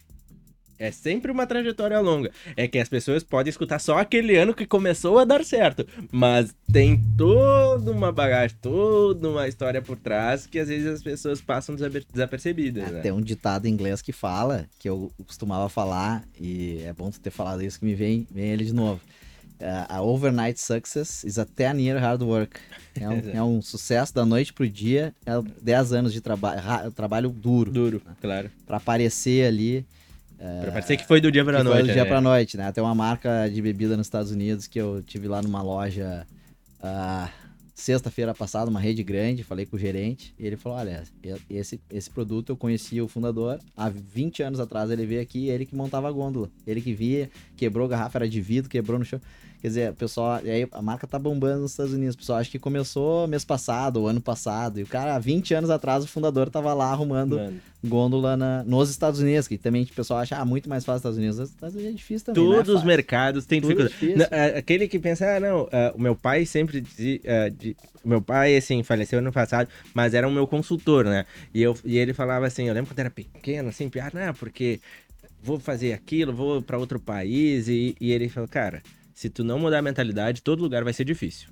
É 0.78 0.92
sempre 0.92 1.32
uma 1.32 1.48
trajetória 1.48 2.00
longa. 2.00 2.32
É 2.56 2.68
que 2.68 2.78
as 2.78 2.90
pessoas 2.90 3.24
podem 3.24 3.50
escutar 3.50 3.80
só 3.80 3.98
aquele 3.98 4.36
ano 4.36 4.54
que 4.54 4.66
começou 4.66 5.20
a 5.20 5.26
dar 5.26 5.44
certo. 5.44 5.88
Mas 6.12 6.54
tem 6.72 7.02
toda 7.18 7.92
uma 7.92 8.12
bagagem, 8.12 8.58
toda 8.62 9.30
uma 9.30 9.48
história 9.48 9.82
por 9.82 9.98
trás 9.98 10.46
que 10.46 10.60
às 10.60 10.68
vezes 10.68 10.88
as 10.88 11.04
pessoas 11.04 11.42
passam 11.42 11.76
desapercebidas. 11.76 12.92
Né? 12.92 13.02
Tem 13.02 13.12
um 13.12 13.22
ditado 13.22 13.66
em 13.66 13.72
inglês 13.72 14.02
que 14.02 14.12
fala, 14.12 14.66
que 14.80 14.90
eu 14.90 15.12
costumava 15.26 15.70
falar, 15.70 16.24
e 16.40 16.82
é 16.84 16.94
bom 16.94 17.10
tu 17.10 17.20
ter 17.20 17.32
falado 17.32 17.64
isso 17.64 17.80
que 17.80 17.86
me 17.86 17.96
vem, 17.96 18.28
vem 18.32 18.46
ele 18.46 18.66
de 18.66 18.74
novo. 18.74 19.00
Uh, 19.58 19.88
a 19.88 20.02
overnight 20.02 20.60
success 20.60 21.24
is 21.24 21.40
a 21.40 21.46
10 21.46 21.80
year 21.80 21.98
hard 21.98 22.22
work. 22.22 22.60
É 23.00 23.08
um, 23.08 23.22
é 23.34 23.44
um 23.44 23.62
sucesso 23.62 24.14
da 24.14 24.26
noite 24.26 24.52
pro 24.52 24.68
dia, 24.68 25.16
é 25.26 25.32
10 25.62 25.94
anos 25.94 26.14
de 26.14 26.20
trabalho, 26.20 26.92
trabalho 26.92 27.30
duro. 27.30 27.72
Duro, 27.72 28.02
né? 28.06 28.16
claro. 28.20 28.52
Para 28.68 28.78
aparecer 28.78 29.48
ali. 29.48 29.86
Pra 30.38 30.72
parecer 30.72 30.98
que 30.98 31.06
foi 31.06 31.22
do 31.22 31.32
dia 31.32 31.44
pra 31.44 31.64
noite. 31.64 31.78
Foi 31.78 31.88
do 31.88 31.94
dia 31.94 32.04
né? 32.04 32.10
pra 32.10 32.22
noite, 32.22 32.58
né? 32.58 32.72
Tem 32.72 32.84
uma 32.84 32.96
marca 32.96 33.48
de 33.48 33.62
bebida 33.62 33.96
nos 33.96 34.08
Estados 34.08 34.32
Unidos 34.32 34.68
que 34.68 34.80
eu 34.80 35.02
tive 35.02 35.28
lá 35.28 35.42
numa 35.42 35.62
loja 35.62 36.26
uh, 36.80 37.30
sexta-feira 37.76 38.34
passada, 38.34 38.72
uma 38.72 38.80
rede 38.80 39.04
grande, 39.04 39.44
falei 39.44 39.66
com 39.66 39.76
o 39.76 39.80
gerente, 39.80 40.34
e 40.40 40.48
ele 40.48 40.56
falou: 40.56 40.78
olha, 40.78 41.04
esse, 41.50 41.80
esse 41.92 42.10
produto 42.10 42.52
eu 42.52 42.58
conheci 42.58 43.02
o 43.02 43.08
fundador 43.08 43.60
há 43.76 43.90
20 43.90 44.44
anos 44.44 44.60
atrás. 44.60 44.90
Ele 44.90 45.06
veio 45.06 45.22
aqui, 45.22 45.50
ele 45.50 45.66
que 45.66 45.76
montava 45.76 46.08
a 46.08 46.12
gôndola. 46.12 46.50
Ele 46.66 46.82
que 46.82 46.94
via, 46.94 47.30
quebrou 47.58 47.88
garrafa, 47.88 48.18
era 48.18 48.30
de 48.30 48.40
vidro, 48.40 48.70
quebrou 48.70 48.98
no 48.98 49.06
chão. 49.06 49.20
Quer 49.66 49.70
dizer, 49.70 49.90
o 49.90 49.96
pessoal, 49.96 50.36
aí 50.36 50.68
a 50.72 50.80
marca 50.80 51.08
tá 51.08 51.18
bombando 51.18 51.64
nos 51.64 51.72
Estados 51.72 51.92
Unidos. 51.92 52.14
O 52.14 52.20
pessoal 52.20 52.38
acho 52.38 52.52
que 52.52 52.60
começou 52.60 53.28
mês 53.28 53.44
passado, 53.44 53.98
ou 53.98 54.08
ano 54.08 54.22
passado. 54.22 54.80
E 54.80 54.84
o 54.84 54.86
cara, 54.86 55.16
há 55.16 55.18
20 55.18 55.56
anos 55.56 55.72
atrás, 55.72 56.04
o 56.04 56.08
fundador 56.08 56.52
tava 56.52 56.72
lá 56.72 56.92
arrumando 56.92 57.38
Mano. 57.38 57.60
gôndola 57.84 58.38
na, 58.38 58.64
nos 58.64 58.92
Estados 58.92 59.22
Unidos, 59.22 59.48
que 59.48 59.58
também 59.58 59.82
o 59.82 59.88
pessoal 59.88 60.20
acha 60.20 60.38
ah, 60.38 60.46
muito 60.46 60.70
mais 60.70 60.86
fácil 60.86 61.10
nos 61.10 61.18
Estados 61.18 61.18
Unidos. 61.18 61.40
Nos 61.40 61.50
Estados 61.50 61.74
Unidos 61.74 61.94
é 61.94 61.98
difícil 61.98 62.26
também. 62.28 62.44
Todos 62.44 62.76
é 62.76 62.78
os 62.78 62.84
mercados 62.84 63.48
têm 63.48 63.60
dificuldade. 63.60 63.96
É 64.30 64.60
aquele 64.60 64.88
que 64.88 65.00
pensa, 65.00 65.36
ah, 65.36 65.40
não, 65.40 65.64
uh, 65.64 65.96
o 65.96 66.00
meu 66.00 66.16
pai 66.16 66.46
sempre 66.46 66.80
dizia. 66.80 67.20
Uh, 67.24 67.50
de, 67.50 67.76
meu 68.06 68.22
pai, 68.22 68.56
assim, 68.56 68.84
faleceu 68.84 69.18
ano 69.18 69.34
passado, 69.34 69.68
mas 69.96 70.14
era 70.14 70.28
o 70.28 70.32
meu 70.32 70.46
consultor, 70.46 71.06
né? 71.06 71.26
E, 71.52 71.64
eu, 71.64 71.76
e 71.84 71.98
ele 71.98 72.14
falava 72.14 72.46
assim, 72.46 72.68
eu 72.68 72.74
lembro 72.76 72.92
quando 72.92 73.00
era 73.00 73.10
pequeno, 73.10 73.70
assim, 73.70 73.90
piada, 73.90 74.28
não, 74.28 74.34
porque 74.36 74.80
vou 75.42 75.60
fazer 75.60 75.92
aquilo, 75.92 76.32
vou 76.32 76.62
para 76.62 76.78
outro 76.78 77.00
país. 77.00 77.68
E, 77.68 77.96
e 78.00 78.12
ele 78.12 78.30
falou, 78.30 78.48
cara 78.48 78.84
se 79.16 79.30
tu 79.30 79.44
não 79.44 79.58
mudar 79.58 79.80
a 79.80 79.82
mentalidade, 79.82 80.44
todo 80.44 80.62
lugar 80.62 80.84
vai 80.84 80.94
ser 80.94 81.06
difícil. 81.06 81.48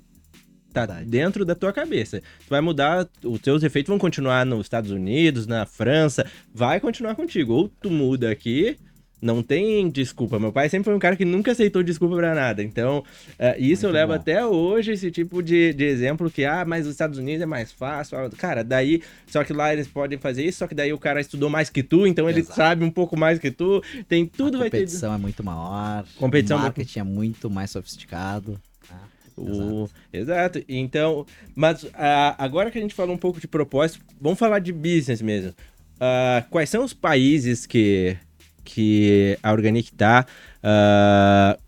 Tá 0.72 0.86
Verdade. 0.86 1.08
dentro 1.08 1.44
da 1.44 1.54
tua 1.54 1.72
cabeça. 1.72 2.20
Tu 2.20 2.50
vai 2.50 2.60
mudar, 2.60 3.08
os 3.24 3.40
teus 3.40 3.62
efeitos 3.62 3.88
vão 3.88 3.98
continuar 3.98 4.44
nos 4.44 4.66
Estados 4.66 4.90
Unidos, 4.90 5.46
na 5.46 5.64
França, 5.64 6.30
vai 6.52 6.78
continuar 6.78 7.14
contigo. 7.14 7.54
Ou 7.54 7.68
tu 7.68 7.90
muda 7.90 8.30
aqui, 8.30 8.76
não 9.24 9.42
tem 9.42 9.88
desculpa. 9.88 10.38
Meu 10.38 10.52
pai 10.52 10.68
sempre 10.68 10.84
foi 10.84 10.94
um 10.94 10.98
cara 10.98 11.16
que 11.16 11.24
nunca 11.24 11.52
aceitou 11.52 11.82
desculpa 11.82 12.14
pra 12.16 12.34
nada. 12.34 12.62
Então, 12.62 13.02
é, 13.38 13.58
isso 13.58 13.86
eu 13.86 13.88
Muito 13.88 13.94
levo 14.00 14.12
bom. 14.12 14.18
até 14.18 14.44
hoje, 14.44 14.92
esse 14.92 15.10
tipo 15.10 15.42
de, 15.42 15.72
de 15.72 15.84
exemplo 15.84 16.30
que, 16.30 16.44
ah, 16.44 16.64
mas 16.66 16.84
os 16.86 16.92
Estados 16.92 17.18
Unidos 17.18 17.40
é 17.42 17.46
mais 17.46 17.72
fácil. 17.72 18.18
Ah, 18.18 18.28
Cara, 18.36 18.62
daí, 18.62 19.02
só 19.26 19.42
que 19.42 19.52
lá 19.54 19.72
eles 19.72 19.88
podem 19.88 20.18
fazer 20.18 20.44
isso, 20.44 20.58
só 20.58 20.66
que 20.66 20.74
daí 20.74 20.92
o 20.92 20.98
cara 20.98 21.20
estudou 21.20 21.48
mais 21.48 21.70
que 21.70 21.82
tu, 21.82 22.06
então 22.06 22.28
ele 22.28 22.40
Exato. 22.40 22.56
sabe 22.56 22.84
um 22.84 22.90
pouco 22.90 23.16
mais 23.16 23.38
que 23.38 23.50
tu. 23.50 23.82
Tem 24.08 24.26
tudo 24.26 24.58
vai 24.58 24.68
ter. 24.68 24.78
competição 24.80 25.14
é 25.14 25.18
muito 25.18 25.42
maior. 25.42 26.04
Competição 26.18 26.58
o 26.58 26.60
marketing 26.60 26.98
é 26.98 27.02
muito 27.04 27.48
mais 27.48 27.70
sofisticado. 27.70 28.60
tá? 28.86 29.00
O- 29.36 29.88
Exato. 30.12 30.62
Então, 30.68 31.24
mas 31.56 31.86
ah, 31.94 32.34
agora 32.38 32.70
que 32.70 32.76
a 32.78 32.80
gente 32.80 32.94
falou 32.94 33.14
um 33.14 33.18
pouco 33.18 33.40
de 33.40 33.48
propósito, 33.48 34.04
vamos 34.20 34.38
falar 34.38 34.58
de 34.58 34.70
business 34.72 35.22
mesmo. 35.22 35.54
Ah, 35.98 36.44
quais 36.50 36.68
são 36.68 36.84
os 36.84 36.92
países 36.92 37.64
que, 37.66 38.16
que 38.64 39.38
a 39.42 39.52
Organic? 39.52 39.92
Ah, 40.62 41.56
o- 41.58 41.63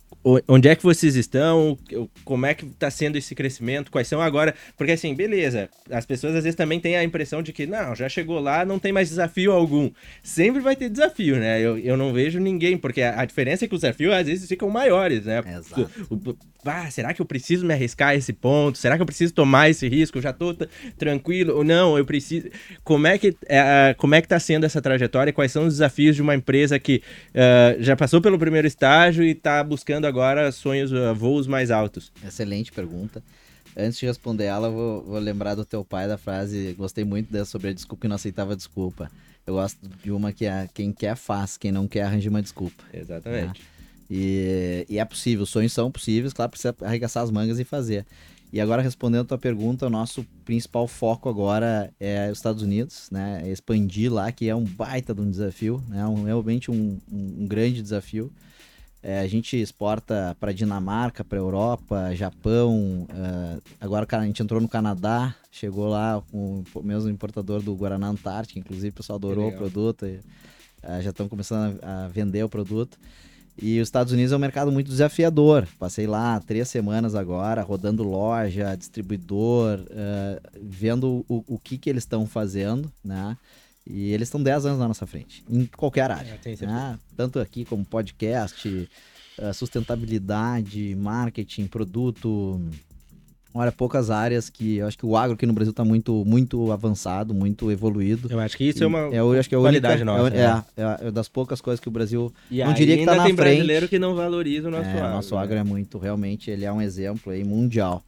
onde 0.48 0.68
é 0.68 0.74
que 0.74 0.82
vocês 0.82 1.14
estão? 1.16 1.78
O- 1.92 2.08
Como 2.24 2.44
é 2.46 2.54
que 2.54 2.66
tá 2.66 2.90
sendo 2.90 3.16
esse 3.16 3.34
crescimento? 3.34 3.90
Quais 3.90 4.08
são 4.08 4.20
agora? 4.20 4.54
Porque 4.76 4.92
assim, 4.92 5.14
beleza, 5.14 5.68
as 5.90 6.04
pessoas 6.04 6.34
às 6.34 6.42
vezes 6.44 6.56
também 6.56 6.80
têm 6.80 6.96
a 6.96 7.04
impressão 7.04 7.42
de 7.42 7.52
que, 7.52 7.66
não, 7.66 7.94
já 7.94 8.08
chegou 8.08 8.40
lá, 8.40 8.64
não 8.64 8.78
tem 8.78 8.92
mais 8.92 9.08
desafio 9.08 9.52
algum. 9.52 9.90
Sempre 10.22 10.60
vai 10.60 10.74
ter 10.74 10.88
desafio, 10.88 11.36
né? 11.36 11.60
Eu, 11.60 11.78
eu 11.78 11.96
não 11.96 12.12
vejo 12.12 12.38
ninguém, 12.40 12.76
porque 12.76 13.02
a, 13.02 13.20
a 13.20 13.24
diferença 13.24 13.64
é 13.64 13.68
que 13.68 13.74
os 13.74 13.80
desafios 13.82 14.12
às 14.14 14.26
vezes 14.26 14.48
ficam 14.48 14.68
maiores, 14.70 15.24
né? 15.24 15.42
Exato. 15.46 15.88
O- 16.10 16.36
ah, 16.68 16.90
será 16.90 17.14
que 17.14 17.22
eu 17.22 17.26
preciso 17.26 17.64
me 17.64 17.72
arriscar 17.72 18.08
a 18.08 18.16
esse 18.16 18.32
ponto? 18.32 18.76
Será 18.76 18.96
que 18.96 19.02
eu 19.02 19.06
preciso 19.06 19.32
tomar 19.32 19.70
esse 19.70 19.88
risco? 19.88 20.18
Eu 20.18 20.22
já 20.22 20.32
t- 20.32 20.68
tranquilo 20.98 21.54
ou 21.56 21.62
não? 21.62 21.96
Eu 21.96 22.04
preciso. 22.04 22.48
Como 22.82 23.06
é 23.06 23.16
que 23.18 23.36
é, 23.48 23.94
como 23.96 24.16
é 24.16 24.20
que 24.20 24.26
tá 24.26 24.40
sendo 24.40 24.66
essa 24.66 24.82
trajetória? 24.82 25.32
Quais 25.32 25.52
são 25.52 25.64
os 25.66 25.74
desafios 25.74 26.16
de 26.16 26.22
uma 26.22 26.34
empresa 26.34 26.76
que 26.76 27.00
eh, 27.32 27.76
já 27.78 27.94
passou 27.94 28.20
pelo 28.20 28.36
primeiro 28.36 28.66
estágio 28.66 29.22
e 29.22 29.32
tá 29.32 29.62
buscando 29.62 30.06
agora 30.06 30.15
sonhos, 30.52 30.92
eh, 30.92 31.12
voos 31.12 31.46
mais 31.46 31.70
altos? 31.70 32.10
Excelente 32.26 32.72
pergunta. 32.72 33.22
Antes 33.76 33.98
de 33.98 34.06
responder 34.06 34.44
ela, 34.44 34.70
vou, 34.70 35.02
vou 35.04 35.18
lembrar 35.18 35.54
do 35.54 35.64
teu 35.64 35.84
pai 35.84 36.08
da 36.08 36.16
frase. 36.16 36.74
Gostei 36.78 37.04
muito 37.04 37.30
dessa 37.30 37.50
sobre 37.50 37.68
a 37.68 37.72
desculpa 37.72 38.02
que 38.02 38.08
não 38.08 38.16
aceitava 38.16 38.56
desculpa. 38.56 39.10
Eu 39.46 39.54
gosto 39.54 39.78
de 40.02 40.10
uma 40.10 40.32
que 40.32 40.46
é 40.46 40.68
quem 40.72 40.90
quer 40.92 41.14
faz, 41.16 41.56
quem 41.56 41.70
não 41.70 41.86
quer 41.86 42.02
arranja 42.02 42.30
uma 42.30 42.42
desculpa. 42.42 42.82
Exatamente. 42.92 43.62
E, 44.10 44.86
e 44.88 44.98
é 44.98 45.04
possível, 45.04 45.42
os 45.44 45.50
sonhos 45.50 45.72
são 45.72 45.90
possíveis, 45.90 46.32
claro, 46.32 46.50
precisa 46.50 46.74
arregaçar 46.82 47.22
as 47.22 47.30
mangas 47.30 47.58
e 47.58 47.64
fazer. 47.64 48.06
E 48.52 48.60
agora, 48.60 48.80
respondendo 48.80 49.22
a 49.22 49.24
tua 49.24 49.38
pergunta, 49.38 49.86
o 49.86 49.90
nosso 49.90 50.24
principal 50.44 50.86
foco 50.86 51.28
agora 51.28 51.92
é 52.00 52.30
os 52.30 52.38
Estados 52.38 52.62
Unidos, 52.62 53.08
né? 53.10 53.42
Expandir 53.50 54.10
lá, 54.12 54.30
que 54.32 54.48
é 54.48 54.54
um 54.54 54.64
baita 54.64 55.12
de 55.12 55.20
um 55.20 55.28
desafio, 55.30 55.82
né? 55.88 56.06
Um, 56.06 56.22
realmente 56.24 56.70
um, 56.70 56.98
um- 57.12 57.42
um 57.42 57.46
grande 57.46 57.82
desafio. 57.82 58.32
É, 59.08 59.20
a 59.20 59.26
gente 59.28 59.56
exporta 59.56 60.36
para 60.40 60.50
Dinamarca, 60.50 61.22
para 61.22 61.38
Europa, 61.38 62.12
Japão. 62.12 63.06
é, 63.08 63.60
agora, 63.80 64.04
cara, 64.04 64.24
a 64.24 64.26
gente 64.26 64.42
entrou 64.42 64.60
no 64.60 64.66
Canadá, 64.66 65.32
chegou 65.48 65.86
lá 65.86 66.20
com 66.32 66.64
o 66.74 66.82
mesmo 66.82 67.08
importador 67.08 67.62
do 67.62 67.72
Guaraná 67.76 68.08
Antártica, 68.08 68.58
inclusive 68.58 68.88
o 68.88 68.92
pessoal 68.94 69.16
adorou 69.16 69.50
o 69.50 69.56
produto. 69.56 70.06
e, 70.06 70.18
é, 70.82 71.00
já 71.02 71.10
estão 71.10 71.28
começando 71.28 71.78
a, 71.84 72.06
a 72.06 72.08
vender 72.08 72.42
o 72.42 72.48
produto. 72.48 72.98
E 73.56 73.80
os 73.80 73.86
Estados 73.86 74.12
Unidos 74.12 74.32
é 74.32 74.36
um 74.36 74.40
mercado 74.40 74.72
muito 74.72 74.88
desafiador. 74.88 75.68
Passei 75.78 76.08
lá 76.08 76.40
três 76.40 76.68
semanas 76.68 77.14
agora, 77.14 77.62
rodando 77.62 78.02
loja, 78.02 78.74
distribuidor, 78.74 79.86
eh, 79.88 80.40
vendo 80.60 81.24
o, 81.28 81.44
o 81.46 81.58
que, 81.58 81.78
que 81.78 81.88
eles 81.88 82.02
estão 82.02 82.26
fazendo, 82.26 82.92
né? 83.02 83.36
E 83.88 84.12
eles 84.12 84.28
estão 84.28 84.42
10 84.42 84.66
anos 84.66 84.78
na 84.78 84.88
nossa 84.88 85.06
frente, 85.06 85.44
em 85.48 85.64
qualquer 85.66 86.10
área. 86.10 86.38
É, 86.44 86.66
né? 86.66 86.98
Tanto 87.16 87.38
aqui 87.38 87.64
como 87.64 87.84
podcast, 87.84 88.88
eh, 89.38 89.52
sustentabilidade, 89.52 90.96
marketing, 90.96 91.66
produto. 91.66 92.60
Olha, 93.54 93.72
poucas 93.72 94.10
áreas 94.10 94.50
que 94.50 94.76
eu 94.76 94.86
acho 94.86 94.98
que 94.98 95.06
o 95.06 95.16
agro 95.16 95.34
aqui 95.34 95.46
no 95.46 95.52
Brasil 95.52 95.70
está 95.70 95.84
muito, 95.84 96.24
muito 96.26 96.70
avançado, 96.72 97.32
muito 97.32 97.70
evoluído. 97.70 98.30
Eu 98.30 98.40
acho 98.40 98.56
que 98.56 98.64
isso 98.64 98.82
é 98.82 98.86
uma. 98.86 98.98
eu 98.98 99.32
acho 99.32 99.48
que 99.48 99.54
é 99.54 99.58
qualidade 99.58 100.02
única, 100.02 100.18
nossa, 100.18 100.34
é, 100.34 100.46
né? 100.46 100.64
é, 100.76 101.08
é 101.08 101.10
das 101.10 101.28
poucas 101.28 101.60
coisas 101.60 101.80
que 101.80 101.88
o 101.88 101.90
Brasil 101.90 102.30
E 102.50 102.62
não 102.62 102.74
diria 102.74 102.96
que 102.96 103.00
ainda 103.00 103.12
tá 103.12 103.18
na 103.18 103.24
tem 103.24 103.34
frente. 103.34 103.54
brasileiro 103.54 103.88
que 103.88 103.98
não 103.98 104.14
valoriza 104.14 104.68
o 104.68 104.70
nosso 104.70 104.88
é, 104.88 105.00
agro. 105.00 105.10
nosso 105.10 105.34
né? 105.34 105.40
agro 105.40 105.56
é 105.56 105.64
muito, 105.64 105.96
realmente, 105.96 106.50
ele 106.50 106.64
é 106.64 106.72
um 106.72 106.82
exemplo 106.82 107.32
aí 107.32 107.44
mundial. 107.44 108.04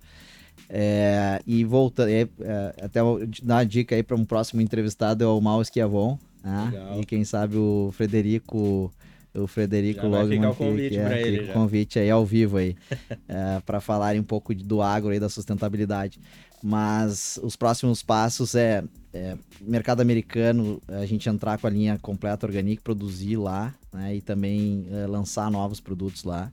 É, 0.69 1.41
e 1.47 1.65
voltando, 1.65 2.09
é, 2.09 2.29
é, 2.41 2.75
até 2.83 3.01
dar 3.43 3.55
uma 3.57 3.65
dica 3.65 3.95
aí 3.95 4.03
para 4.03 4.17
um 4.17 4.25
próximo 4.25 4.61
entrevistado 4.61 5.25
é 5.25 5.27
o 5.27 5.41
Mal 5.41 5.61
Esquiavon, 5.63 6.19
né? 6.43 6.73
E 7.01 7.07
quem 7.07 7.25
sabe 7.25 7.57
o 7.57 7.91
Frederico, 7.93 8.93
o 9.35 9.47
Frederico 9.47 10.03
Já 10.03 10.09
vai 10.09 10.21
Logman, 10.23 10.39
ficar 10.39 10.51
o 10.51 10.55
convite 10.55 10.91
que 10.91 10.99
é, 10.99 11.23
ele 11.23 11.37
fica 11.39 11.47
já. 11.47 11.53
convite 11.53 11.99
aí 11.99 12.11
ao 12.11 12.25
vivo 12.25 12.57
aí, 12.57 12.77
para 13.65 13.81
falarem 13.81 14.21
um 14.21 14.25
pouco 14.25 14.55
do 14.55 14.83
agro 14.83 15.11
aí, 15.11 15.21
da 15.21 15.29
sustentabilidade. 15.29 16.19
Mas 16.63 17.39
os 17.43 17.55
próximos 17.55 18.03
passos 18.03 18.55
é, 18.55 18.83
é 19.15 19.37
mercado 19.61 20.01
americano, 20.01 20.83
a 20.89 21.07
gente 21.07 21.29
entrar 21.29 21.57
com 21.57 21.67
a 21.67 21.71
linha 21.71 21.99
completa 22.03 22.47
orgânica, 22.47 22.83
produzir 22.83 23.37
lá, 23.37 23.73
né? 23.93 24.17
E 24.17 24.21
também 24.21 24.87
é, 24.91 25.07
lançar 25.07 25.51
novos 25.51 25.81
produtos 25.81 26.25
lá. 26.25 26.51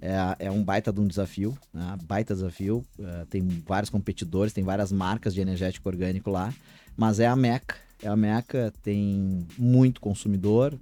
É, 0.00 0.46
é 0.46 0.50
um 0.50 0.64
baita 0.64 0.92
de 0.92 1.00
um 1.00 1.06
desafio, 1.06 1.56
né? 1.72 1.96
baita 2.04 2.34
desafio. 2.34 2.84
É, 2.98 3.24
tem 3.26 3.46
vários 3.66 3.90
competidores, 3.90 4.52
tem 4.52 4.64
várias 4.64 4.90
marcas 4.90 5.34
de 5.34 5.40
energético 5.40 5.88
orgânico 5.88 6.30
lá, 6.30 6.54
mas 6.96 7.20
é 7.20 7.26
a 7.26 7.36
Meca. 7.36 7.76
É 8.02 8.08
a 8.08 8.16
Meca, 8.16 8.72
tem 8.82 9.46
muito 9.58 10.00
consumidor. 10.00 10.78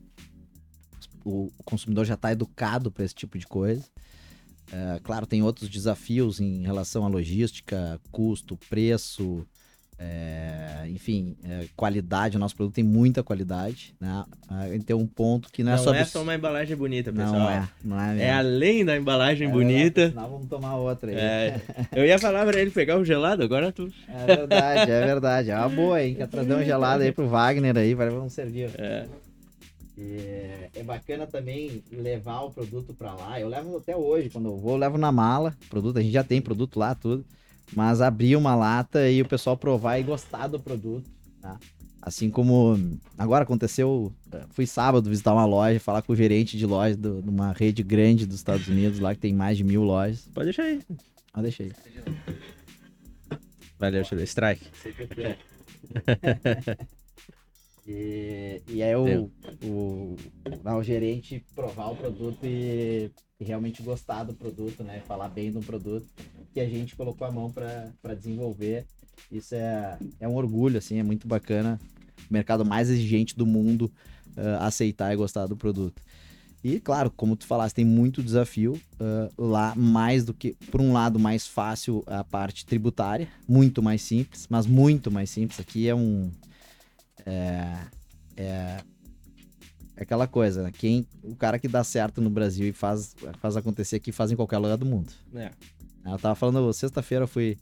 O, 1.24 1.50
consumidor 1.64 2.04
já 2.04 2.14
está 2.14 2.31
educado 2.31 2.90
para 2.90 3.04
esse 3.04 3.14
tipo 3.14 3.37
de 3.38 3.46
coisa. 3.46 3.85
É, 4.70 5.00
claro, 5.02 5.26
tem 5.26 5.42
outros 5.42 5.68
desafios 5.68 6.40
em 6.40 6.62
relação 6.62 7.04
à 7.04 7.09
logística, 7.09 8.00
custo, 8.12 8.57
preço, 8.68 9.44
é, 9.98 10.87
enfim, 10.88 11.37
é, 11.44 11.64
qualidade. 11.74 12.37
O 12.37 12.40
nosso 12.40 12.54
produto 12.54 12.74
tem 12.76 12.84
muita 12.84 13.22
qualidade, 13.22 13.94
né? 14.00 14.24
Ah, 14.48 14.64
Tem 14.87 14.94
um 14.94 15.06
ponto 15.06 15.50
que 15.50 15.62
não, 15.64 15.72
Não 15.72 15.78
é 15.78 15.82
só 15.82 15.94
é 15.94 16.04
só 16.04 16.22
uma 16.22 16.34
embalagem 16.34 16.76
bonita, 16.76 17.12
pessoal. 17.12 17.32
não 17.32 17.50
é, 17.50 17.68
não 17.84 18.00
é, 18.00 18.22
É 18.22 18.30
além 18.32 18.84
da 18.84 18.96
embalagem 18.96 19.48
É 19.48 19.50
bonita. 19.50 20.11
vamos 20.14 20.46
tomar 20.48 20.76
outra 20.76 21.11
aí. 21.11 21.16
É, 21.16 21.61
eu 21.96 22.06
ia 22.06 22.18
falar 22.18 22.46
pra 22.46 22.61
ele 22.61 22.70
pegar 22.70 22.96
o 22.96 23.04
gelado, 23.04 23.42
agora 23.42 23.72
tu. 23.72 23.92
É 24.08 24.26
verdade, 24.37 24.90
é 24.90 25.04
verdade. 25.04 25.50
É 25.50 25.56
uma 25.56 25.68
boa, 25.68 26.02
hein? 26.02 26.14
Quer 26.14 26.28
trazer 26.28 26.54
um 26.54 26.64
gelado 26.64 27.02
aí 27.02 27.11
pro 27.12 27.28
Wagner 27.28 27.76
aí, 27.76 27.94
vai 27.94 28.08
vamos 28.08 28.32
servir. 28.32 28.70
É, 28.78 29.06
É, 30.00 30.68
é 30.76 30.82
bacana 30.84 31.26
também 31.26 31.82
levar 31.90 32.42
o 32.42 32.50
produto 32.52 32.94
pra 32.94 33.14
lá. 33.14 33.40
Eu 33.40 33.48
levo 33.48 33.76
até 33.78 33.96
hoje, 33.96 34.30
quando 34.30 34.46
eu 34.48 34.56
vou, 34.56 34.72
eu 34.74 34.78
levo 34.78 34.96
na 34.96 35.11
mala. 35.11 35.54
Produto, 35.68 35.98
a 35.98 36.02
gente 36.02 36.12
já 36.12 36.22
tem 36.22 36.40
produto 36.40 36.78
lá, 36.78 36.94
tudo. 36.94 37.24
Mas 37.74 38.00
abrir 38.00 38.37
uma 38.37 38.54
lata 38.54 39.11
e 39.11 39.20
o 39.20 39.26
pessoal 39.28 39.57
provar 39.57 39.98
e 39.98 40.02
gostar 40.02 40.46
do 40.46 40.59
produto, 40.59 41.09
tá? 41.40 41.59
Assim 42.00 42.31
como 42.31 42.98
agora 43.18 43.42
aconteceu, 43.42 44.12
eh, 44.33 44.44
fui 44.50 44.66
sábado 44.66 45.11
visitar 45.11 45.33
uma 45.35 45.44
loja, 45.44 45.78
falar 45.81 46.00
com 46.00 46.12
o 46.12 46.16
gerente 46.16 46.57
de 46.57 46.64
loja 46.64 46.96
de 46.96 47.09
uma 47.28 47.52
rede 47.52 47.83
grande 47.83 48.24
dos 48.24 48.37
Estados 48.37 48.68
Unidos 48.68 48.98
lá, 48.98 49.14
que 49.14 49.20
tem 49.20 49.35
mais 49.35 49.59
de 49.59 49.64
mil 49.64 49.83
lojas. 49.83 50.28
pode 50.33 50.46
deixar 50.46 50.62
aí. 50.62 50.81
Ah, 51.35 51.42
deixei. 51.42 51.72
Valeu, 53.78 54.00
deixa 54.00 54.14
eu 54.14 54.18
ver. 54.18 54.24
Strike. 54.24 54.66
E, 57.90 58.62
e 58.68 58.83
aí 58.83 58.94
o, 58.94 59.31
o, 59.64 60.16
o 60.62 60.83
gerente 60.83 61.42
provar 61.55 61.90
o 61.90 61.96
produto 61.96 62.44
e, 62.44 63.11
e 63.40 63.44
realmente 63.44 63.83
gostar 63.83 64.24
do 64.24 64.35
produto, 64.35 64.85
né? 64.85 65.01
Falar 65.07 65.31
bem 65.31 65.51
do 65.51 65.61
produto 65.61 66.07
que 66.53 66.61
a 66.61 66.68
gente 66.68 66.94
colocou 66.94 67.27
a 67.27 67.33
mão 67.33 67.51
para 67.51 68.14
desenvolver. 68.14 68.85
Isso 69.33 69.55
é, 69.55 69.98
é 70.20 70.29
um 70.29 70.35
orgulho, 70.35 70.77
assim, 70.77 70.98
é 70.98 71.03
muito 71.03 71.27
bacana. 71.27 71.81
O 72.29 72.33
mercado 72.33 72.62
mais 72.62 72.90
exigente 72.90 73.35
do 73.35 73.46
mundo 73.46 73.90
ah, 74.37 74.66
aceitar 74.66 75.11
e 75.14 75.16
gostar 75.16 75.46
do 75.46 75.57
produto. 75.57 76.03
E, 76.62 76.81
claro, 76.81 77.11
como 77.11 77.37
tu 77.37 77.46
falaste, 77.46 77.77
tem 77.77 77.87
muito 77.87 78.22
desafio 78.22 78.79
ah, 79.01 79.31
lá, 79.38 79.74
mais 79.74 80.27
do 80.27 80.35
que, 80.35 80.55
por 80.70 80.83
um 80.83 80.92
lado, 80.92 81.18
mais 81.18 81.46
fácil 81.46 82.05
a 82.07 82.22
parte 82.22 82.66
tributária, 82.66 83.29
muito 83.48 83.83
mais 83.83 84.03
simples, 84.03 84.47
mas 84.51 84.66
muito 84.66 85.11
mais 85.11 85.30
simples. 85.30 85.59
Aqui 85.59 85.89
é 85.89 85.95
um, 85.95 86.30
é, 87.29 87.87
é 88.37 88.83
aquela 89.97 90.26
coisa, 90.26 90.62
né? 90.62 90.72
Quem, 90.72 91.07
o 91.22 91.35
cara 91.35 91.59
que 91.59 91.68
dá 91.68 91.83
certo 91.83 92.20
no 92.20 92.31
Brasil 92.31 92.68
e 92.68 92.72
faz, 92.72 93.14
faz 93.41 93.57
acontecer 93.57 93.97
aqui, 93.97 94.12
faz 94.12 94.31
em 94.31 94.37
qualquer 94.37 94.59
lugar 94.59 94.76
do 94.76 94.87
mundo. 94.87 95.12
É. 95.35 95.51
Eu 96.05 96.18
tava 96.18 96.35
falando, 96.35 96.72
sexta-feira 96.72 97.24
eu 97.24 97.29
fui 97.29 97.59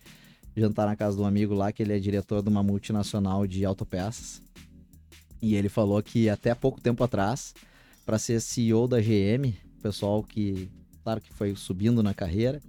jantar 0.56 0.86
na 0.86 0.94
casa 0.94 1.16
de 1.16 1.22
um 1.22 1.26
amigo 1.26 1.54
lá, 1.54 1.72
que 1.72 1.82
ele 1.82 1.92
é 1.92 1.98
diretor 1.98 2.42
de 2.42 2.48
uma 2.48 2.62
multinacional 2.62 3.46
de 3.46 3.64
autopeças. 3.64 4.42
E 5.42 5.54
ele 5.54 5.68
falou 5.68 6.02
que 6.02 6.28
até 6.28 6.54
pouco 6.54 6.80
tempo 6.80 7.02
atrás, 7.02 7.54
para 8.04 8.18
ser 8.18 8.40
CEO 8.40 8.86
da 8.86 9.00
GM, 9.00 9.54
o 9.78 9.82
pessoal 9.82 10.22
que, 10.22 10.70
claro 11.02 11.20
que 11.20 11.32
foi 11.32 11.54
subindo 11.56 12.02
na 12.02 12.14
carreira, 12.14 12.60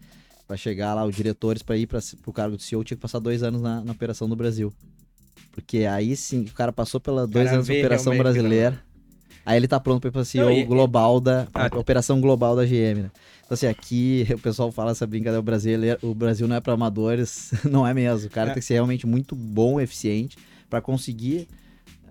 Para 0.48 0.56
chegar 0.56 0.94
lá, 0.94 1.06
os 1.06 1.14
diretores, 1.14 1.62
para 1.62 1.76
ir 1.76 1.88
para 1.88 2.00
o 2.26 2.32
cargo 2.32 2.56
de 2.56 2.64
CEO, 2.64 2.82
tinha 2.82 2.96
que 2.96 3.02
passar 3.02 3.20
dois 3.20 3.44
anos 3.44 3.62
na, 3.62 3.84
na 3.84 3.92
operação 3.92 4.30
do 4.30 4.36
Brasil. 4.36 4.74
Porque 5.52 5.86
aí 5.86 6.16
sim, 6.16 6.42
o 6.42 6.54
cara 6.54 6.72
passou 6.72 7.00
pela 7.00 7.26
dois 7.26 7.52
anos 7.52 7.66
de 7.66 7.80
operação 7.80 8.18
brasileira. 8.18 8.82
Aí 9.46 9.56
ele 9.56 9.68
tá 9.68 9.80
pronto 9.80 10.02
para 10.02 10.10
ir 10.10 10.12
pra 10.12 10.26
CEO 10.26 10.46
Não, 10.46 10.52
e... 10.52 10.66
global 10.66 11.22
da. 11.22 11.48
Ah, 11.54 11.70
operação 11.78 12.20
global 12.20 12.54
da 12.54 12.66
GM, 12.66 13.04
né? 13.04 13.12
Então, 13.46 13.56
assim, 13.56 13.68
aqui 13.68 14.28
o 14.36 14.40
pessoal 14.40 14.72
fala 14.74 14.92
essa 14.92 15.08
brincadeira, 15.08 15.40
o 15.40 15.44
Brasil, 15.44 15.80
o 16.02 16.14
Brasil 16.14 16.48
não 16.50 16.58
é 16.58 16.60
para 16.60 16.74
amadores, 16.74 17.52
não 17.64 17.88
é 17.88 17.94
mesmo. 17.94 18.28
O 18.28 18.30
cara 18.30 18.50
é. 18.50 18.54
tem 18.54 18.60
que 18.60 18.66
ser 18.66 18.74
realmente 18.74 19.08
muito 19.08 19.36
bom, 19.36 19.80
eficiente, 19.80 20.38
para 20.70 20.82
conseguir. 20.82 21.48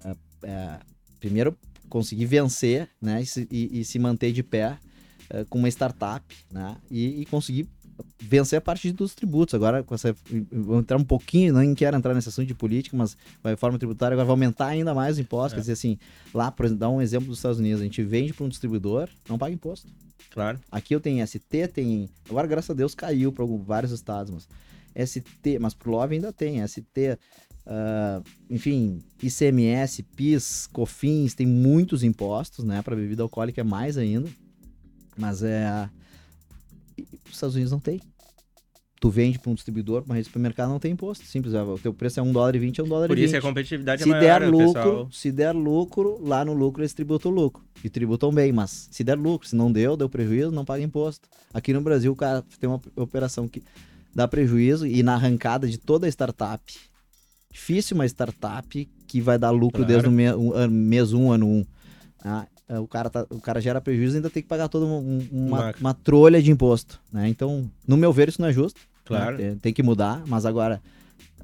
Uh, 0.03 0.13
uh, 0.13 0.81
primeiro, 1.21 1.55
conseguir 1.91 2.25
vencer, 2.25 2.89
né? 3.01 3.21
E 3.21 3.27
se, 3.27 3.49
e, 3.51 3.81
e 3.81 3.85
se 3.85 3.99
manter 3.99 4.33
de 4.33 4.43
pé 4.43 4.79
uh, 5.31 5.45
com 5.51 5.59
uma 5.59 5.69
startup, 5.69 6.25
né? 6.51 6.77
E, 6.91 7.21
e, 7.21 7.27
conseguir 7.27 7.69
vencer 8.19 8.59
a 8.59 8.61
parte 8.61 8.93
dos 8.93 9.15
tributos. 9.15 9.55
Agora, 9.55 9.83
com 9.83 9.95
essa, 9.95 10.15
vou 10.51 10.79
entrar 10.79 10.97
um 10.97 11.05
pouquinho, 11.05 11.53
não 11.53 11.75
quero 11.75 11.97
entrar 11.97 12.15
nesse 12.15 12.29
assunto 12.29 12.47
de 12.47 12.55
política, 12.55 12.97
mas 12.97 13.17
a 13.43 13.51
reforma 13.51 13.79
tributária 13.79 14.15
agora 14.15 14.27
vai 14.27 14.33
aumentar 14.33 14.67
ainda 14.67 14.95
mais 14.95 15.15
os 15.15 15.19
impostos. 15.19 15.53
É. 15.53 15.57
Quer 15.57 15.61
dizer 15.61 15.73
assim, 15.73 15.99
lá, 16.35 16.51
por 16.51 16.67
exemplo, 16.67 16.81
dar 16.81 16.91
um 16.91 17.01
exemplo 17.01 17.29
dos 17.29 17.39
Estados 17.39 17.59
Unidos, 17.59 17.81
a 17.81 17.85
gente 17.85 18.03
vende 18.03 18.33
para 18.33 18.45
um 18.45 18.49
distribuidor, 18.49 19.09
não 19.29 19.39
paga 19.39 19.55
imposto. 19.55 19.89
Claro. 20.31 20.61
Aqui 20.71 20.95
eu 20.95 21.01
tenho 21.01 21.27
ST, 21.27 21.69
tem. 21.73 22.09
Agora, 22.29 22.47
graças 22.47 22.71
a 22.71 22.75
Deus, 22.75 22.95
caiu 22.95 23.33
para 23.33 23.45
vários 23.45 23.93
estados, 23.93 24.33
mas 24.33 25.09
ST, 25.09 25.59
mas 25.61 25.75
pro 25.75 25.91
Love 25.91 26.15
ainda 26.15 26.33
tem 26.33 26.67
ST, 26.67 27.19
uh, 27.67 28.23
enfim, 28.51 29.03
ICMS, 29.23 30.03
PIS, 30.03 30.67
COFINS, 30.73 31.35
tem 31.35 31.47
muitos 31.47 32.03
impostos, 32.03 32.65
né? 32.65 32.83
Para 32.83 32.97
bebida 32.97 33.23
alcoólica 33.23 33.61
é 33.61 33.65
mais 33.65 33.97
ainda. 33.97 34.29
Mas 35.17 35.43
é. 35.43 35.89
Os 37.27 37.35
Estados 37.35 37.55
Unidos 37.55 37.73
não 37.73 37.81
tem. 37.81 38.01
Tu 38.99 39.11
vende 39.11 39.39
para 39.39 39.51
um 39.51 39.55
distribuidor, 39.55 40.03
para 40.03 40.17
de 40.17 40.25
supermercado, 40.25 40.71
não 40.71 40.79
tem 40.79 40.93
imposto. 40.93 41.25
Simples, 41.27 41.53
é, 41.53 41.63
o 41.63 41.79
teu 41.79 41.93
preço 41.93 42.19
é 42.19 42.23
um 42.23 42.33
dólar 42.33 42.55
e 42.57 42.59
vinte, 42.59 42.81
é 42.81 42.85
um 42.85 42.89
dólar 42.89 43.09
Por 43.09 43.19
e 43.19 43.25
isso 43.25 43.37
a 43.37 43.43
competitividade 43.43 44.03
se 44.03 44.09
é 44.09 44.13
maior, 44.13 44.41
der 44.41 44.51
lucro, 44.51 44.73
pessoal... 44.73 45.09
Se 45.13 45.33
der 45.33 45.53
lucro, 45.53 46.19
lá 46.25 46.45
no 46.45 46.55
lucro 46.55 46.83
eles 46.83 46.95
tributam 46.95 47.31
o 47.31 47.35
lucro. 47.35 47.63
E 47.85 47.91
tributam 47.91 48.33
bem, 48.33 48.53
mas 48.53 48.89
se 48.91 49.05
der 49.05 49.19
lucro, 49.19 49.47
se 49.47 49.55
não 49.55 49.71
deu, 49.71 49.97
deu 49.99 50.09
prejuízo, 50.09 50.51
não 50.51 50.65
paga 50.65 50.83
imposto. 50.83 51.29
Aqui 51.53 51.75
no 51.75 51.83
Brasil, 51.83 52.11
o 52.11 52.17
cara 52.17 52.43
tem 52.59 52.69
uma 52.69 52.81
operação 52.97 53.47
que 53.47 53.63
dá 54.15 54.27
prejuízo 54.27 54.87
e 54.87 55.03
na 55.03 55.15
arrancada 55.15 55.69
de 55.69 55.77
toda 55.77 56.07
a 56.07 56.09
startup, 56.09 56.75
difícil 57.53 57.97
uma 57.97 58.07
startup 58.07 58.89
que 59.07 59.21
vai 59.21 59.39
dar 59.39 59.51
lucro 59.51 59.85
claro. 59.85 59.87
desde 59.87 60.09
o 60.09 60.13
mês, 60.13 60.35
um, 60.35 60.69
mês 60.69 61.13
1, 61.13 61.23
um, 61.23 61.33
ano 61.33 61.47
1. 61.47 61.51
Um. 61.51 61.67
Ah, 62.25 62.47
é, 62.47 62.56
o, 62.69 62.87
cara 62.87 63.09
tá, 63.09 63.27
o 63.31 63.41
cara 63.41 63.61
gera 63.61 63.81
prejuízo 63.81 64.15
e 64.15 64.17
ainda 64.17 64.31
tem 64.31 64.43
que 64.43 64.49
pagar 64.49 64.69
toda 64.69 64.87
um, 64.87 65.27
uma, 65.31 65.75
uma 65.81 65.95
trolha 65.95 66.43
de 66.43 66.51
imposto. 66.51 67.01
Né? 67.13 67.29
Então, 67.29 67.71
no 67.87 67.97
meu 67.97 68.13
ver, 68.13 68.29
isso 68.29 68.41
não 68.41 68.49
é 68.49 68.53
justo. 68.53 68.81
Né? 68.81 68.87
Claro. 69.05 69.39
Né? 69.39 69.51
Tem, 69.51 69.59
tem, 69.59 69.73
que 69.73 69.83
mudar, 69.83 70.23
mas 70.27 70.45
agora 70.45 70.83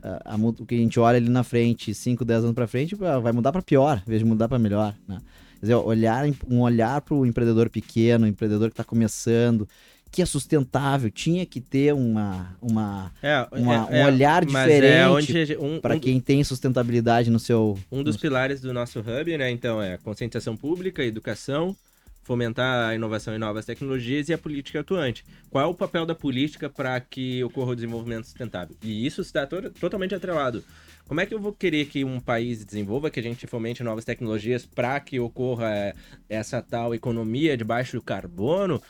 a, 0.03 0.35
a, 0.35 0.37
o 0.37 0.67
que 0.67 0.75
a 0.75 0.79
gente 0.79 0.99
olha 0.99 1.17
ali 1.17 1.29
na 1.29 1.45
frente, 1.45 1.95
5, 1.95 2.25
10 2.25 2.45
anos 2.45 2.55
para 2.55 2.67
frente, 2.67 2.95
vai 2.95 3.33
mudar 3.33 3.53
para 3.53 3.63
pior, 3.63 4.03
em 4.05 4.11
vez 4.11 4.21
de 4.21 4.27
mudar 4.27 4.49
para 4.49 4.59
melhor. 4.59 4.95
Né? 5.07 5.21
Quer 5.61 5.67
dizer, 5.67 5.75
olhar, 5.77 6.25
um 6.49 6.61
olhar 6.61 7.01
para 7.01 7.15
o 7.15 7.25
empreendedor 7.25 7.71
pequeno, 7.71 8.27
empreendedor 8.27 8.69
que 8.69 8.73
está 8.73 8.85
começando, 8.85 9.69
que 10.13 10.21
é 10.21 10.27
sustentável, 10.27 11.11
tinha 11.11 11.47
que 11.47 11.59
ter 11.59 11.95
uma, 11.95 12.55
uma, 12.61 13.11
é, 13.23 13.49
uma 13.51 13.89
é, 13.91 14.03
um 14.03 14.07
olhar 14.07 14.43
é 14.43 14.47
diferente 14.47 15.55
é 15.55 15.59
um, 15.59 15.81
para 15.81 15.95
um, 15.97 15.99
quem 15.99 16.21
tem 16.21 16.45
sustentabilidade 16.45 17.31
no 17.31 17.39
seu. 17.39 17.79
Um 17.91 18.03
dos 18.03 18.17
no... 18.17 18.21
pilares 18.21 18.61
do 18.61 18.75
nosso 18.75 19.01
hub, 19.01 19.39
né? 19.39 19.51
Então, 19.51 19.83
é 19.83 19.97
conscientização 19.97 20.55
pública, 20.55 21.03
educação, 21.03 21.75
fomentar 22.23 22.91
a 22.91 22.95
inovação 22.95 23.35
e 23.35 23.39
novas 23.39 23.65
tecnologias 23.65 24.29
e 24.29 24.35
a 24.35 24.39
política 24.39 24.81
atuante. 24.81 25.25
Qual 25.49 25.65
é 25.65 25.67
o 25.67 25.73
papel 25.73 26.05
da 26.05 26.15
política 26.15 26.69
para 26.69 27.01
que 27.01 27.43
ocorra 27.43 27.71
o 27.71 27.75
desenvolvimento 27.75 28.27
sustentável? 28.27 28.77
E 28.83 29.07
isso 29.07 29.23
está 29.23 29.47
to 29.47 29.71
totalmente 29.71 30.15
atrelado. 30.15 30.63
Como 31.09 31.23
é 31.23 31.27
que 31.27 31.33
eu 31.33 31.41
vou 31.41 31.55
querer 31.55 31.87
que 31.87 32.05
um 32.05 32.21
país 32.21 32.63
desenvolva, 32.67 33.11
que 33.11 33.19
a 33.19 33.23
gente 33.23 33.47
fomente 33.47 33.83
novas 33.83 34.05
tecnologias 34.05 34.67
para 34.67 35.01
que 35.01 35.19
ocorra 35.19 35.75
é, 35.75 35.95
essa 36.29 36.61
tal 36.61 36.95
economia 36.95 37.57
de 37.57 37.65
baixo 37.65 38.01
carbono? 38.03 38.81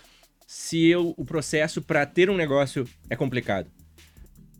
Se 0.53 0.87
eu, 0.87 1.15
o 1.17 1.25
processo 1.25 1.81
para 1.81 2.05
ter 2.05 2.29
um 2.29 2.37
negócio 2.37 2.87
é 3.09 3.17
complicado. 3.17 3.71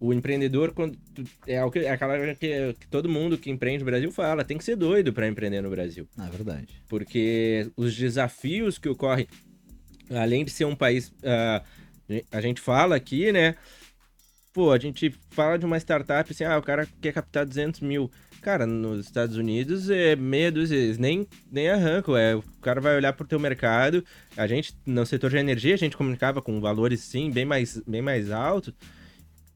O 0.01 0.15
empreendedor, 0.15 0.73
quando 0.73 0.99
é, 1.47 1.63
o 1.63 1.71
que, 1.71 1.81
é 1.81 1.91
aquela 1.91 2.35
que, 2.35 2.75
que, 2.81 2.87
todo 2.89 3.11
mundo 3.11 3.37
que 3.37 3.51
empreende 3.51 3.81
no 3.81 3.91
Brasil 3.91 4.11
fala, 4.11 4.43
tem 4.43 4.57
que 4.57 4.65
ser 4.65 4.75
doido 4.75 5.13
para 5.13 5.29
empreender 5.29 5.61
no 5.61 5.69
Brasil. 5.69 6.09
É 6.19 6.31
verdade. 6.31 6.83
Porque 6.89 7.71
os 7.77 7.95
desafios 7.95 8.79
que 8.79 8.89
ocorrem, 8.89 9.29
além 10.11 10.47
de 10.47 10.51
ser 10.51 10.65
um 10.65 10.75
país. 10.75 11.09
Uh, 11.09 11.63
a 12.33 12.41
gente 12.41 12.63
fala 12.63 12.97
aqui, 12.97 13.31
né? 13.31 13.55
Pô, 14.51 14.73
a 14.73 14.79
gente 14.79 15.15
fala 15.31 15.59
de 15.59 15.67
uma 15.67 15.77
startup 15.77 16.33
assim, 16.33 16.45
ah, 16.45 16.57
o 16.57 16.63
cara 16.63 16.89
quer 17.03 17.13
captar 17.13 17.45
200 17.45 17.81
mil. 17.81 18.11
Cara, 18.43 18.67
nos 18.67 19.07
Estados 19.07 19.37
Unidos 19.37 19.89
é 19.89 20.17
meia 20.17 20.51
dúzia, 20.51 20.97
nem, 20.99 21.29
nem 21.51 21.71
arrancam. 21.71 22.17
É, 22.17 22.35
o 22.35 22.43
cara 22.61 22.81
vai 22.81 22.97
olhar 22.97 23.13
pro 23.13 23.25
teu 23.25 23.39
mercado. 23.39 24.05
A 24.37 24.49
gente, 24.49 24.75
no 24.85 25.07
setor 25.07 25.31
de 25.31 25.37
energia, 25.37 25.75
a 25.75 25.79
gente 25.79 25.97
comunicava 25.97 26.43
com 26.43 26.61
valores, 26.61 27.01
sim, 27.03 27.31
bem 27.31 27.45
mais, 27.45 27.81
bem 27.87 28.03
mais 28.03 28.33
altos. 28.33 28.75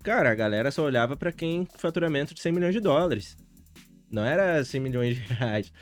Cara, 0.05 0.31
a 0.31 0.35
galera 0.37 0.71
só 0.71 0.85
olhava 0.85 1.17
para 1.17 1.33
quem 1.33 1.67
faturamento 1.77 2.33
de 2.33 2.41
100 2.41 2.53
milhões 2.53 2.75
de 2.75 2.81
dólares. 2.81 3.37
Não 4.09 4.25
era 4.25 4.65
100 4.65 4.81
milhões 4.81 5.17
de 5.17 5.23
reais. 5.35 5.73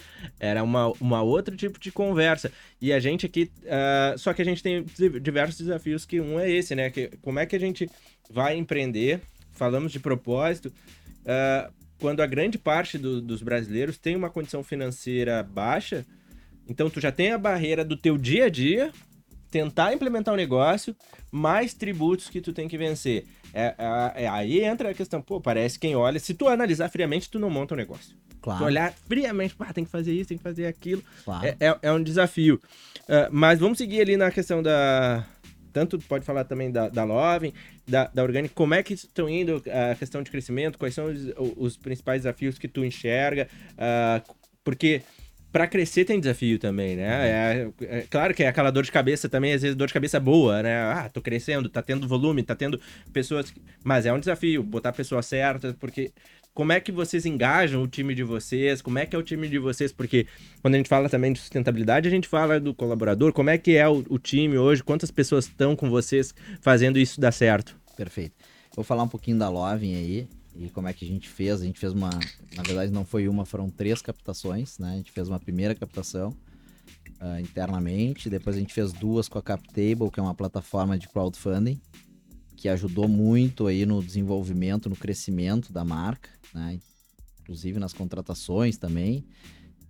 Era 0.40 0.62
uma, 0.62 0.90
uma 0.98 1.20
outro 1.20 1.54
tipo 1.54 1.78
de 1.78 1.92
conversa. 1.92 2.50
E 2.80 2.90
a 2.90 2.98
gente 2.98 3.26
aqui. 3.26 3.50
Uh, 3.64 4.18
só 4.18 4.32
que 4.32 4.40
a 4.40 4.46
gente 4.46 4.62
tem 4.62 4.82
diversos 5.20 5.58
desafios, 5.58 6.06
que 6.06 6.22
um 6.22 6.40
é 6.40 6.50
esse, 6.50 6.74
né? 6.74 6.88
Que, 6.88 7.08
como 7.20 7.38
é 7.38 7.44
que 7.44 7.54
a 7.54 7.60
gente 7.60 7.86
vai 8.30 8.56
empreender? 8.56 9.20
Falamos 9.52 9.92
de 9.92 10.00
propósito. 10.00 10.72
Uh, 11.20 11.83
quando 12.04 12.20
a 12.20 12.26
grande 12.26 12.58
parte 12.58 12.98
do, 12.98 13.18
dos 13.18 13.40
brasileiros 13.40 13.96
tem 13.96 14.14
uma 14.14 14.28
condição 14.28 14.62
financeira 14.62 15.42
baixa, 15.42 16.04
então 16.68 16.90
tu 16.90 17.00
já 17.00 17.10
tem 17.10 17.32
a 17.32 17.38
barreira 17.38 17.82
do 17.82 17.96
teu 17.96 18.18
dia 18.18 18.44
a 18.44 18.50
dia, 18.50 18.92
tentar 19.50 19.94
implementar 19.94 20.34
um 20.34 20.36
negócio, 20.36 20.94
mais 21.32 21.72
tributos 21.72 22.28
que 22.28 22.42
tu 22.42 22.52
tem 22.52 22.68
que 22.68 22.76
vencer. 22.76 23.24
É, 23.54 23.74
é, 23.78 24.24
é, 24.24 24.28
aí 24.28 24.62
entra 24.62 24.90
a 24.90 24.94
questão, 24.94 25.22
pô, 25.22 25.40
parece 25.40 25.78
quem 25.78 25.96
olha, 25.96 26.20
se 26.20 26.34
tu 26.34 26.46
analisar 26.46 26.90
friamente, 26.90 27.30
tu 27.30 27.38
não 27.38 27.48
monta 27.48 27.72
um 27.72 27.78
negócio. 27.78 28.14
Claro. 28.42 28.58
Tu 28.58 28.64
olhar 28.66 28.92
friamente, 29.08 29.54
pá, 29.54 29.72
tem 29.72 29.86
que 29.86 29.90
fazer 29.90 30.12
isso, 30.12 30.28
tem 30.28 30.36
que 30.36 30.44
fazer 30.44 30.66
aquilo. 30.66 31.02
Claro. 31.24 31.46
É, 31.46 31.56
é, 31.58 31.78
é, 31.80 31.90
um 31.90 32.02
desafio. 32.02 32.60
Uh, 33.04 33.30
mas 33.32 33.58
vamos 33.58 33.78
seguir 33.78 34.02
ali 34.02 34.18
na 34.18 34.30
questão 34.30 34.62
da, 34.62 35.26
tanto 35.74 35.98
pode 35.98 36.24
falar 36.24 36.44
também 36.44 36.70
da, 36.70 36.88
da 36.88 37.04
Loving, 37.04 37.52
da, 37.86 38.06
da 38.06 38.22
Organic, 38.22 38.54
como 38.54 38.72
é 38.72 38.82
que 38.82 38.94
estão 38.94 39.28
indo 39.28 39.60
a 39.90 39.94
questão 39.96 40.22
de 40.22 40.30
crescimento, 40.30 40.78
quais 40.78 40.94
são 40.94 41.06
os, 41.06 41.32
os 41.56 41.76
principais 41.76 42.22
desafios 42.22 42.56
que 42.56 42.68
tu 42.68 42.84
enxerga, 42.84 43.48
uh, 43.72 44.34
porque 44.62 45.02
para 45.50 45.66
crescer 45.68 46.04
tem 46.04 46.18
desafio 46.18 46.58
também, 46.58 46.96
né? 46.96 47.28
É, 47.28 47.70
é, 47.82 48.00
claro 48.10 48.34
que 48.34 48.42
é 48.42 48.48
aquela 48.48 48.72
dor 48.72 48.82
de 48.82 48.90
cabeça 48.90 49.28
também, 49.28 49.52
às 49.52 49.62
vezes 49.62 49.76
dor 49.76 49.86
de 49.86 49.94
cabeça 49.94 50.18
boa, 50.18 50.62
né? 50.62 50.82
Ah, 50.82 51.08
tô 51.08 51.20
crescendo, 51.20 51.68
tá 51.68 51.80
tendo 51.80 52.08
volume, 52.08 52.42
tá 52.42 52.56
tendo 52.56 52.80
pessoas. 53.12 53.54
Mas 53.84 54.04
é 54.04 54.12
um 54.12 54.18
desafio 54.18 54.64
botar 54.64 54.92
pessoas 54.92 55.26
certas, 55.26 55.72
porque 55.74 56.10
como 56.54 56.72
é 56.72 56.78
que 56.78 56.92
vocês 56.92 57.26
engajam 57.26 57.82
o 57.82 57.88
time 57.88 58.14
de 58.14 58.22
vocês? 58.22 58.80
Como 58.80 58.96
é 58.96 59.04
que 59.04 59.16
é 59.16 59.18
o 59.18 59.22
time 59.22 59.48
de 59.48 59.58
vocês? 59.58 59.92
Porque 59.92 60.26
quando 60.62 60.74
a 60.74 60.76
gente 60.76 60.88
fala 60.88 61.08
também 61.08 61.32
de 61.32 61.40
sustentabilidade, 61.40 62.06
a 62.06 62.10
gente 62.10 62.28
fala 62.28 62.60
do 62.60 62.72
colaborador. 62.72 63.32
Como 63.32 63.50
é 63.50 63.58
que 63.58 63.76
é 63.76 63.88
o, 63.88 64.04
o 64.08 64.18
time 64.20 64.56
hoje? 64.56 64.82
Quantas 64.82 65.10
pessoas 65.10 65.46
estão 65.46 65.74
com 65.74 65.90
vocês 65.90 66.32
fazendo 66.60 66.96
isso 66.96 67.20
dar 67.20 67.32
certo? 67.32 67.76
Perfeito. 67.96 68.36
Vou 68.74 68.84
falar 68.84 69.02
um 69.02 69.08
pouquinho 69.08 69.36
da 69.36 69.48
Loving 69.48 69.96
aí 69.96 70.28
e 70.56 70.68
como 70.68 70.86
é 70.86 70.92
que 70.92 71.04
a 71.04 71.08
gente 71.08 71.28
fez. 71.28 71.60
A 71.60 71.64
gente 71.64 71.80
fez 71.80 71.92
uma, 71.92 72.10
na 72.56 72.62
verdade 72.62 72.92
não 72.92 73.04
foi 73.04 73.26
uma, 73.26 73.44
foram 73.44 73.68
três 73.68 74.00
captações, 74.00 74.78
né? 74.78 74.92
A 74.92 74.96
gente 74.96 75.10
fez 75.10 75.28
uma 75.28 75.40
primeira 75.40 75.74
captação 75.74 76.30
uh, 77.20 77.40
internamente, 77.40 78.30
depois 78.30 78.54
a 78.54 78.60
gente 78.60 78.72
fez 78.72 78.92
duas 78.92 79.28
com 79.28 79.40
a 79.40 79.42
CapTable, 79.42 80.08
que 80.08 80.20
é 80.20 80.22
uma 80.22 80.34
plataforma 80.34 80.96
de 80.96 81.08
crowdfunding 81.08 81.80
que 82.64 82.68
ajudou 82.70 83.06
muito 83.06 83.66
aí 83.66 83.84
no 83.84 84.02
desenvolvimento, 84.02 84.88
no 84.88 84.96
crescimento 84.96 85.70
da 85.70 85.84
marca, 85.84 86.30
né? 86.54 86.78
Inclusive 87.42 87.78
nas 87.78 87.92
contratações 87.92 88.78
também. 88.78 89.22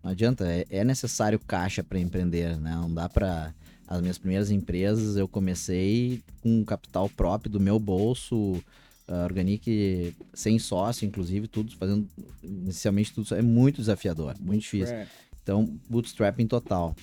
Não 0.03 0.11
adianta, 0.11 0.45
é, 0.45 0.67
é 0.69 0.83
necessário 0.83 1.39
caixa 1.39 1.85
para 1.85 2.01
empreender, 2.01 2.59
né? 2.59 2.73
Não 2.73 2.93
dá 2.93 3.09
para 3.09 3.55
as 3.87 4.01
minhas 4.01 4.19
primeiras 4.19 4.51
empresas 4.51 5.17
eu 5.17 5.29
comecei 5.29 6.21
com 6.41 6.63
um 6.63 6.65
capital 6.65 7.09
próprio 7.09 7.49
do 7.49 7.61
meu 7.61 7.79
bolso, 7.79 8.55
uh, 9.07 9.23
Organic 9.23 10.13
sem 10.33 10.59
sócio, 10.59 11.07
inclusive, 11.07 11.47
tudo 11.47 11.77
fazendo 11.77 12.09
inicialmente 12.43 13.13
tudo 13.15 13.33
é 13.37 13.43
muito 13.43 13.77
desafiador, 13.77 14.35
muito 14.41 14.63
difícil. 14.63 14.97
Então, 15.45 15.79
bootstrapping 15.89 16.49
total 16.49 16.97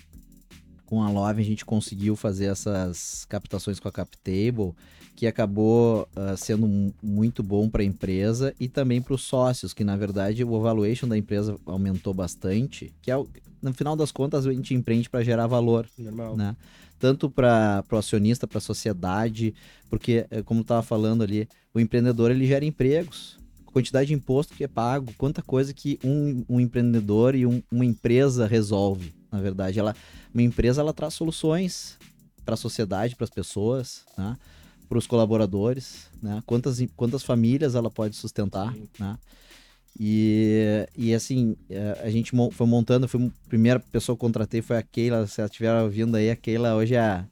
com 0.92 1.02
a 1.02 1.10
Love 1.10 1.42
a 1.42 1.46
gente 1.46 1.64
conseguiu 1.64 2.18
fazer 2.18 2.48
essas 2.48 3.24
captações 3.30 3.80
com 3.80 3.88
a 3.88 3.92
CapTable, 3.94 4.74
que 5.16 5.26
acabou 5.26 6.02
uh, 6.02 6.36
sendo 6.36 6.94
muito 7.02 7.42
bom 7.42 7.70
para 7.70 7.82
a 7.82 7.86
empresa 7.86 8.54
e 8.60 8.68
também 8.68 9.02
para 9.02 9.14
os 9.14 9.22
sócios, 9.22 9.74
que 9.74 9.86
na 9.86 9.96
verdade 9.96 10.44
o 10.44 10.60
valuation 10.60 11.08
da 11.08 11.18
empresa 11.18 11.56
aumentou 11.66 12.14
bastante, 12.14 12.94
que 13.02 13.10
é 13.10 13.16
o, 13.16 13.26
no 13.62 13.74
final 13.74 13.96
das 13.96 14.12
contas 14.12 14.46
a 14.46 14.52
gente 14.52 14.74
empreende 14.74 15.10
para 15.10 15.24
gerar 15.24 15.48
valor, 15.48 15.88
Normal. 15.98 16.36
né? 16.36 16.58
tanto 17.00 17.30
para 17.30 17.86
o 17.90 17.96
acionista, 17.96 18.46
para 18.46 18.58
a 18.58 18.62
sociedade, 18.62 19.54
porque, 19.90 20.26
é, 20.30 20.42
como 20.42 20.60
estava 20.60 20.84
falando 20.84 21.24
ali, 21.24 21.48
o 21.74 21.80
empreendedor 21.80 22.32
ele 22.32 22.46
gera 22.46 22.66
empregos, 22.66 23.40
quantidade 23.68 24.08
de 24.08 24.14
imposto 24.14 24.54
que 24.54 24.66
é 24.66 24.68
pago, 24.68 25.14
quanta 25.18 25.42
coisa 25.42 25.74
que 25.74 25.98
um, 26.04 26.44
um 26.50 26.60
empreendedor 26.60 27.34
e 27.34 27.46
um, 27.46 27.64
uma 27.72 27.86
empresa 27.86 28.46
resolve, 28.46 29.21
na 29.32 29.40
verdade. 29.40 29.80
Ela, 29.80 29.96
uma 30.34 30.44
empresa 30.44 30.82
ela 30.82 30.94
traz 30.94 31.14
soluções 31.14 31.98
para 32.44 32.56
a 32.56 32.58
sociedade, 32.58 33.16
para 33.16 33.24
as 33.24 33.30
pessoas, 33.30 34.04
né? 34.18 34.38
para 34.90 34.98
os 34.98 35.08
colaboradores, 35.08 36.08
né? 36.22 36.44
quantas, 36.46 36.80
quantas 36.96 37.24
famílias 37.24 37.76
ela 37.76 37.90
pode 37.90 38.16
sustentar. 38.16 38.76
Né? 39.00 39.18
E, 40.00 40.88
e 40.98 41.14
assim, 41.14 41.56
é, 41.70 42.02
a 42.04 42.10
gente 42.10 42.32
foi 42.52 42.68
montando, 42.68 43.08
foi 43.08 43.26
a 43.26 43.48
primeira 43.48 43.80
pessoa 43.80 44.16
que 44.16 44.24
eu 44.24 44.28
contratei 44.28 44.62
foi 44.62 44.78
a 44.78 44.82
Keila, 44.82 45.28
se 45.28 45.42
ela 45.42 45.48
estiver 45.48 45.74
ouvindo 45.82 46.16
aí, 46.16 46.30
a 46.30 46.36
Keila 46.36 46.76
hoje 46.76 46.96
é, 46.96 47.26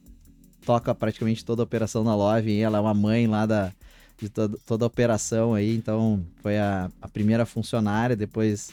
toca 0.65 0.93
praticamente 0.93 1.43
toda 1.43 1.61
a 1.61 1.65
operação 1.65 2.03
na 2.03 2.15
Love, 2.15 2.59
ela 2.59 2.77
é 2.77 2.81
uma 2.81 2.93
mãe 2.93 3.27
lá 3.27 3.45
da, 3.45 3.71
de 4.17 4.29
toda, 4.29 4.57
toda 4.65 4.85
a 4.85 4.87
operação 4.87 5.53
aí, 5.53 5.75
então 5.75 6.23
foi 6.41 6.57
a, 6.57 6.91
a 7.01 7.07
primeira 7.07 7.45
funcionária, 7.45 8.15
depois, 8.15 8.71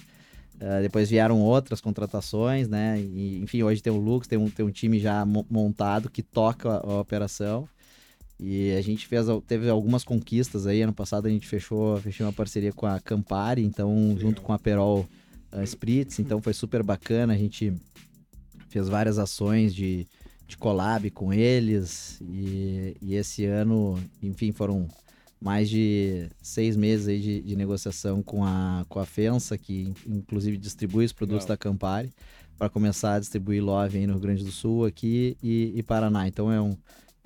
uh, 0.56 0.82
depois 0.82 1.08
vieram 1.08 1.40
outras 1.40 1.80
contratações, 1.80 2.68
né, 2.68 3.00
e, 3.00 3.38
enfim, 3.42 3.62
hoje 3.62 3.82
tem 3.82 3.92
o 3.92 3.96
Lux, 3.96 4.26
tem 4.26 4.38
um, 4.38 4.50
tem 4.50 4.64
um 4.64 4.70
time 4.70 4.98
já 4.98 5.24
montado 5.24 6.10
que 6.10 6.22
toca 6.22 6.70
a, 6.70 6.76
a 6.76 7.00
operação, 7.00 7.68
e 8.38 8.72
a 8.72 8.82
gente 8.82 9.06
fez, 9.06 9.26
teve 9.46 9.68
algumas 9.68 10.04
conquistas 10.04 10.66
aí. 10.66 10.82
Ano 10.82 10.92
passado 10.92 11.26
a 11.26 11.30
gente 11.30 11.46
fechou, 11.46 11.96
fechou 11.98 12.26
uma 12.26 12.32
parceria 12.32 12.72
com 12.72 12.86
a 12.86 13.00
Campari, 13.00 13.64
então, 13.64 14.14
junto 14.18 14.42
com 14.42 14.52
a 14.52 14.58
Perol 14.58 15.06
uh, 15.52 15.62
Spritz, 15.62 16.18
então 16.18 16.42
foi 16.42 16.52
super 16.52 16.82
bacana. 16.82 17.32
A 17.32 17.36
gente 17.36 17.72
fez 18.68 18.88
várias 18.88 19.18
ações 19.18 19.74
de, 19.74 20.06
de 20.46 20.56
collab 20.58 21.10
com 21.10 21.32
eles. 21.32 22.20
E, 22.20 22.94
e 23.00 23.14
esse 23.14 23.46
ano, 23.46 23.98
enfim, 24.22 24.52
foram 24.52 24.86
mais 25.40 25.68
de 25.68 26.28
seis 26.42 26.76
meses 26.76 27.08
aí 27.08 27.20
de, 27.20 27.40
de 27.42 27.56
negociação 27.56 28.22
com 28.22 28.44
a, 28.44 28.84
com 28.88 28.98
a 28.98 29.06
FENSA, 29.06 29.56
que 29.58 29.92
inclusive 30.06 30.56
distribui 30.56 31.04
os 31.04 31.12
produtos 31.12 31.44
Legal. 31.44 31.56
da 31.56 31.56
Campari, 31.56 32.12
para 32.58 32.68
começar 32.68 33.14
a 33.14 33.20
distribuir 33.20 33.62
Love 33.62 33.98
aí 33.98 34.06
no 34.06 34.14
Rio 34.14 34.22
Grande 34.22 34.44
do 34.44 34.50
Sul 34.50 34.86
aqui 34.86 35.36
e, 35.42 35.72
e 35.76 35.82
Paraná. 35.82 36.26
Então 36.26 36.50
é 36.50 36.60
um 36.60 36.76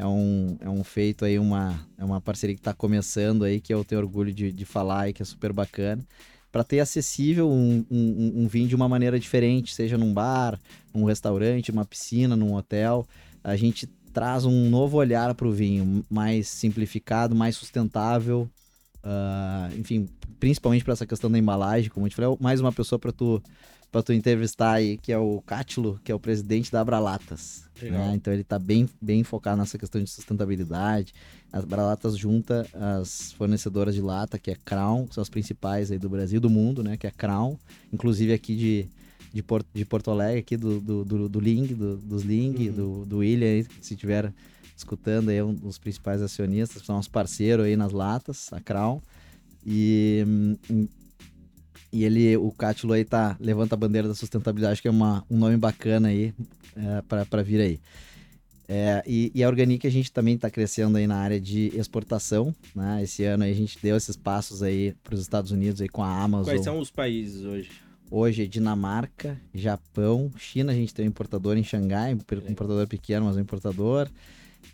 é 0.01 0.07
um, 0.07 0.57
é 0.61 0.69
um 0.71 0.83
feito 0.83 1.27
aí, 1.27 1.39
uma, 1.39 1.79
é 1.99 2.05
uma 2.05 2.23
parceria 2.23 2.55
que 2.55 2.61
está 2.61 2.73
começando 2.73 3.45
aí, 3.45 3.61
que 3.61 3.73
eu 3.73 3.85
tenho 3.85 4.01
orgulho 4.01 4.33
de, 4.33 4.51
de 4.51 4.65
falar 4.65 5.11
e 5.11 5.13
que 5.13 5.21
é 5.21 5.25
super 5.27 5.53
bacana. 5.53 6.03
Para 6.51 6.65
ter 6.65 6.81
acessível 6.81 7.51
um, 7.51 7.85
um, 7.91 8.43
um, 8.43 8.49
vinho 8.49 8.67
de 8.67 8.75
uma 8.75 8.89
maneira 8.89 9.21
diferente, 9.21 9.75
seja 9.75 9.99
num 9.99 10.13
bar, 10.13 10.59
num 10.95 11.05
restaurante, 11.05 11.71
numa 11.71 11.85
piscina, 11.85 12.35
num 12.35 12.55
hotel. 12.55 13.07
A 13.45 13.55
gente 13.57 13.87
traz 14.13 14.45
um 14.45 14.69
novo 14.69 14.97
olhar 14.97 15.35
para 15.35 15.47
o 15.47 15.53
vinho, 15.53 16.05
mais 16.11 16.49
simplificado, 16.49 17.35
mais 17.35 17.57
sustentável. 17.57 18.49
Uh, 19.05 19.79
enfim, 19.79 20.09
principalmente 20.39 20.85
para 20.85 20.93
essa 20.93 21.07
questão 21.07 21.31
da 21.31 21.39
embalagem, 21.39 21.91
como 21.91 22.07
eu 22.07 22.11
te 22.11 22.17
falei, 22.17 22.33
é 22.33 22.37
mais 22.43 22.61
uma 22.61 22.73
pessoa 22.73 22.99
para 22.99 23.13
tu 23.13 23.43
para 23.91 24.03
tu 24.03 24.13
entrevistar 24.13 24.75
aí, 24.75 24.97
que 24.97 25.13
é 25.13 25.19
o 25.19 25.43
Cátilo, 25.45 26.01
que 26.05 26.13
é 26.13 26.15
o 26.15 26.21
presidente 26.21 26.71
da 26.71 26.81
Abralatas. 26.81 27.65
Né? 27.83 28.13
Então 28.15 28.33
ele 28.33 28.43
está 28.43 28.59
bem, 28.59 28.89
bem 29.01 29.25
focado 29.25 29.59
nessa 29.59 29.77
questão 29.79 30.03
de 30.03 30.09
sustentabilidade. 30.09 31.13
As 31.53 31.65
Abralatas 31.65 32.17
junta 32.17 32.67
as 32.73 33.33
fornecedoras 33.33 33.95
de 33.95 34.01
lata, 34.01 34.39
que 34.39 34.51
é 34.51 34.57
Crown, 34.65 35.07
que 35.07 35.15
são 35.15 35.23
as 35.23 35.29
principais 35.29 35.91
aí 35.91 35.99
do 35.99 36.09
Brasil, 36.09 36.41
do 36.41 36.49
mundo, 36.49 36.85
né? 36.85 36.97
Que 36.97 37.07
é 37.07 37.11
Crown, 37.11 37.59
inclusive 37.93 38.33
aqui 38.33 38.55
de, 38.55 38.89
de, 39.33 39.43
Porto, 39.43 39.67
de 39.73 39.85
Porto 39.85 40.11
Alegre, 40.11 40.41
aqui 40.41 40.57
do, 40.57 40.81
do, 40.81 41.05
do, 41.05 41.29
do 41.29 41.41
Ling, 41.41 41.67
do, 41.67 41.97
dos 41.97 42.23
Ling, 42.23 42.69
uhum. 42.69 42.73
do, 42.75 43.07
do 43.07 43.19
William, 43.19 43.65
se 43.81 43.97
tiver 43.97 44.33
escutando 44.77 45.29
aí, 45.29 45.37
é 45.37 45.45
um 45.45 45.55
dos 45.55 45.79
principais 45.79 46.23
acionistas, 46.23 46.85
são 46.85 46.99
os 46.99 47.09
parceiros 47.09 47.67
aí 47.67 47.77
nas 47.77 47.93
latas, 47.93 48.53
a 48.53 48.61
Crown. 48.61 49.01
E 49.65 50.25
hum, 50.27 50.89
e 51.93 52.05
ele, 52.05 52.37
o 52.37 52.53
Cátilo 52.53 52.93
aí 52.93 53.05
tá, 53.05 53.37
levanta 53.41 53.75
a 53.75 53.79
bandeira 53.79 54.07
da 54.07 54.15
sustentabilidade, 54.15 54.81
que 54.81 54.87
é 54.87 54.91
uma, 54.91 55.25
um 55.29 55.37
nome 55.37 55.57
bacana 55.57 56.09
aí 56.09 56.33
é, 56.77 57.25
para 57.25 57.43
vir 57.43 57.61
aí. 57.61 57.81
É, 58.69 59.03
e, 59.05 59.33
e, 59.35 59.43
a 59.43 59.49
Organic 59.49 59.85
a 59.85 59.91
gente 59.91 60.13
também 60.13 60.37
está 60.37 60.49
crescendo 60.49 60.97
aí 60.97 61.05
na 61.05 61.17
área 61.17 61.41
de 61.41 61.77
exportação, 61.77 62.55
né? 62.73 63.03
Esse 63.03 63.25
ano 63.25 63.43
aí 63.43 63.51
a 63.51 63.55
gente 63.55 63.77
deu 63.83 63.97
esses 63.97 64.15
passos 64.15 64.63
aí 64.63 64.95
para 65.03 65.13
os 65.13 65.21
Estados 65.21 65.51
Unidos 65.51 65.81
aí 65.81 65.89
com 65.89 66.05
a 66.05 66.23
Amazon. 66.23 66.55
Quais 66.55 66.63
são 66.63 66.79
os 66.79 66.89
países 66.89 67.45
hoje? 67.45 67.69
Hoje 68.13 68.43
é 68.43 68.47
Dinamarca, 68.47 69.41
Japão, 69.55 70.33
China 70.37 70.73
a 70.73 70.75
gente 70.75 70.93
tem 70.93 71.05
um 71.05 71.09
importador 71.09 71.57
em 71.57 71.63
Xangai, 71.63 72.13
um 72.13 72.51
importador 72.51 72.89
pequeno, 72.89 73.27
mas 73.27 73.37
um 73.37 73.41
importador. 73.41 74.11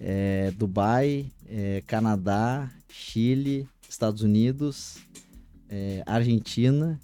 É, 0.01 0.51
Dubai, 0.57 1.26
é, 1.47 1.82
Canadá, 1.87 2.70
Chile, 2.89 3.68
Estados 3.87 4.22
Unidos, 4.22 4.97
é, 5.68 6.03
Argentina 6.07 6.99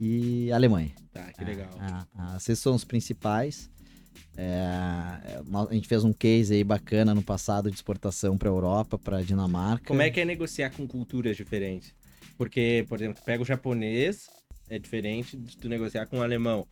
e 0.00 0.50
Alemanha. 0.50 0.90
Tá, 1.12 1.32
que 1.32 1.44
legal. 1.44 1.70
Ah, 1.78 2.34
esses 2.36 2.58
são 2.58 2.74
os 2.74 2.82
principais. 2.82 3.70
É, 4.36 4.66
a 5.70 5.74
gente 5.74 5.86
fez 5.86 6.02
um 6.02 6.12
case 6.12 6.54
aí 6.54 6.64
bacana 6.64 7.14
no 7.14 7.22
passado 7.22 7.70
de 7.70 7.76
exportação 7.76 8.36
para 8.36 8.48
Europa, 8.48 8.98
para 8.98 9.22
Dinamarca. 9.22 9.86
Como 9.86 10.02
é 10.02 10.10
que 10.10 10.20
é 10.20 10.24
negociar 10.24 10.70
com 10.70 10.88
culturas 10.88 11.36
diferentes? 11.36 11.94
Porque, 12.36 12.84
por 12.88 12.98
exemplo, 12.98 13.22
pega 13.24 13.42
o 13.42 13.46
japonês, 13.46 14.26
é 14.72 14.78
diferente 14.78 15.36
de 15.36 15.54
tu 15.56 15.68
negociar 15.68 16.06
com 16.06 16.18
o 16.18 16.22
alemão. 16.22 16.66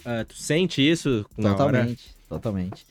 Uh, 0.00 0.24
tu 0.26 0.34
sente 0.34 0.80
isso? 0.80 1.26
Totalmente, 1.36 2.16
totalmente. 2.26 2.86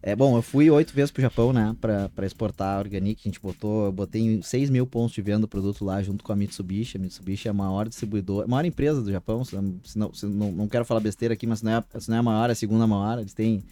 É 0.00 0.14
bom, 0.14 0.36
eu 0.36 0.42
fui 0.42 0.70
oito 0.70 0.94
vezes 0.94 1.10
pro 1.10 1.20
Japão, 1.20 1.52
né, 1.52 1.74
pra 1.80 2.24
exportar 2.24 2.78
Organic. 2.78 3.20
A 3.20 3.28
gente 3.28 3.40
botou, 3.40 3.86
eu 3.86 3.92
botei 3.92 4.40
6 4.40 4.70
mil 4.70 4.86
pontos 4.86 5.12
de 5.12 5.20
venda 5.20 5.40
do 5.40 5.48
produto 5.48 5.84
lá 5.84 6.00
junto 6.00 6.22
com 6.22 6.32
a 6.32 6.36
Mitsubishi. 6.36 6.96
A 6.96 7.00
Mitsubishi 7.00 7.48
é 7.48 7.50
a 7.50 7.54
maior 7.54 7.88
distribuidora, 7.88 8.46
a 8.46 8.48
maior 8.48 8.64
empresa 8.64 9.02
do 9.02 9.10
Japão. 9.10 9.44
Se 9.44 9.56
não, 9.56 10.14
se 10.14 10.26
não, 10.26 10.52
não 10.52 10.68
quero 10.68 10.84
falar 10.84 11.00
besteira 11.00 11.34
aqui, 11.34 11.48
mas 11.48 11.58
se 11.58 11.64
não, 11.64 11.72
é, 11.72 12.00
se 12.00 12.08
não 12.08 12.16
é 12.16 12.20
a 12.20 12.22
maior, 12.22 12.48
é 12.48 12.52
a 12.52 12.54
segunda 12.54 12.86
maior. 12.86 13.18
Eles 13.18 13.34
têm 13.34 13.64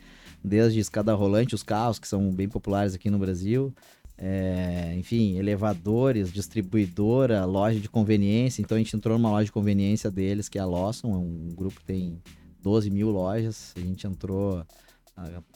desde 0.42 0.80
escada 0.80 1.14
rolante, 1.14 1.54
os 1.54 1.62
carros 1.62 2.00
que 2.00 2.08
são 2.08 2.32
bem 2.32 2.48
populares 2.48 2.92
aqui 2.92 3.08
no 3.08 3.18
Brasil. 3.20 3.72
É, 4.18 4.94
enfim, 4.96 5.36
elevadores, 5.36 6.32
distribuidora, 6.32 7.44
loja 7.44 7.78
de 7.78 7.88
conveniência. 7.88 8.62
Então 8.62 8.76
a 8.76 8.78
gente 8.78 8.96
entrou 8.96 9.18
numa 9.18 9.30
loja 9.30 9.44
de 9.44 9.52
conveniência 9.52 10.10
deles, 10.10 10.48
que 10.48 10.58
é 10.58 10.62
a 10.62 10.66
Lawson, 10.66 11.12
é 11.12 11.16
um 11.16 11.54
grupo 11.54 11.80
que 11.80 11.86
tem 11.86 12.22
12 12.62 12.90
mil 12.90 13.10
lojas. 13.10 13.72
A 13.76 13.80
gente 13.80 14.06
entrou 14.06 14.64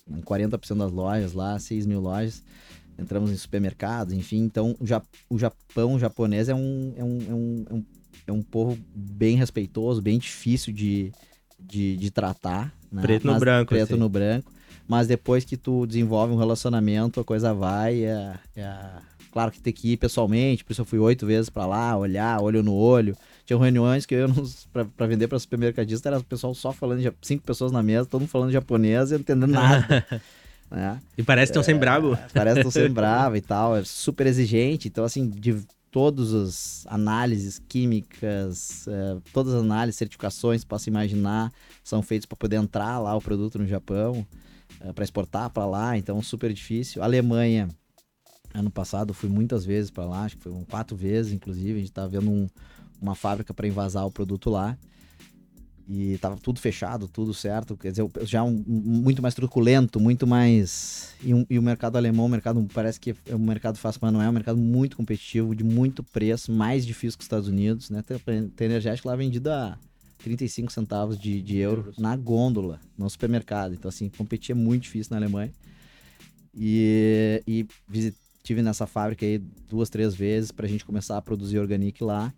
em 0.08 0.20
40% 0.20 0.76
das 0.76 0.92
lojas 0.92 1.32
lá, 1.32 1.58
6 1.58 1.86
mil 1.86 2.00
lojas. 2.00 2.42
Entramos 2.98 3.30
em 3.30 3.36
supermercados, 3.36 4.12
enfim. 4.12 4.38
Então, 4.38 4.76
o, 4.78 5.34
o 5.34 5.38
Japão 5.38 5.94
o 5.94 5.98
japonês 5.98 6.50
é 6.50 6.54
um, 6.54 6.92
é, 6.96 7.04
um, 7.04 7.18
é, 7.18 7.34
um, 7.34 7.64
é, 7.70 7.74
um, 7.74 7.84
é 8.26 8.32
um 8.32 8.42
povo 8.42 8.78
bem 8.94 9.36
respeitoso, 9.36 10.02
bem 10.02 10.18
difícil 10.18 10.72
de, 10.72 11.10
de, 11.58 11.96
de 11.96 12.10
tratar. 12.10 12.74
Né? 12.92 13.00
Preto 13.00 13.26
Mas, 13.26 13.34
no 13.34 13.40
branco. 13.40 13.68
Preto 13.70 13.92
assim. 13.92 14.00
no 14.00 14.08
branco. 14.08 14.52
Mas 14.86 15.06
depois 15.06 15.44
que 15.44 15.56
tu 15.56 15.86
desenvolve 15.86 16.32
um 16.32 16.36
relacionamento, 16.36 17.20
a 17.20 17.24
coisa 17.24 17.54
vai. 17.54 18.04
É, 18.04 18.34
é, 18.56 18.76
claro 19.30 19.50
que 19.50 19.60
tem 19.60 19.72
que 19.72 19.92
ir 19.92 19.96
pessoalmente, 19.96 20.64
por 20.64 20.72
isso 20.72 20.80
eu 20.80 20.84
fui 20.84 20.98
oito 20.98 21.26
vezes 21.26 21.48
para 21.48 21.66
lá, 21.66 21.96
olhar, 21.96 22.40
olho 22.40 22.62
no 22.62 22.74
olho. 22.74 23.16
Tinha 23.44 23.58
reuniões 23.58 24.06
que 24.06 24.14
eu 24.14 24.28
para 24.72 25.06
vender 25.06 25.28
para 25.28 25.38
supermercadista, 25.38 26.08
era 26.08 26.18
o 26.18 26.24
pessoal 26.24 26.54
só 26.54 26.72
falando, 26.72 27.14
cinco 27.22 27.44
pessoas 27.44 27.72
na 27.72 27.82
mesa, 27.82 28.06
todo 28.06 28.20
mundo 28.20 28.30
falando 28.30 28.52
japonês 28.52 29.10
e 29.10 29.14
não 29.14 29.20
entendendo 29.20 29.50
nada. 29.50 30.06
né? 30.70 31.00
E 31.18 31.22
parece 31.22 31.52
que 31.52 31.58
estão 31.58 31.62
é, 31.62 31.64
sem 31.64 31.76
bravo. 31.76 32.16
Parece 32.32 32.54
que 32.54 32.66
estão 32.66 32.82
sem 32.82 32.90
bravo 32.92 33.36
e 33.36 33.40
tal, 33.40 33.76
é 33.76 33.84
super 33.84 34.26
exigente. 34.26 34.88
Então, 34.88 35.04
assim, 35.04 35.28
de 35.28 35.64
todas 35.90 36.32
as 36.32 36.86
análises 36.86 37.60
químicas, 37.68 38.86
é, 38.86 39.16
todas 39.32 39.54
as 39.54 39.60
análises, 39.62 39.96
certificações, 39.96 40.64
posso 40.64 40.88
imaginar, 40.88 41.52
são 41.82 42.02
feitas 42.02 42.26
para 42.26 42.36
poder 42.36 42.56
entrar 42.56 42.98
lá 42.98 43.16
o 43.16 43.20
produto 43.20 43.58
no 43.58 43.66
Japão, 43.66 44.24
é, 44.80 44.92
para 44.92 45.04
exportar 45.04 45.50
para 45.50 45.66
lá, 45.66 45.96
então 45.96 46.20
super 46.22 46.52
difícil. 46.52 47.02
Alemanha, 47.02 47.68
ano 48.54 48.70
passado 48.70 49.14
fui 49.14 49.28
muitas 49.28 49.64
vezes 49.64 49.90
para 49.90 50.04
lá, 50.04 50.24
acho 50.24 50.36
que 50.36 50.42
foi 50.42 50.52
quatro 50.68 50.96
vezes, 50.96 51.32
inclusive, 51.32 51.72
a 51.72 51.78
gente 51.78 51.90
estava 51.90 52.08
vendo 52.08 52.30
um, 52.30 52.48
uma 53.00 53.14
fábrica 53.14 53.54
para 53.54 53.66
invasar 53.66 54.06
o 54.06 54.10
produto 54.10 54.50
lá. 54.50 54.76
E 55.92 56.18
tava 56.18 56.36
tudo 56.36 56.60
fechado, 56.60 57.08
tudo 57.08 57.34
certo. 57.34 57.76
Quer 57.76 57.90
dizer, 57.90 58.08
já 58.22 58.44
um, 58.44 58.62
muito 58.64 59.20
mais 59.20 59.34
truculento, 59.34 59.98
muito 59.98 60.24
mais. 60.24 61.16
E, 61.20 61.34
um, 61.34 61.44
e, 61.50 61.58
o 61.58 61.62
mercado 61.62 61.96
alemão, 61.96 62.26
o 62.26 62.28
mercado 62.28 62.64
parece 62.72 63.00
que 63.00 63.12
é 63.26 63.34
um 63.34 63.40
mercado 63.40 63.76
fácil, 63.76 63.98
mas 64.00 64.12
não 64.12 64.22
é. 64.22 64.28
um 64.28 64.32
mercado 64.32 64.56
muito 64.56 64.96
competitivo, 64.96 65.52
de 65.52 65.64
muito 65.64 66.04
preço, 66.04 66.52
mais 66.52 66.86
difícil 66.86 67.18
que 67.18 67.22
os 67.22 67.24
Estados 67.24 67.48
Unidos, 67.48 67.90
né? 67.90 68.04
Tem, 68.24 68.48
tem 68.50 68.66
energético 68.66 69.08
lá 69.08 69.16
vendido 69.16 69.50
a 69.50 69.76
35 70.22 70.72
centavos 70.72 71.18
de, 71.18 71.42
de 71.42 71.58
euro 71.58 71.92
na 71.98 72.16
gôndola, 72.16 72.80
no 72.96 73.08
supermercado. 73.08 73.74
Então, 73.74 73.88
assim, 73.88 74.08
competir 74.08 74.52
é 74.52 74.54
muito 74.54 74.82
difícil 74.82 75.10
na 75.10 75.16
Alemanha. 75.16 75.52
E, 76.54 77.42
e 77.46 77.66
estive 77.94 78.62
nessa 78.62 78.86
fábrica 78.86 79.24
aí 79.24 79.38
duas, 79.68 79.88
três 79.88 80.14
vezes 80.14 80.50
para 80.50 80.66
a 80.66 80.68
gente 80.68 80.84
começar 80.84 81.16
a 81.16 81.22
produzir 81.22 81.58
organic 81.58 82.02
lá 82.02 82.32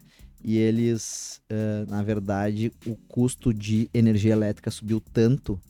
e 0.44 0.58
eles, 0.58 1.40
uh, 1.50 1.88
na 1.88 2.02
verdade, 2.02 2.72
o 2.84 2.96
custo 2.96 3.54
de 3.54 3.88
energia 3.94 4.32
elétrica 4.32 4.70
subiu 4.70 5.00
tanto 5.12 5.60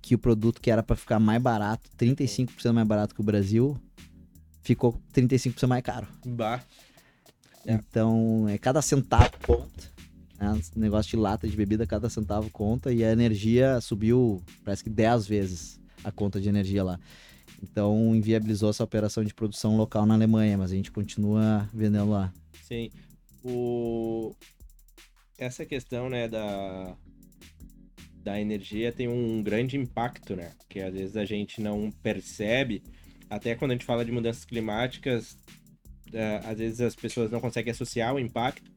que 0.00 0.14
o 0.14 0.18
produto 0.18 0.60
que 0.60 0.70
era 0.70 0.82
para 0.82 0.96
ficar 0.96 1.20
mais 1.20 1.40
barato, 1.42 1.90
35% 1.98 2.72
mais 2.72 2.88
barato 2.88 3.14
que 3.14 3.20
o 3.20 3.24
Brasil, 3.24 3.78
ficou 4.62 4.98
35% 5.12 5.66
mais 5.66 5.82
caro. 5.82 6.06
Bah. 6.24 6.62
É. 7.66 7.74
Então, 7.74 8.48
é 8.48 8.56
cada 8.56 8.80
centavo 8.80 9.30
conta. 9.46 9.97
Né? 10.38 10.60
Negócio 10.76 11.10
de 11.10 11.16
lata 11.16 11.48
de 11.48 11.56
bebida, 11.56 11.86
cada 11.86 12.08
centavo 12.08 12.50
conta. 12.50 12.92
E 12.92 13.04
a 13.04 13.12
energia 13.12 13.80
subiu, 13.80 14.42
parece 14.64 14.84
que 14.84 14.90
10 14.90 15.26
vezes 15.26 15.80
a 16.04 16.12
conta 16.12 16.40
de 16.40 16.48
energia 16.48 16.84
lá. 16.84 16.98
Então, 17.62 18.14
inviabilizou 18.14 18.70
essa 18.70 18.84
operação 18.84 19.24
de 19.24 19.34
produção 19.34 19.76
local 19.76 20.06
na 20.06 20.14
Alemanha, 20.14 20.56
mas 20.56 20.70
a 20.70 20.74
gente 20.74 20.92
continua 20.92 21.68
vendendo 21.74 22.10
lá. 22.10 22.32
Sim. 22.62 22.90
O... 23.42 24.34
Essa 25.36 25.64
questão, 25.64 26.08
né, 26.08 26.28
da, 26.28 26.96
da 28.28 28.40
energia 28.40 28.92
tem 28.92 29.08
um 29.08 29.42
grande 29.42 29.76
impacto, 29.76 30.36
né? 30.36 30.52
Que 30.68 30.80
às 30.80 30.92
vezes 30.92 31.16
a 31.16 31.24
gente 31.24 31.60
não 31.60 31.90
percebe. 31.90 32.82
Até 33.30 33.54
quando 33.54 33.72
a 33.72 33.74
gente 33.74 33.84
fala 33.84 34.04
de 34.04 34.12
mudanças 34.12 34.44
climáticas, 34.44 35.32
uh, 36.08 36.46
às 36.46 36.58
vezes 36.58 36.80
as 36.80 36.94
pessoas 36.94 37.30
não 37.30 37.40
conseguem 37.40 37.70
associar 37.70 38.14
o 38.14 38.18
impacto. 38.18 38.70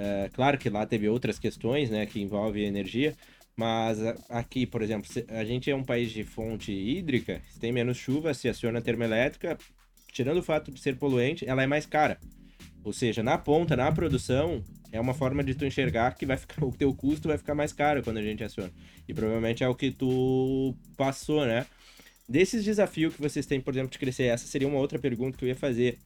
Uh, 0.00 0.30
claro 0.32 0.56
que 0.56 0.70
lá 0.70 0.86
teve 0.86 1.10
outras 1.10 1.38
questões, 1.38 1.90
né, 1.90 2.06
que 2.06 2.22
envolvem 2.22 2.64
energia, 2.64 3.14
mas 3.54 3.98
aqui, 4.30 4.64
por 4.64 4.80
exemplo, 4.80 5.10
a 5.28 5.44
gente 5.44 5.70
é 5.70 5.76
um 5.76 5.84
país 5.84 6.10
de 6.10 6.24
fonte 6.24 6.72
hídrica, 6.72 7.42
se 7.50 7.60
tem 7.60 7.70
menos 7.70 7.98
chuva, 7.98 8.32
se 8.32 8.48
aciona 8.48 8.78
a 8.78 8.82
termoelétrica, 8.82 9.58
tirando 10.10 10.38
o 10.38 10.42
fato 10.42 10.70
de 10.70 10.80
ser 10.80 10.96
poluente, 10.96 11.46
ela 11.46 11.62
é 11.62 11.66
mais 11.66 11.84
cara. 11.84 12.18
Ou 12.82 12.94
seja, 12.94 13.22
na 13.22 13.36
ponta, 13.36 13.76
na 13.76 13.92
produção, 13.92 14.64
é 14.90 14.98
uma 14.98 15.12
forma 15.12 15.44
de 15.44 15.54
tu 15.54 15.66
enxergar 15.66 16.14
que 16.14 16.24
vai 16.24 16.38
ficar, 16.38 16.64
o 16.64 16.72
teu 16.72 16.94
custo 16.94 17.28
vai 17.28 17.36
ficar 17.36 17.54
mais 17.54 17.74
caro 17.74 18.02
quando 18.02 18.16
a 18.16 18.22
gente 18.22 18.42
aciona. 18.42 18.70
E 19.06 19.12
provavelmente 19.12 19.62
é 19.62 19.68
o 19.68 19.74
que 19.74 19.90
tu 19.90 20.74
passou, 20.96 21.44
né? 21.44 21.66
Desses 22.26 22.64
desafios 22.64 23.14
que 23.14 23.20
vocês 23.20 23.44
têm, 23.44 23.60
por 23.60 23.74
exemplo, 23.74 23.90
de 23.90 23.98
crescer, 23.98 24.24
essa 24.24 24.46
seria 24.46 24.68
uma 24.68 24.78
outra 24.78 24.98
pergunta 24.98 25.36
que 25.36 25.44
eu 25.44 25.48
ia 25.48 25.56
fazer. 25.56 25.98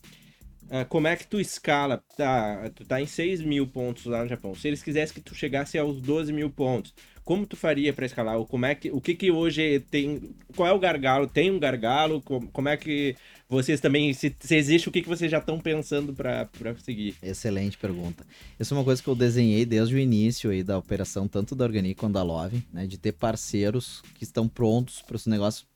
Uh, 0.64 0.84
como 0.88 1.06
é 1.06 1.14
que 1.14 1.26
tu 1.26 1.38
escala? 1.38 2.02
Tá, 2.16 2.70
tu 2.74 2.84
tá 2.84 3.00
em 3.00 3.06
6 3.06 3.42
mil 3.42 3.66
pontos 3.66 4.06
lá 4.06 4.22
no 4.22 4.28
Japão. 4.28 4.54
Se 4.54 4.68
eles 4.68 4.82
quisessem 4.82 5.14
que 5.14 5.20
tu 5.20 5.34
chegasse 5.34 5.78
aos 5.78 6.00
12 6.00 6.32
mil 6.32 6.50
pontos, 6.50 6.94
como 7.24 7.46
tu 7.46 7.56
faria 7.56 7.92
para 7.92 8.04
escalar? 8.04 8.36
Ou 8.36 8.46
como 8.46 8.66
é 8.66 8.74
que, 8.74 8.90
o 8.90 9.00
que 9.00 9.14
que 9.14 9.30
hoje 9.30 9.80
tem? 9.90 10.34
Qual 10.54 10.68
é 10.68 10.72
o 10.72 10.78
gargalo? 10.78 11.26
Tem 11.26 11.50
um 11.50 11.58
gargalo? 11.58 12.20
Como, 12.20 12.48
como 12.48 12.68
é 12.68 12.76
que 12.76 13.16
vocês 13.48 13.80
também, 13.80 14.12
se, 14.12 14.34
se 14.38 14.56
existe, 14.56 14.88
o 14.88 14.92
que 14.92 15.00
que 15.00 15.08
vocês 15.08 15.30
já 15.30 15.38
estão 15.38 15.58
pensando 15.58 16.12
para 16.12 16.48
seguir? 16.78 17.14
Excelente 17.22 17.78
pergunta. 17.78 18.26
Isso 18.60 18.74
é 18.74 18.76
uma 18.76 18.84
coisa 18.84 19.02
que 19.02 19.08
eu 19.08 19.14
desenhei 19.14 19.64
desde 19.64 19.94
o 19.94 19.98
início 19.98 20.50
aí 20.50 20.62
da 20.62 20.76
operação, 20.76 21.26
tanto 21.26 21.54
da 21.54 21.64
Organic 21.64 21.98
quanto 21.98 22.14
da 22.14 22.22
Love, 22.22 22.62
né? 22.72 22.86
De 22.86 22.98
ter 22.98 23.12
parceiros 23.12 24.02
que 24.14 24.24
estão 24.24 24.46
prontos 24.46 25.00
para 25.00 25.16
esse 25.16 25.30
negócio 25.30 25.66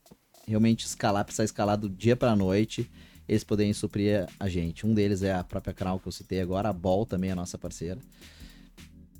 realmente 0.46 0.84
escalar, 0.84 1.24
precisar 1.24 1.44
escalar 1.44 1.76
do 1.76 1.88
dia 1.88 2.16
para 2.16 2.32
a 2.32 2.36
noite 2.36 2.88
eles 3.28 3.44
poderem 3.44 3.72
suprir 3.72 4.26
a 4.40 4.48
gente. 4.48 4.86
Um 4.86 4.94
deles 4.94 5.22
é 5.22 5.32
a 5.32 5.44
própria 5.44 5.74
canal 5.74 6.00
que 6.00 6.08
eu 6.08 6.12
citei 6.12 6.40
agora, 6.40 6.70
a 6.70 6.72
Ball 6.72 7.04
também 7.04 7.30
é 7.30 7.32
a 7.34 7.36
nossa 7.36 7.58
parceira, 7.58 8.00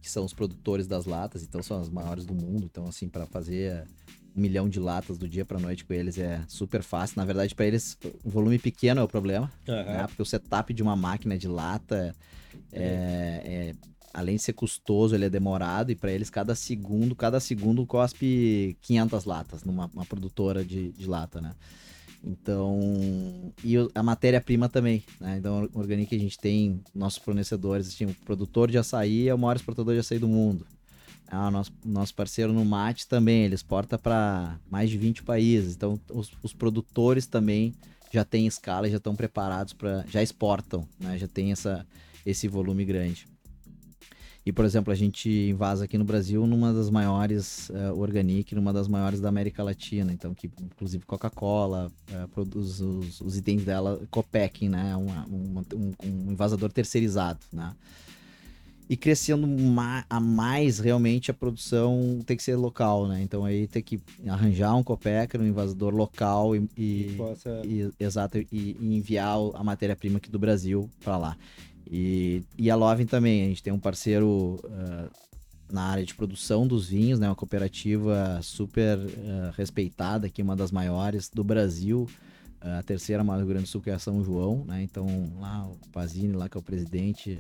que 0.01 0.11
são 0.11 0.25
os 0.25 0.33
produtores 0.33 0.87
das 0.87 1.05
latas, 1.05 1.43
então 1.43 1.63
são 1.63 1.81
as 1.81 1.91
maiores 1.91 2.25
do 2.25 2.35
mundo. 2.35 2.65
Então, 2.71 2.87
assim, 2.87 3.09
para 3.09 3.27
fazer 3.27 3.87
um 4.35 4.41
milhão 4.41 4.69
de 4.69 4.81
latas 4.81 5.19
do 5.19 5.29
dia 5.29 5.45
para 5.45 5.59
noite 5.59 5.85
com 5.85 5.93
eles 5.93 6.17
é 6.17 6.43
super 6.49 6.83
fácil. 6.83 7.19
Na 7.19 7.25
verdade, 7.27 7.55
para 7.55 7.67
eles, 7.67 7.99
o 8.25 8.31
volume 8.31 8.59
pequeno 8.59 9.01
é 9.01 9.05
o 9.05 9.09
problema, 9.09 9.53
uhum. 9.69 9.75
né? 9.75 10.07
porque 10.07 10.23
o 10.23 10.27
setup 10.27 10.73
de 10.73 10.83
uma 10.83 10.97
máquina 10.97 11.37
de 11.37 11.49
lata 11.49 12.15
é, 12.73 12.83
é, 12.83 13.75
além 14.15 14.37
de 14.37 14.43
ser 14.43 14.55
custoso, 14.55 15.15
ele 15.15 15.27
é 15.27 15.31
demorado 15.31 15.93
e 15.93 15.97
para 15.97 16.11
eles 16.11 16.31
cada 16.31 16.55
segundo, 16.55 17.15
cada 17.15 17.41
segundo 17.41 17.85
cospe 17.85 18.77
500 18.81 19.25
latas 19.25 19.65
numa 19.65 19.89
produtora 20.09 20.65
de, 20.65 20.93
de 20.93 21.07
lata, 21.07 21.41
né? 21.41 21.55
Então, 22.23 22.81
e 23.65 23.77
a 23.95 24.03
matéria-prima 24.03 24.69
também, 24.69 25.05
né? 25.21 25.39
Então, 25.39 25.69
o 25.73 25.79
Organic 25.79 26.15
a 26.15 26.19
gente 26.19 26.39
tem 26.39 26.81
nossos 26.95 27.19
fornecedores, 27.19 27.89
assim, 27.89 28.07
o 28.07 28.15
produtor 28.25 28.71
de 28.71 28.79
açaí 28.79 29.29
é 29.29 29.35
o 29.35 29.39
maior 29.39 29.57
exportador 29.57 29.95
de 29.95 30.01
açaí 30.01 30.19
do 30.19 30.29
mundo. 30.29 30.67
O 31.31 31.51
nosso, 31.51 31.73
nosso 31.85 32.15
parceiro 32.15 32.53
no 32.53 32.65
mate 32.65 33.07
também, 33.07 33.45
ele 33.45 33.55
exporta 33.55 33.99
para 33.99 34.59
mais 34.71 34.89
de 34.89 34.97
20 34.97 35.23
países. 35.23 35.75
Então, 35.75 36.01
os, 36.11 36.31
os 36.43 36.53
produtores 36.53 37.27
também 37.27 37.75
já 38.11 38.25
têm 38.25 38.47
escala, 38.47 38.89
já 38.89 38.97
estão 38.97 39.15
preparados 39.15 39.73
para, 39.73 40.05
já 40.09 40.23
exportam, 40.23 40.89
né? 40.99 41.19
Já 41.19 41.29
tem 41.29 41.53
essa, 41.53 41.87
esse 42.25 42.49
volume 42.49 42.85
grande. 42.85 43.27
E, 44.49 44.53
por 44.53 44.65
exemplo, 44.65 44.91
a 44.91 44.97
gente 44.97 45.29
invasa 45.29 45.85
aqui 45.85 45.99
no 45.99 46.07
Brasil 46.07 46.47
numa 46.47 46.73
das 46.73 46.89
maiores, 46.89 47.69
uh, 47.69 47.95
Organic, 48.01 48.55
numa 48.55 48.73
das 48.73 48.89
maiores 48.89 49.21
da 49.21 49.29
América 49.29 49.63
Latina. 49.63 50.11
Então, 50.11 50.33
que 50.33 50.51
inclusive 50.59 51.05
Coca-Cola 51.05 51.93
uh, 52.11 52.29
produz 52.29 52.81
os, 52.81 53.21
os, 53.21 53.37
itens 53.37 53.63
dela, 53.63 54.01
Copec, 54.11 54.67
né? 54.67 54.97
Uma, 54.97 55.27
uma, 55.27 55.65
um, 55.75 55.93
um 56.03 56.33
invasador 56.33 56.73
terceirizado, 56.73 57.41
né? 57.53 57.75
E 58.89 58.97
crescendo 58.97 59.47
a 60.09 60.19
mais, 60.19 60.79
realmente, 60.79 61.31
a 61.31 61.35
produção 61.35 62.21
tem 62.25 62.35
que 62.35 62.43
ser 62.43 62.57
local, 62.57 63.07
né? 63.07 63.21
Então 63.21 63.45
aí 63.45 63.67
tem 63.67 63.83
que 63.83 64.01
arranjar 64.27 64.75
um 64.75 64.83
Copecker, 64.83 65.43
um 65.43 65.47
invasador 65.47 65.95
local 65.95 66.57
e, 66.57 66.67
e, 66.75 67.15
possa... 67.19 67.61
e 67.67 67.93
exato, 68.01 68.39
e, 68.39 68.47
e 68.51 68.97
enviar 68.97 69.37
a 69.53 69.63
matéria-prima 69.63 70.17
aqui 70.17 70.31
do 70.31 70.39
Brasil 70.39 70.89
para 71.05 71.19
lá. 71.19 71.37
E, 71.91 72.45
e 72.59 72.71
a 72.71 72.77
Lovin 72.77 73.07
também, 73.07 73.45
a 73.45 73.49
gente 73.49 73.63
tem 73.63 73.73
um 73.73 73.79
parceiro 73.79 74.61
uh, 74.63 75.11
na 75.73 75.85
área 75.85 76.05
de 76.05 76.15
produção 76.15 76.67
dos 76.67 76.89
vinhos, 76.89 77.19
né? 77.19 77.29
Uma 77.29 77.35
cooperativa 77.35 78.39
super 78.43 78.99
uh, 78.99 79.53
respeitada 79.57 80.27
aqui, 80.27 80.43
uma 80.43 80.55
das 80.55 80.71
maiores 80.71 81.31
do 81.31 81.43
Brasil. 81.43 82.07
Uh, 82.63 82.79
a 82.79 82.83
terceira 82.83 83.25
maior 83.25 83.39
do 83.39 83.45
Rio 83.45 83.55
Grande 83.55 83.65
do 83.65 83.69
Sul, 83.69 83.81
que 83.81 83.89
é 83.89 83.95
a 83.95 83.99
São 83.99 84.23
João, 84.23 84.65
né? 84.67 84.83
Então, 84.83 85.07
lá 85.41 85.67
o 85.67 85.79
Pazini, 85.91 86.35
lá 86.35 86.47
que 86.47 86.59
é 86.59 86.61
o 86.61 86.63
presidente, 86.63 87.39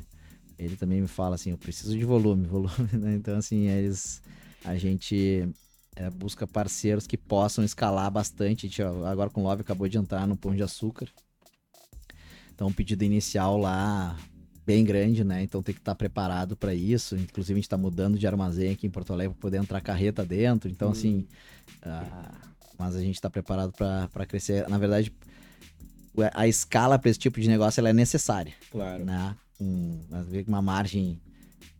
ele 0.58 0.76
também 0.76 1.02
me 1.02 1.08
fala 1.08 1.34
assim, 1.34 1.50
eu 1.50 1.58
preciso 1.58 1.96
de 1.96 2.04
volume, 2.04 2.46
volume, 2.48 2.88
né? 2.92 3.14
Então, 3.14 3.36
assim, 3.36 3.68
eles... 3.68 4.22
A 4.64 4.76
gente 4.76 5.48
é, 5.94 6.10
busca 6.10 6.46
parceiros 6.46 7.06
que 7.06 7.16
possam 7.16 7.62
escalar 7.64 8.10
bastante. 8.10 8.66
A 8.66 8.68
gente, 8.68 8.82
agora 8.82 9.30
com 9.30 9.42
o 9.42 9.44
Love 9.44 9.60
acabou 9.60 9.88
de 9.88 9.98
entrar 9.98 10.26
no 10.26 10.36
Pão 10.36 10.54
de 10.54 10.62
Açúcar. 10.62 11.08
Então, 12.52 12.66
o 12.66 12.74
pedido 12.74 13.04
inicial 13.04 13.56
lá 13.56 14.16
bem 14.68 14.84
grande, 14.84 15.24
né? 15.24 15.42
Então 15.42 15.62
tem 15.62 15.74
que 15.74 15.80
estar 15.80 15.94
preparado 15.94 16.54
para 16.54 16.74
isso. 16.74 17.16
Inclusive 17.16 17.54
a 17.54 17.56
gente 17.56 17.64
está 17.64 17.78
mudando 17.78 18.18
de 18.18 18.26
armazém 18.26 18.72
aqui 18.72 18.86
em 18.86 18.90
Porto 18.90 19.14
Alegre 19.14 19.32
para 19.32 19.40
poder 19.40 19.56
entrar 19.56 19.80
carreta 19.80 20.22
dentro. 20.26 20.68
Então, 20.68 20.88
hum. 20.88 20.92
assim, 20.92 21.26
uh, 21.86 22.36
mas 22.78 22.94
a 22.94 23.00
gente 23.00 23.14
está 23.14 23.30
preparado 23.30 23.72
para 23.72 24.26
crescer. 24.26 24.68
Na 24.68 24.76
verdade, 24.76 25.10
a 26.34 26.46
escala 26.46 26.98
para 26.98 27.10
esse 27.10 27.18
tipo 27.18 27.40
de 27.40 27.48
negócio 27.48 27.80
ela 27.80 27.88
é 27.88 27.94
necessária. 27.94 28.52
Claro. 28.70 29.06
Né? 29.06 29.34
Um, 29.58 30.00
uma 30.46 30.60
margem 30.60 31.18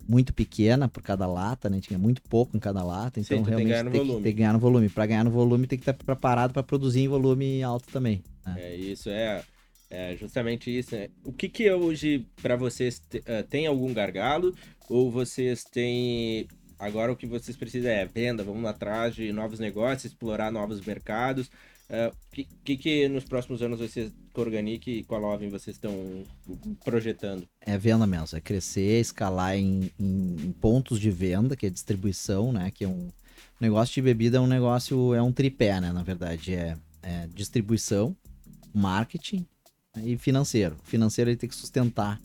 muito 0.08 0.32
pequena 0.32 0.88
por 0.88 1.02
cada 1.02 1.26
lata, 1.26 1.68
né? 1.68 1.80
Tinha 1.82 1.98
muito 1.98 2.22
pouco 2.22 2.56
em 2.56 2.60
cada 2.60 2.82
lata, 2.82 3.20
então 3.20 3.36
Sim, 3.36 3.44
realmente 3.44 3.74
tem, 3.74 3.84
tem, 3.84 4.00
que, 4.00 4.12
tem, 4.14 4.22
que, 4.22 4.32
ganhar 4.32 4.54
no 4.54 4.58
volume. 4.58 4.88
Para 4.88 5.04
ganhar 5.04 5.24
no 5.24 5.30
volume 5.30 5.66
tem 5.66 5.78
que 5.78 5.82
estar 5.82 5.92
preparado 5.92 6.54
para 6.54 6.62
produzir 6.62 7.00
em 7.00 7.08
volume 7.08 7.62
alto 7.62 7.92
também. 7.92 8.24
Né? 8.46 8.54
É 8.56 8.74
isso, 8.74 9.10
é. 9.10 9.44
É 9.90 10.16
justamente 10.16 10.76
isso. 10.76 10.94
Né? 10.94 11.08
O 11.24 11.32
que 11.32 11.48
que 11.48 11.70
hoje 11.70 12.26
para 12.42 12.56
vocês 12.56 13.00
uh, 13.14 13.46
tem 13.48 13.66
algum 13.66 13.92
gargalo 13.92 14.54
ou 14.88 15.10
vocês 15.10 15.64
têm 15.64 16.46
agora 16.78 17.12
o 17.12 17.16
que 17.16 17.26
vocês 17.26 17.56
precisam 17.56 17.90
é 17.90 18.04
venda, 18.04 18.44
vamos 18.44 18.64
atrás 18.66 19.14
de 19.14 19.32
novos 19.32 19.58
negócios, 19.58 20.12
explorar 20.12 20.52
novos 20.52 20.80
mercados. 20.80 21.50
O 21.88 22.08
uh, 22.08 22.16
que, 22.30 22.46
que, 22.62 22.76
que 22.76 23.08
nos 23.08 23.24
próximos 23.24 23.62
anos 23.62 23.80
vocês 23.80 24.12
com 24.32 24.42
a 24.42 24.44
Organic 24.44 24.90
e 24.90 25.04
com 25.04 25.14
a 25.14 25.18
Lovin 25.18 25.48
vocês 25.48 25.76
estão 25.76 26.22
projetando? 26.84 27.48
É 27.62 27.78
venda 27.78 28.06
mesmo, 28.06 28.36
é 28.36 28.40
crescer, 28.42 29.00
escalar 29.00 29.56
em, 29.56 29.90
em, 29.98 30.36
em, 30.44 30.52
pontos 30.52 31.00
de 31.00 31.10
venda, 31.10 31.56
que 31.56 31.64
é 31.64 31.70
distribuição, 31.70 32.52
né? 32.52 32.70
Que 32.70 32.84
é 32.84 32.88
um 32.88 33.10
negócio 33.58 33.94
de 33.94 34.02
bebida 34.02 34.36
é 34.36 34.40
um 34.40 34.46
negócio, 34.46 35.14
é 35.14 35.22
um 35.22 35.32
tripé, 35.32 35.80
né? 35.80 35.90
Na 35.92 36.02
verdade, 36.02 36.54
é, 36.54 36.76
é 37.02 37.26
distribuição, 37.34 38.14
marketing 38.74 39.46
e 39.96 40.16
financeiro. 40.16 40.76
Financeiro 40.84 41.30
ele 41.30 41.36
tem 41.36 41.48
que 41.48 41.54
sustentar 41.54 42.20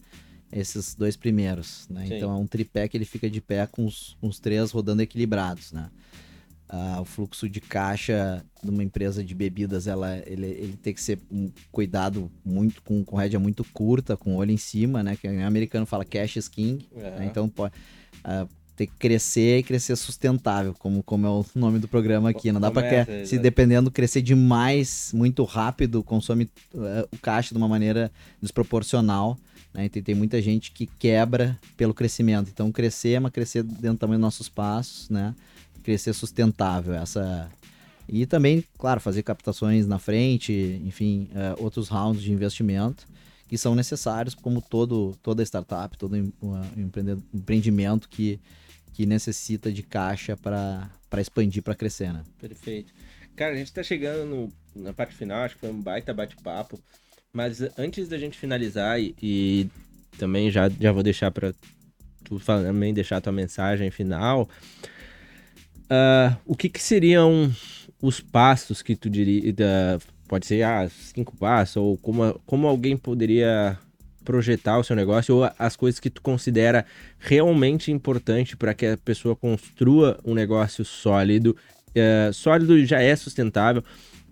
esses 0.51 0.93
dois 0.93 1.16
primeiros, 1.18 1.88
né? 1.89 2.05
Então 2.18 2.32
é 2.32 2.36
um 2.36 2.45
tripé 2.45 2.88
que 2.88 2.95
ele 2.95 3.05
fica 3.05 3.30
de 3.30 3.41
pé 3.41 3.66
com 3.66 3.86
os, 3.86 4.16
com 4.22 4.28
os 4.28 4.39
três 4.39 4.72
rodando 4.72 5.01
equilibrados, 5.01 5.72
né? 5.72 5.89
Ah, 6.70 6.99
o 7.01 7.05
fluxo 7.05 7.47
de 7.47 7.61
caixa 7.61 8.43
de 8.64 8.70
uma 8.70 8.84
empresa 8.84 9.24
de 9.24 9.36
bebidas, 9.36 9.86
ela, 9.86 10.18
ele, 10.26 10.47
ele 10.47 10.78
tem 10.82 10.93
que 10.93 11.01
ser 11.01 11.20
um 11.32 11.51
cuidado 11.72 12.32
muito 12.43 12.82
com, 12.82 13.03
com 13.03 13.16
rédea 13.16 13.39
muito 13.39 13.64
curta, 13.66 14.18
com 14.18 14.36
olho 14.36 14.51
em 14.51 14.57
cima, 14.57 15.03
né? 15.03 15.16
Que 15.16 15.28
o 15.28 15.45
americano 15.45 15.86
fala 15.86 16.05
cash 16.05 16.36
is 16.36 16.47
king, 16.47 16.88
né? 16.95 17.26
Então 17.26 17.49
pode, 17.49 17.74
uh, 18.20 18.47
ter 18.76 18.88
que 18.88 18.94
crescer 18.98 19.60
e 19.60 19.64
crescer 19.64 19.96
sustentável, 19.96 20.74
como, 20.80 21.04
como 21.04 21.28
é 21.28 21.30
o 21.30 21.46
nome 21.56 21.80
do 21.80 21.88
programa 21.88 22.30
aqui. 22.30 22.52
Não 22.52 22.60
dá 22.60 22.72
para 22.72 23.06
se 23.26 23.38
dependendo 23.38 23.92
crescer 23.92 24.22
demais, 24.22 25.12
muito 25.14 25.44
rápido, 25.44 26.04
consome 26.04 26.50
uh, 26.74 27.08
o 27.12 27.18
caixa 27.18 27.54
de 27.54 27.58
uma 27.58 27.68
maneira 27.68 28.12
desproporcional. 28.42 29.38
Né? 29.74 29.86
Então, 29.86 30.02
tem 30.02 30.16
muita 30.16 30.42
gente 30.42 30.72
que 30.72 30.86
quebra 30.86 31.60
pelo 31.78 31.94
crescimento. 31.94 32.50
Então 32.52 32.72
crescer, 32.72 33.20
mas 33.20 33.32
crescer 33.32 33.64
dentro 33.64 33.98
também 33.98 34.16
dos 34.16 34.22
nossos 34.22 34.50
passos, 34.50 35.10
né? 35.10 35.36
Crescer 35.84 36.14
sustentável. 36.14 36.94
Essa 36.94 37.50
E 38.08 38.26
também, 38.26 38.64
claro, 38.78 39.00
fazer 39.00 39.24
captações 39.24 39.86
na 39.86 40.00
frente, 40.00 40.82
enfim, 40.86 41.30
uh, 41.32 41.64
outros 41.64 41.90
rounds 41.90 42.22
de 42.22 42.32
investimento 42.32 43.06
que 43.54 43.58
são 43.58 43.76
necessários, 43.76 44.34
como 44.34 44.60
todo, 44.62 45.16
toda 45.22 45.44
startup, 45.44 45.96
todo 45.96 46.16
empreendimento 47.32 48.10
que, 48.10 48.40
que 48.94 49.06
necessita 49.06 49.72
de 49.72 49.84
caixa 49.84 50.38
para 50.38 50.89
expandir, 51.18 51.64
para 51.64 51.76
crescer, 51.76 52.14
né? 52.14 52.24
Perfeito. 52.39 52.94
Cara, 53.36 53.54
a 53.54 53.58
gente 53.58 53.68
está 53.68 53.82
chegando 53.82 54.26
no, 54.26 54.54
na 54.84 54.94
parte 54.94 55.16
final, 55.16 55.44
acho 55.44 55.56
que 55.56 55.62
foi 55.62 55.72
um 55.72 55.82
baita 55.82 56.14
bate-papo, 56.14 56.80
mas 57.34 57.62
antes 57.78 58.08
da 58.08 58.18
gente 58.18 58.38
finalizar 58.38 59.02
e, 59.02 59.16
e 59.22 59.70
também 60.18 60.52
já, 60.52 60.70
já 60.70 60.91
vou 60.91 61.02
deixar 61.02 61.32
para 61.32 61.54
tu 62.24 62.39
também 62.39 62.94
deixar 62.94 63.20
tua 63.20 63.34
mensagem 63.34 63.89
final, 63.89 64.48
uh, 65.86 66.38
o 66.46 66.56
que, 66.56 66.70
que 66.70 66.82
seriam 66.82 67.52
os 68.02 68.20
passos 68.20 68.82
que 68.82 68.96
tu 68.96 69.10
diria, 69.10 69.54
pode 70.28 70.46
ser 70.46 70.64
ah, 70.64 70.88
cinco 70.89 71.36
passos, 71.36 71.78
ou 71.78 71.98
como, 71.98 72.39
como 72.46 72.68
alguém 72.68 72.96
poderia 72.96 73.78
projetar 74.24 74.78
o 74.78 74.84
seu 74.84 74.96
negócio, 74.96 75.36
ou 75.36 75.52
as 75.58 75.76
coisas 75.76 76.00
que 76.00 76.10
tu 76.10 76.22
considera 76.22 76.86
realmente 77.20 77.92
importante 77.92 78.56
para 78.56 78.74
que 78.74 78.86
a 78.86 78.98
pessoa 78.98 79.36
construa 79.36 80.20
um 80.24 80.34
negócio 80.34 80.84
sólido. 80.84 81.56
Uh, 81.90 82.34
sólido 82.34 82.84
já 82.86 83.00
é 83.02 83.16
sustentável, 83.16 83.84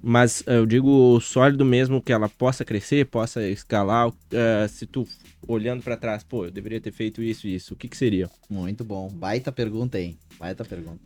mas 0.01 0.41
uh, 0.41 0.51
eu 0.51 0.65
digo 0.65 1.19
sólido 1.21 1.63
mesmo 1.63 2.01
que 2.01 2.11
ela 2.11 2.27
possa 2.27 2.65
crescer, 2.65 3.05
possa 3.05 3.47
escalar. 3.47 4.09
Uh, 4.09 4.67
se 4.67 4.85
tu 4.85 5.07
olhando 5.47 5.83
para 5.83 5.97
trás, 5.97 6.23
pô, 6.23 6.45
eu 6.45 6.51
deveria 6.51 6.81
ter 6.81 6.91
feito 6.91 7.21
isso 7.21 7.47
e 7.47 7.55
isso, 7.55 7.73
o 7.73 7.77
que, 7.77 7.87
que 7.87 7.97
seria? 7.97 8.29
Muito 8.49 8.83
bom. 8.83 9.09
Baita 9.09 9.51
pergunta, 9.51 9.99
hein? 9.99 10.17
Baita 10.39 10.65
pergunta. 10.65 10.99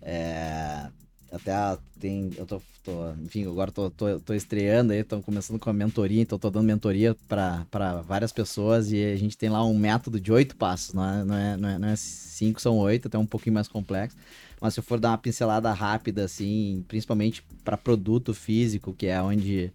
É, 0.00 0.88
até 1.30 1.52
tem. 2.00 2.30
Eu 2.36 2.46
tô, 2.46 2.60
tô, 2.82 3.12
enfim, 3.24 3.46
agora 3.46 3.70
tô, 3.70 3.90
tô, 3.90 4.18
tô 4.20 4.34
estreando 4.34 4.92
aí, 4.92 5.04
tô 5.04 5.20
começando 5.20 5.58
com 5.58 5.70
a 5.70 5.72
mentoria, 5.72 6.22
então 6.22 6.38
tô 6.38 6.50
dando 6.50 6.64
mentoria 6.64 7.16
para 7.28 8.02
várias 8.06 8.32
pessoas 8.32 8.90
e 8.92 9.04
a 9.04 9.16
gente 9.16 9.36
tem 9.36 9.48
lá 9.48 9.64
um 9.64 9.76
método 9.76 10.20
de 10.20 10.32
oito 10.32 10.56
passos, 10.56 10.94
não 10.94 11.04
é, 11.04 11.24
não 11.24 11.34
é, 11.36 11.56
não 11.56 11.68
é, 11.68 11.78
não 11.78 11.88
é 11.88 11.96
cinco, 11.96 12.60
são 12.60 12.78
oito, 12.78 13.08
até 13.08 13.18
um 13.18 13.26
pouquinho 13.26 13.54
mais 13.54 13.68
complexo. 13.68 14.16
Mas 14.60 14.74
se 14.74 14.80
eu 14.80 14.84
for 14.84 14.98
dar 14.98 15.10
uma 15.10 15.18
pincelada 15.18 15.72
rápida, 15.72 16.24
assim, 16.24 16.84
principalmente 16.88 17.44
para 17.64 17.76
produto 17.76 18.34
físico, 18.34 18.92
que 18.92 19.06
é 19.06 19.20
onde, 19.22 19.72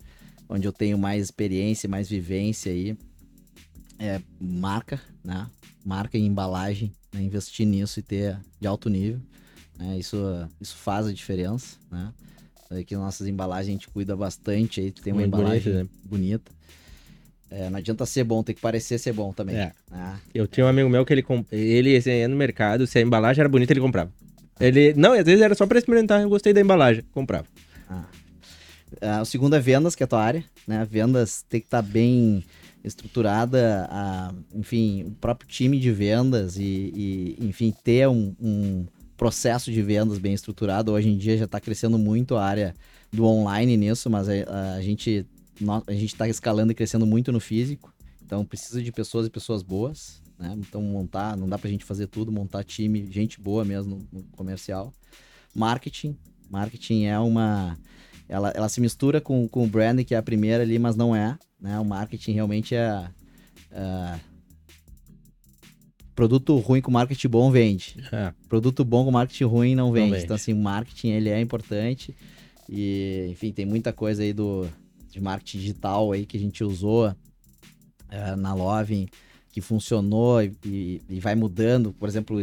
onde 0.49 0.67
eu 0.67 0.73
tenho 0.73 0.97
mais 0.97 1.23
experiência, 1.23 1.87
mais 1.87 2.09
vivência 2.09 2.71
aí, 2.71 2.97
é 3.99 4.19
marca, 4.39 4.99
né? 5.23 5.47
Marca 5.85 6.17
e 6.17 6.21
embalagem, 6.21 6.93
né? 7.13 7.21
investir 7.21 7.65
nisso 7.65 7.99
e 7.99 8.03
ter 8.03 8.37
de 8.59 8.67
alto 8.67 8.89
nível. 8.89 9.21
Né? 9.77 9.97
Isso, 9.97 10.17
isso 10.61 10.75
faz 10.77 11.07
a 11.07 11.13
diferença, 11.13 11.77
né? 11.91 12.11
Aqui 12.79 12.95
nossas 12.95 13.27
embalagens 13.27 13.69
a 13.69 13.71
gente 13.71 13.87
cuida 13.87 14.15
bastante, 14.15 14.81
aí 14.81 14.91
tem 14.91 15.13
uma 15.13 15.21
Muito 15.21 15.35
embalagem 15.35 15.73
bonita. 15.73 15.83
Né? 15.83 15.89
bonita. 16.03 16.51
É, 17.51 17.69
não 17.69 17.77
adianta 17.77 18.03
ser 18.05 18.23
bom, 18.23 18.41
tem 18.41 18.55
que 18.55 18.61
parecer 18.61 18.97
ser 18.97 19.13
bom 19.13 19.31
também. 19.31 19.55
É. 19.55 19.71
Ah. 19.91 20.17
Eu 20.33 20.47
tinha 20.47 20.65
um 20.65 20.69
amigo 20.69 20.89
meu 20.89 21.05
que 21.05 21.13
ele, 21.13 21.23
ele 21.51 21.95
assim, 21.95 22.09
ia 22.09 22.27
no 22.27 22.35
mercado, 22.35 22.87
se 22.87 22.97
a 22.97 23.01
embalagem 23.01 23.41
era 23.41 23.49
bonita, 23.49 23.71
ele 23.71 23.79
comprava. 23.79 24.11
Ele, 24.59 24.93
não, 24.95 25.13
às 25.13 25.23
vezes 25.23 25.41
era 25.41 25.53
só 25.53 25.67
para 25.67 25.77
experimentar, 25.77 26.21
eu 26.21 26.29
gostei 26.29 26.51
da 26.51 26.61
embalagem, 26.61 27.03
comprava. 27.13 27.45
Ah. 27.87 28.05
Ah, 29.01 29.21
o 29.21 29.25
segundo 29.25 29.55
é 29.55 29.59
vendas, 29.59 29.93
que 29.95 30.01
é 30.01 30.05
a 30.05 30.07
tua 30.07 30.23
área, 30.23 30.43
né? 30.67 30.87
Vendas 30.89 31.43
tem 31.47 31.59
que 31.59 31.67
estar 31.67 31.83
tá 31.83 31.87
bem 31.87 32.43
estruturada, 32.83 33.87
a, 33.89 34.33
enfim, 34.53 35.03
o 35.07 35.11
próprio 35.11 35.47
time 35.47 35.79
de 35.79 35.91
vendas 35.91 36.57
e, 36.57 36.91
e 37.39 37.47
enfim, 37.47 37.73
ter 37.83 38.07
um, 38.07 38.35
um 38.41 38.85
processo 39.17 39.71
de 39.71 39.81
vendas 39.81 40.17
bem 40.17 40.33
estruturado. 40.33 40.91
Hoje 40.91 41.09
em 41.09 41.17
dia 41.17 41.37
já 41.37 41.45
está 41.45 41.59
crescendo 41.59 41.97
muito 41.97 42.35
a 42.35 42.43
área 42.43 42.75
do 43.11 43.25
online 43.25 43.77
nisso, 43.77 44.09
mas 44.09 44.27
a, 44.29 44.75
a 44.75 44.81
gente 44.81 45.25
a 45.87 45.93
gente 45.93 46.05
está 46.05 46.27
escalando 46.27 46.71
e 46.71 46.75
crescendo 46.75 47.05
muito 47.05 47.31
no 47.31 47.39
físico. 47.39 47.93
Então 48.25 48.43
precisa 48.43 48.81
de 48.81 48.91
pessoas 48.91 49.27
e 49.27 49.29
pessoas 49.29 49.61
boas, 49.61 50.21
né? 50.37 50.55
Então 50.57 50.81
montar, 50.81 51.37
não 51.37 51.47
dá 51.47 51.57
para 51.57 51.67
a 51.67 51.71
gente 51.71 51.85
fazer 51.85 52.07
tudo, 52.07 52.31
montar 52.31 52.63
time, 52.63 53.07
gente 53.11 53.39
boa 53.39 53.63
mesmo 53.63 54.05
no 54.11 54.23
comercial. 54.35 54.91
Marketing, 55.53 56.17
marketing 56.49 57.05
é 57.05 57.19
uma 57.19 57.77
ela, 58.27 58.49
ela 58.55 58.69
se 58.69 58.81
mistura 58.81 59.21
com, 59.21 59.47
com 59.47 59.63
o 59.63 59.67
branding, 59.67 60.03
que 60.03 60.15
é 60.15 60.17
a 60.17 60.23
primeira 60.23 60.63
ali, 60.63 60.79
mas 60.79 60.95
não 60.95 61.15
é. 61.15 61.37
Né? 61.61 61.77
O 61.79 61.85
marketing 61.85 62.31
realmente 62.31 62.73
é 62.73 63.07
produto 66.15 66.57
ruim 66.57 66.81
com 66.81 66.91
marketing 66.91 67.27
bom 67.27 67.51
vende. 67.51 67.95
É. 68.11 68.33
Produto 68.47 68.83
bom 68.83 69.05
com 69.05 69.11
marketing 69.11 69.45
ruim 69.45 69.75
não 69.75 69.91
vende. 69.91 70.05
não 70.05 70.11
vende. 70.13 70.25
Então, 70.25 70.35
assim, 70.35 70.53
o 70.53 70.57
marketing 70.57 71.09
ele 71.09 71.29
é 71.29 71.39
importante. 71.39 72.15
E, 72.69 73.27
enfim, 73.31 73.51
tem 73.51 73.65
muita 73.65 73.91
coisa 73.91 74.23
aí 74.23 74.33
do, 74.33 74.67
de 75.09 75.21
marketing 75.21 75.59
digital 75.59 76.11
aí 76.11 76.25
que 76.25 76.37
a 76.37 76.39
gente 76.39 76.63
usou 76.63 77.13
é, 78.09 78.35
na 78.35 78.53
Loving 78.53 79.07
que 79.51 79.61
funcionou 79.61 80.41
e, 80.41 80.99
e, 81.07 81.19
vai 81.19 81.35
mudando. 81.35 81.93
Por 81.93 82.09
exemplo, 82.09 82.39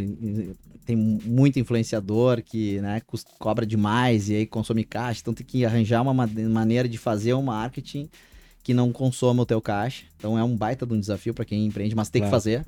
tem 0.87 0.95
muito 0.95 1.59
influenciador 1.59 2.41
que 2.41 2.81
né, 2.81 3.03
cobra 3.37 3.67
demais 3.67 4.29
e 4.29 4.37
aí 4.37 4.47
consome 4.47 4.85
caixa. 4.85 5.21
Então 5.21 5.35
tem 5.35 5.45
que 5.45 5.65
arranjar 5.65 6.03
uma 6.03 6.15
maneira 6.15 6.89
de 6.89 6.97
fazer 6.97 7.35
um 7.35 7.43
marketing 7.43 8.09
que 8.63 8.73
não 8.73 8.93
consoma 8.93 9.43
o 9.43 9.47
teu 9.47 9.61
caixa. 9.61 10.05
Então 10.17 10.39
é 10.39 10.45
um 10.45 10.57
baita 10.57 10.87
de 10.87 10.95
um 10.95 11.01
desafio 11.01 11.35
para 11.35 11.45
quem 11.45 11.67
empreende, 11.67 11.97
mas 11.97 12.09
tem 12.09 12.23
claro. 12.23 12.31
que 12.31 12.37
fazer 12.37 12.65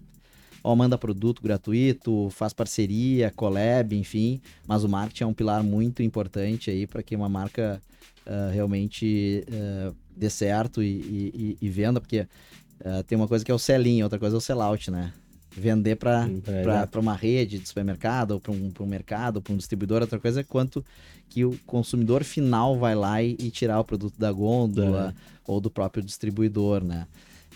ó, 0.63 0.75
manda 0.75 0.97
produto 0.97 1.43
gratuito, 1.43 2.29
faz 2.31 2.53
parceria, 2.53 3.31
collab, 3.35 3.97
enfim. 3.97 4.41
Mas 4.67 4.85
o 4.85 4.89
marketing 4.89 5.25
é 5.25 5.27
um 5.27 5.35
pilar 5.35 5.63
muito 5.63 6.03
importante 6.03 6.71
aí 6.71 6.87
para 6.87 7.03
que 7.03 7.17
uma 7.17 7.29
marca 7.29 7.81
uh, 8.27 8.53
realmente 8.53 9.45
uh, 9.49 9.95
dê 10.17 10.31
certo 10.31 10.83
e, 10.83 10.87
e, 10.89 11.59
e 11.61 11.69
venda, 11.69 12.01
porque 12.01 12.21
uh, 12.21 13.03
tem 13.07 13.17
uma 13.17 13.29
coisa 13.29 13.45
que 13.45 13.51
é 13.51 13.55
o 13.55 13.59
sell-in, 13.59 14.03
outra 14.03 14.19
coisa 14.19 14.37
é 14.37 14.39
o 14.39 14.41
sell-out, 14.41 14.91
né? 14.91 15.13
Vender 15.55 15.97
para 15.97 16.27
é, 16.47 16.99
uma 16.99 17.15
rede 17.15 17.59
de 17.59 17.69
supermercado, 17.69 18.31
ou 18.31 18.41
para 18.41 18.53
um, 18.53 18.73
um 18.81 18.87
mercado, 18.87 19.43
para 19.43 19.53
um 19.53 19.57
distribuidor, 19.57 20.01
outra 20.01 20.19
coisa 20.19 20.41
é 20.41 20.43
quanto 20.43 20.83
que 21.29 21.45
o 21.45 21.59
consumidor 21.67 22.25
final 22.25 22.79
vai 22.79 22.95
lá 22.95 23.23
e, 23.23 23.37
e 23.39 23.51
tirar 23.51 23.79
o 23.79 23.85
produto 23.85 24.19
da 24.19 24.33
gôndola 24.33 25.15
é. 25.15 25.23
ou 25.47 25.61
do 25.61 25.71
próprio 25.71 26.03
distribuidor, 26.03 26.83
né? 26.83 27.07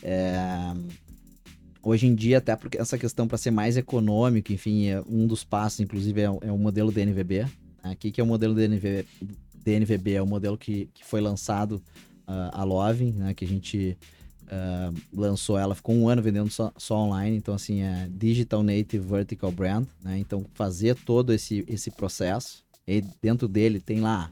É, 0.02 0.74
Hoje 1.88 2.08
em 2.08 2.16
dia, 2.16 2.38
até 2.38 2.56
porque 2.56 2.78
essa 2.78 2.98
questão 2.98 3.28
para 3.28 3.38
ser 3.38 3.52
mais 3.52 3.76
econômico, 3.76 4.52
enfim, 4.52 4.88
é 4.88 5.00
um 5.08 5.24
dos 5.24 5.44
passos, 5.44 5.78
inclusive, 5.78 6.20
é, 6.20 6.24
é 6.24 6.50
o 6.50 6.58
modelo 6.58 6.90
DNVB. 6.90 7.44
Né? 7.44 7.50
Aqui 7.84 8.10
que 8.10 8.20
é 8.20 8.24
o 8.24 8.26
modelo 8.26 8.56
DNVB, 8.56 9.06
DNVB 9.54 10.14
é 10.14 10.20
o 10.20 10.26
modelo 10.26 10.58
que, 10.58 10.90
que 10.92 11.04
foi 11.04 11.20
lançado 11.20 11.80
uh, 12.26 12.50
a 12.50 12.64
Loving, 12.64 13.12
né? 13.12 13.34
Que 13.34 13.44
a 13.44 13.48
gente 13.48 13.96
uh, 14.46 15.00
lançou 15.14 15.56
ela, 15.56 15.76
ficou 15.76 15.94
um 15.94 16.08
ano 16.08 16.20
vendendo 16.20 16.50
só, 16.50 16.72
só, 16.76 16.96
online, 16.96 17.36
então 17.36 17.54
assim, 17.54 17.82
é 17.82 18.08
Digital 18.10 18.64
Native 18.64 19.06
Vertical 19.06 19.52
Brand, 19.52 19.86
né? 20.02 20.18
Então 20.18 20.44
fazer 20.54 20.96
todo 20.96 21.32
esse, 21.32 21.64
esse 21.68 21.92
processo, 21.92 22.64
e 22.84 23.00
dentro 23.22 23.46
dele 23.46 23.78
tem 23.78 24.00
lá 24.00 24.28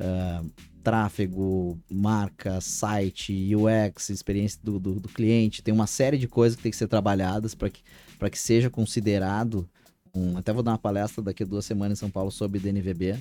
uh, 0.00 0.50
tráfego, 0.88 1.78
marca, 1.90 2.62
site, 2.62 3.54
UX, 3.54 4.08
experiência 4.08 4.58
do, 4.64 4.78
do, 4.78 4.94
do, 4.94 5.08
cliente. 5.10 5.60
Tem 5.60 5.74
uma 5.74 5.86
série 5.86 6.16
de 6.16 6.26
coisas 6.26 6.56
que 6.56 6.62
tem 6.62 6.70
que 6.70 6.78
ser 6.78 6.88
trabalhadas 6.88 7.54
para 7.54 7.68
que, 7.68 7.82
que 8.30 8.38
seja 8.38 8.70
considerado. 8.70 9.68
Um, 10.14 10.38
até 10.38 10.50
vou 10.50 10.62
dar 10.62 10.70
uma 10.70 10.78
palestra 10.78 11.22
daqui 11.22 11.42
a 11.42 11.46
duas 11.46 11.66
semanas 11.66 11.98
em 11.98 12.00
São 12.00 12.10
Paulo 12.10 12.30
sobre 12.30 12.58
DNVB, 12.58 13.12
uh, 13.12 13.18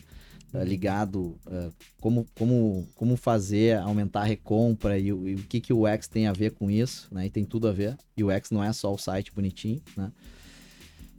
eh, 0.54 0.64
ligado 0.64 1.38
uh, 1.46 1.74
como, 2.00 2.26
como, 2.34 2.88
como 2.96 3.18
fazer 3.18 3.80
aumentar 3.80 4.22
a 4.22 4.24
recompra 4.24 4.98
e, 4.98 5.08
e, 5.08 5.12
o 5.12 5.44
que, 5.44 5.60
que 5.60 5.74
o 5.74 5.86
UX 5.86 6.08
tem 6.08 6.26
a 6.26 6.32
ver 6.32 6.52
com 6.52 6.72
isso, 6.72 7.10
né? 7.12 7.26
E 7.26 7.30
tem 7.30 7.44
tudo 7.44 7.68
a 7.68 7.74
ver. 7.74 7.98
E 8.16 8.24
o 8.24 8.34
UX 8.34 8.50
não 8.50 8.64
é 8.64 8.72
só 8.72 8.94
o 8.94 8.98
site 8.98 9.34
bonitinho, 9.34 9.82
né? 9.98 10.10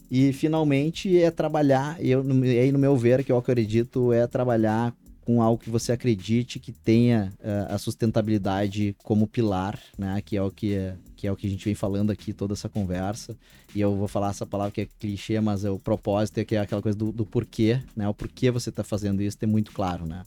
E 0.09 0.33
finalmente 0.33 1.15
é 1.15 1.29
trabalhar, 1.29 2.03
e 2.03 2.09
eu, 2.09 2.21
aí 2.21 2.71
no 2.71 2.79
meu 2.79 2.97
ver, 2.97 3.23
que 3.23 3.31
eu 3.31 3.37
acredito, 3.37 4.11
é 4.11 4.25
trabalhar 4.25 4.95
com 5.29 5.43
algo 5.43 5.61
que 5.61 5.69
você 5.69 5.91
acredite 5.91 6.57
que 6.59 6.71
tenha 6.71 7.31
uh, 7.37 7.75
a 7.75 7.77
sustentabilidade 7.77 8.95
como 9.03 9.27
pilar, 9.27 9.79
né? 9.95 10.19
Que 10.25 10.35
é 10.35 10.41
o 10.41 10.49
que 10.49 10.73
é, 10.73 10.95
que 11.15 11.27
é 11.27 11.31
o 11.31 11.35
que 11.35 11.45
a 11.45 11.49
gente 11.51 11.63
vem 11.63 11.75
falando 11.75 12.09
aqui 12.09 12.33
toda 12.33 12.53
essa 12.53 12.67
conversa. 12.67 13.37
E 13.75 13.79
eu 13.79 13.95
vou 13.95 14.07
falar 14.07 14.31
essa 14.31 14.43
palavra 14.43 14.71
que 14.71 14.81
é 14.81 14.87
clichê, 14.99 15.39
mas 15.39 15.63
é 15.63 15.69
o 15.69 15.77
propósito, 15.77 16.39
é 16.39 16.43
que 16.43 16.55
é 16.55 16.59
aquela 16.59 16.81
coisa 16.81 16.97
do, 16.97 17.11
do 17.11 17.27
porquê, 17.27 17.79
né? 17.95 18.09
O 18.09 18.13
porquê 18.15 18.49
você 18.49 18.71
está 18.71 18.83
fazendo 18.83 19.21
isso 19.21 19.37
ter 19.37 19.45
muito 19.45 19.71
claro, 19.71 20.03
né? 20.03 20.23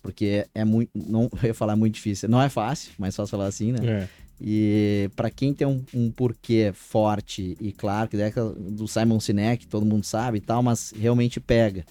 Porque 0.00 0.46
é 0.54 0.64
muito, 0.64 0.88
não 0.94 1.28
eu 1.42 1.48
ia 1.48 1.54
falar 1.54 1.74
muito 1.74 1.94
difícil, 1.94 2.28
não 2.28 2.40
é 2.40 2.48
fácil, 2.48 2.92
mas 2.96 3.16
só 3.16 3.26
falar 3.26 3.46
assim, 3.46 3.72
né? 3.72 3.84
É. 3.84 4.08
E 4.40 5.10
para 5.16 5.30
quem 5.30 5.52
tem 5.52 5.66
um, 5.66 5.82
um, 5.92 6.12
porquê 6.12 6.70
forte 6.72 7.56
e 7.60 7.72
claro, 7.72 8.08
que 8.08 8.16
é 8.18 8.30
do 8.30 8.86
Simon 8.86 9.18
Sinek, 9.18 9.66
todo 9.66 9.84
mundo 9.84 10.04
sabe 10.04 10.38
e 10.38 10.40
tal, 10.40 10.62
mas 10.62 10.94
realmente 10.96 11.40
pega. 11.40 11.84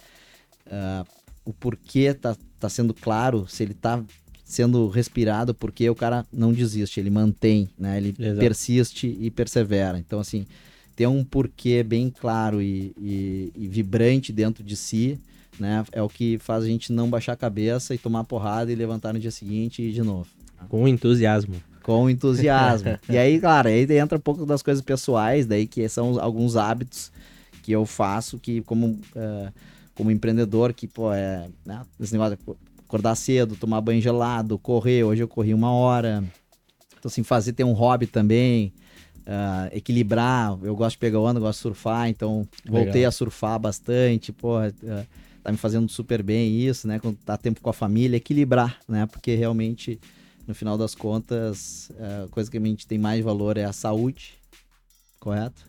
Uh, 0.66 1.24
o 1.46 1.52
porquê 1.52 2.14
tá 2.14 2.36
tá 2.64 2.70
sendo 2.70 2.94
claro, 2.94 3.46
se 3.48 3.64
ele 3.64 3.74
tá 3.74 4.04
sendo 4.44 4.88
respirado, 4.88 5.54
porque 5.54 5.90
o 5.90 5.96
cara 5.96 6.26
não 6.32 6.52
desiste, 6.52 7.00
ele 7.00 7.10
mantém, 7.10 7.70
né? 7.78 7.98
Ele 7.98 8.16
Exato. 8.18 8.40
persiste 8.40 9.18
e 9.20 9.32
persevera. 9.32 9.98
Então, 9.98 10.20
assim, 10.20 10.46
ter 10.96 11.08
um 11.08 11.24
porquê 11.24 11.84
bem 11.84 12.10
claro 12.10 12.62
e, 12.62 12.94
e, 12.98 13.52
e, 13.56 13.68
vibrante 13.68 14.32
dentro 14.32 14.64
de 14.64 14.76
si 14.76 15.20
né? 15.60 15.84
É 15.92 16.02
o 16.02 16.10
que 16.10 16.38
faz 16.40 16.64
a 16.64 16.68
gente 16.68 16.92
não 16.92 17.10
baixar 17.10 17.34
a 17.34 17.38
cabeça 17.38 17.94
e 17.94 17.98
tomar 17.98 18.24
porrada 18.24 18.72
e 18.72 18.76
levantar 18.76 19.14
no 19.14 19.20
dia 19.20 19.32
seguinte 19.32 19.82
e 19.82 19.90
ir 19.90 19.94
de 19.94 20.02
novo. 20.02 20.28
Com 20.70 20.88
entusiasmo. 20.88 21.56
Com 21.82 22.10
entusiasmo. 22.10 22.98
e 23.10 23.18
aí, 23.18 23.40
claro, 23.40 23.68
aí 23.68 23.86
entra 23.98 24.18
um 24.18 24.22
pouco 24.22 24.46
das 24.46 24.62
coisas 24.62 24.84
pessoais, 24.84 25.46
daí 25.46 25.68
que 25.68 25.88
são 25.90 26.20
alguns 26.20 26.56
hábitos 26.56 27.12
que 27.62 27.72
eu 27.72 27.86
faço 27.86 28.40
que 28.40 28.62
como, 28.62 29.00
uh, 29.16 29.54
como 29.96 30.12
empreendedor, 30.12 30.74
que, 30.74 30.88
pô, 30.88 31.12
é, 31.14 31.48
né, 31.66 31.86
esse 32.00 32.14
negócio 32.14 32.38
de 32.38 32.44
acordar 32.88 33.16
cedo, 33.16 33.56
tomar 33.56 33.82
banho 33.82 34.02
gelado, 34.02 34.58
correr, 34.58 35.04
hoje 35.04 35.24
eu 35.24 35.28
corri 35.28 35.54
uma 35.54 35.72
hora. 35.72 36.24
Então, 36.98 37.10
assim, 37.10 37.24
fazer 37.24 37.54
ter 37.54 37.64
um 37.64 37.74
hobby 37.74 38.08
também, 38.08 38.74
uh, 39.22 39.76
equilibrar, 39.76 40.58
eu 40.64 40.76
gosto 40.76 40.94
de 40.94 41.00
pegar 41.00 41.20
onda, 41.20 41.40
gosto 41.40 41.60
de 41.60 41.64
surfar, 41.64 42.10
então 42.10 42.48
voltei 42.66 42.94
Legal. 42.94 43.10
a 43.10 43.12
surfar 43.12 43.60
bastante, 43.60 44.32
pô, 44.32 44.60
uh, 44.60 45.08
tá 45.44 45.52
me 45.52 45.58
fazendo 45.58 45.90
super 45.90 46.24
bem 46.24 46.60
isso, 46.62 46.88
né, 46.88 47.00
quando 47.00 47.18
tá 47.18 47.38
tempo 47.38 47.62
com 47.62 47.70
a 47.70 47.74
família, 47.74 48.18
equilibrar, 48.18 48.80
né, 48.88 49.06
porque 49.06 49.36
realmente 49.36 50.00
no 50.48 50.54
final 50.54 50.78
das 50.78 50.94
contas, 50.94 51.90
a 52.26 52.28
coisa 52.28 52.52
que 52.52 52.58
a 52.58 52.62
gente 52.62 52.86
tem 52.86 52.98
mais 52.98 53.24
valor 53.24 53.58
é 53.58 53.64
a 53.64 53.72
saúde, 53.72 54.34
correto? 55.20 55.66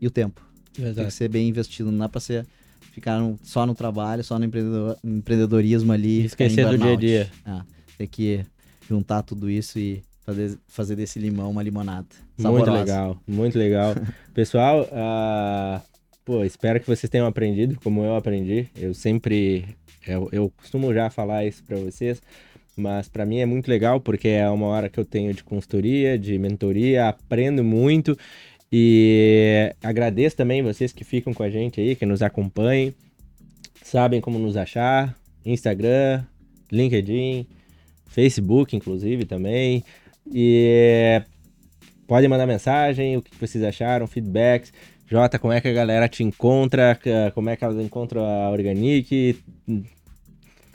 E 0.00 0.06
o 0.06 0.10
tempo. 0.10 0.40
Exato. 0.78 0.94
Tem 0.94 1.06
que 1.06 1.12
ser 1.12 1.28
bem 1.28 1.48
investido, 1.48 1.90
não 1.90 1.98
dá 1.98 2.08
para 2.08 2.20
ser 2.20 2.46
ficar 2.92 3.18
no, 3.18 3.38
só 3.42 3.66
no 3.66 3.74
trabalho, 3.74 4.22
só 4.22 4.38
no 4.38 4.44
empreendedor, 4.44 4.96
empreendedorismo 5.02 5.92
ali. 5.92 6.26
Esquecer 6.26 6.68
do 6.68 6.78
dia 6.78 6.92
a 6.92 6.96
dia. 6.96 7.30
É, 7.44 7.60
tem 7.98 8.06
que 8.06 8.44
juntar 8.88 9.22
tudo 9.22 9.50
isso 9.50 9.78
e 9.78 10.02
fazer, 10.24 10.58
fazer 10.68 10.94
desse 10.94 11.18
limão 11.18 11.50
uma 11.50 11.62
limonada. 11.62 12.06
Saborosa. 12.38 12.70
Muito 12.70 12.80
legal, 12.80 13.16
muito 13.26 13.58
legal. 13.58 13.94
Pessoal, 14.34 14.82
uh, 14.82 15.82
pô, 16.24 16.44
espero 16.44 16.78
que 16.78 16.86
vocês 16.86 17.10
tenham 17.10 17.26
aprendido 17.26 17.78
como 17.82 18.04
eu 18.04 18.14
aprendi. 18.14 18.68
Eu 18.76 18.94
sempre, 18.94 19.64
eu, 20.06 20.28
eu 20.30 20.52
costumo 20.56 20.92
já 20.92 21.10
falar 21.10 21.44
isso 21.46 21.64
para 21.64 21.78
vocês. 21.78 22.20
Mas 22.74 23.06
para 23.06 23.26
mim 23.26 23.38
é 23.38 23.44
muito 23.44 23.68
legal 23.68 24.00
porque 24.00 24.28
é 24.28 24.48
uma 24.48 24.66
hora 24.66 24.88
que 24.88 24.98
eu 24.98 25.04
tenho 25.04 25.34
de 25.34 25.44
consultoria, 25.44 26.18
de 26.18 26.38
mentoria, 26.38 27.08
aprendo 27.08 27.62
muito 27.62 28.16
e 28.72 29.74
agradeço 29.82 30.34
também 30.34 30.62
vocês 30.62 30.92
que 30.92 31.04
ficam 31.04 31.34
com 31.34 31.42
a 31.42 31.50
gente 31.50 31.78
aí, 31.78 31.94
que 31.94 32.06
nos 32.06 32.22
acompanhem, 32.22 32.94
sabem 33.82 34.18
como 34.18 34.38
nos 34.38 34.56
achar, 34.56 35.14
Instagram, 35.44 36.24
LinkedIn, 36.70 37.46
Facebook 38.06 38.74
inclusive 38.74 39.26
também. 39.26 39.84
E 40.32 41.20
podem 42.06 42.30
mandar 42.30 42.46
mensagem, 42.46 43.18
o 43.18 43.22
que 43.22 43.36
vocês 43.38 43.62
acharam, 43.62 44.06
feedbacks. 44.06 44.72
Jota, 45.06 45.38
como 45.38 45.52
é 45.52 45.60
que 45.60 45.68
a 45.68 45.72
galera 45.74 46.08
te 46.08 46.24
encontra? 46.24 46.98
Como 47.34 47.50
é 47.50 47.56
que 47.56 47.64
elas 47.64 47.76
encontram 47.76 48.24
a 48.24 48.48
Organic? 48.48 49.38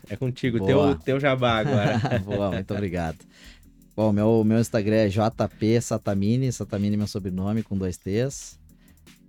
É 0.09 0.15
contigo, 0.15 0.63
teu, 0.63 0.95
teu 0.99 1.19
jabá 1.19 1.57
agora. 1.57 1.99
Boa, 2.23 2.51
muito 2.51 2.71
obrigado. 2.71 3.17
Bom, 3.97 4.11
meu, 4.11 4.43
meu 4.43 4.59
Instagram 4.59 4.95
é 4.95 5.07
JP 5.09 5.81
Satamini, 5.81 6.51
Satamini 6.51 6.93
é 6.93 6.97
meu 6.97 7.07
sobrenome, 7.07 7.63
com 7.63 7.75
dois 7.75 7.97
T's. 7.97 8.59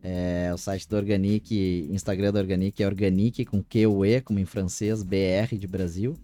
É, 0.03 0.51
o 0.53 0.59
site 0.59 0.87
do 0.87 0.95
Organic, 0.95 1.89
Instagram 1.91 2.35
do 2.35 2.39
Organic 2.39 2.83
é 2.83 2.87
Organic 2.87 3.47
com 3.47 3.63
Q-U-E, 3.63 4.21
como 4.21 4.39
em 4.39 4.45
francês, 4.45 5.03
BR 5.03 5.57
de 5.59 5.67
Brasil. 5.67 6.19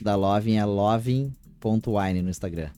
Da 0.00 0.14
Lovin 0.14 0.54
é 0.54 0.64
lovin.wine 0.64 2.22
no 2.22 2.30
Instagram. 2.30 2.70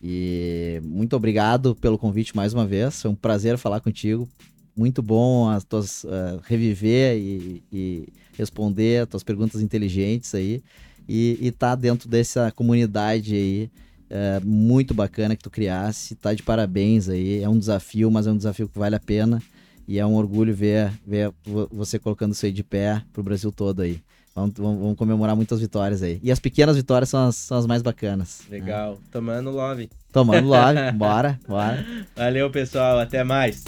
E 0.00 0.80
muito 0.84 1.16
obrigado 1.16 1.74
pelo 1.74 1.98
convite 1.98 2.36
mais 2.36 2.54
uma 2.54 2.64
vez. 2.64 3.02
Foi 3.02 3.10
um 3.10 3.16
prazer 3.16 3.58
falar 3.58 3.80
contigo. 3.80 4.28
Muito 4.76 5.02
bom 5.02 5.48
as 5.48 5.64
tuas 5.64 6.04
uh, 6.04 6.40
reviver 6.44 7.18
e, 7.18 7.64
e 7.72 8.08
responder 8.38 9.02
as 9.02 9.08
tuas 9.08 9.24
perguntas 9.24 9.60
inteligentes 9.60 10.32
aí 10.36 10.62
e 11.08 11.36
estar 11.40 11.70
tá 11.70 11.74
dentro 11.74 12.08
dessa 12.08 12.52
comunidade 12.52 13.34
aí 13.34 13.68
é, 14.10 14.40
muito 14.44 14.92
bacana 14.92 15.36
que 15.36 15.42
tu 15.42 15.50
criasse, 15.50 16.16
tá 16.16 16.34
de 16.34 16.42
parabéns 16.42 17.08
aí, 17.08 17.42
é 17.42 17.48
um 17.48 17.58
desafio, 17.58 18.10
mas 18.10 18.26
é 18.26 18.32
um 18.32 18.36
desafio 18.36 18.68
que 18.68 18.78
vale 18.78 18.96
a 18.96 19.00
pena 19.00 19.40
e 19.86 19.98
é 19.98 20.04
um 20.04 20.14
orgulho 20.14 20.54
ver, 20.54 20.92
ver 21.06 21.32
você 21.70 21.98
colocando 21.98 22.32
isso 22.32 22.44
aí 22.44 22.52
de 22.52 22.62
pé 22.62 23.02
pro 23.12 23.22
Brasil 23.22 23.50
todo 23.50 23.82
aí. 23.82 24.00
Vamos, 24.34 24.52
vamos, 24.56 24.80
vamos 24.80 24.96
comemorar 24.96 25.34
muitas 25.34 25.60
vitórias 25.60 26.02
aí. 26.02 26.20
E 26.22 26.30
as 26.30 26.38
pequenas 26.38 26.76
vitórias 26.76 27.08
são 27.08 27.28
as, 27.28 27.36
são 27.36 27.58
as 27.58 27.66
mais 27.66 27.82
bacanas. 27.82 28.42
Né? 28.48 28.58
Legal. 28.58 28.92
Né? 28.92 28.98
Tomando 29.10 29.50
love. 29.50 29.90
Tomando 30.12 30.46
love. 30.46 30.92
bora, 30.96 31.40
bora. 31.48 31.84
Valeu, 32.14 32.50
pessoal. 32.50 32.98
Até 33.00 33.24
mais. 33.24 33.64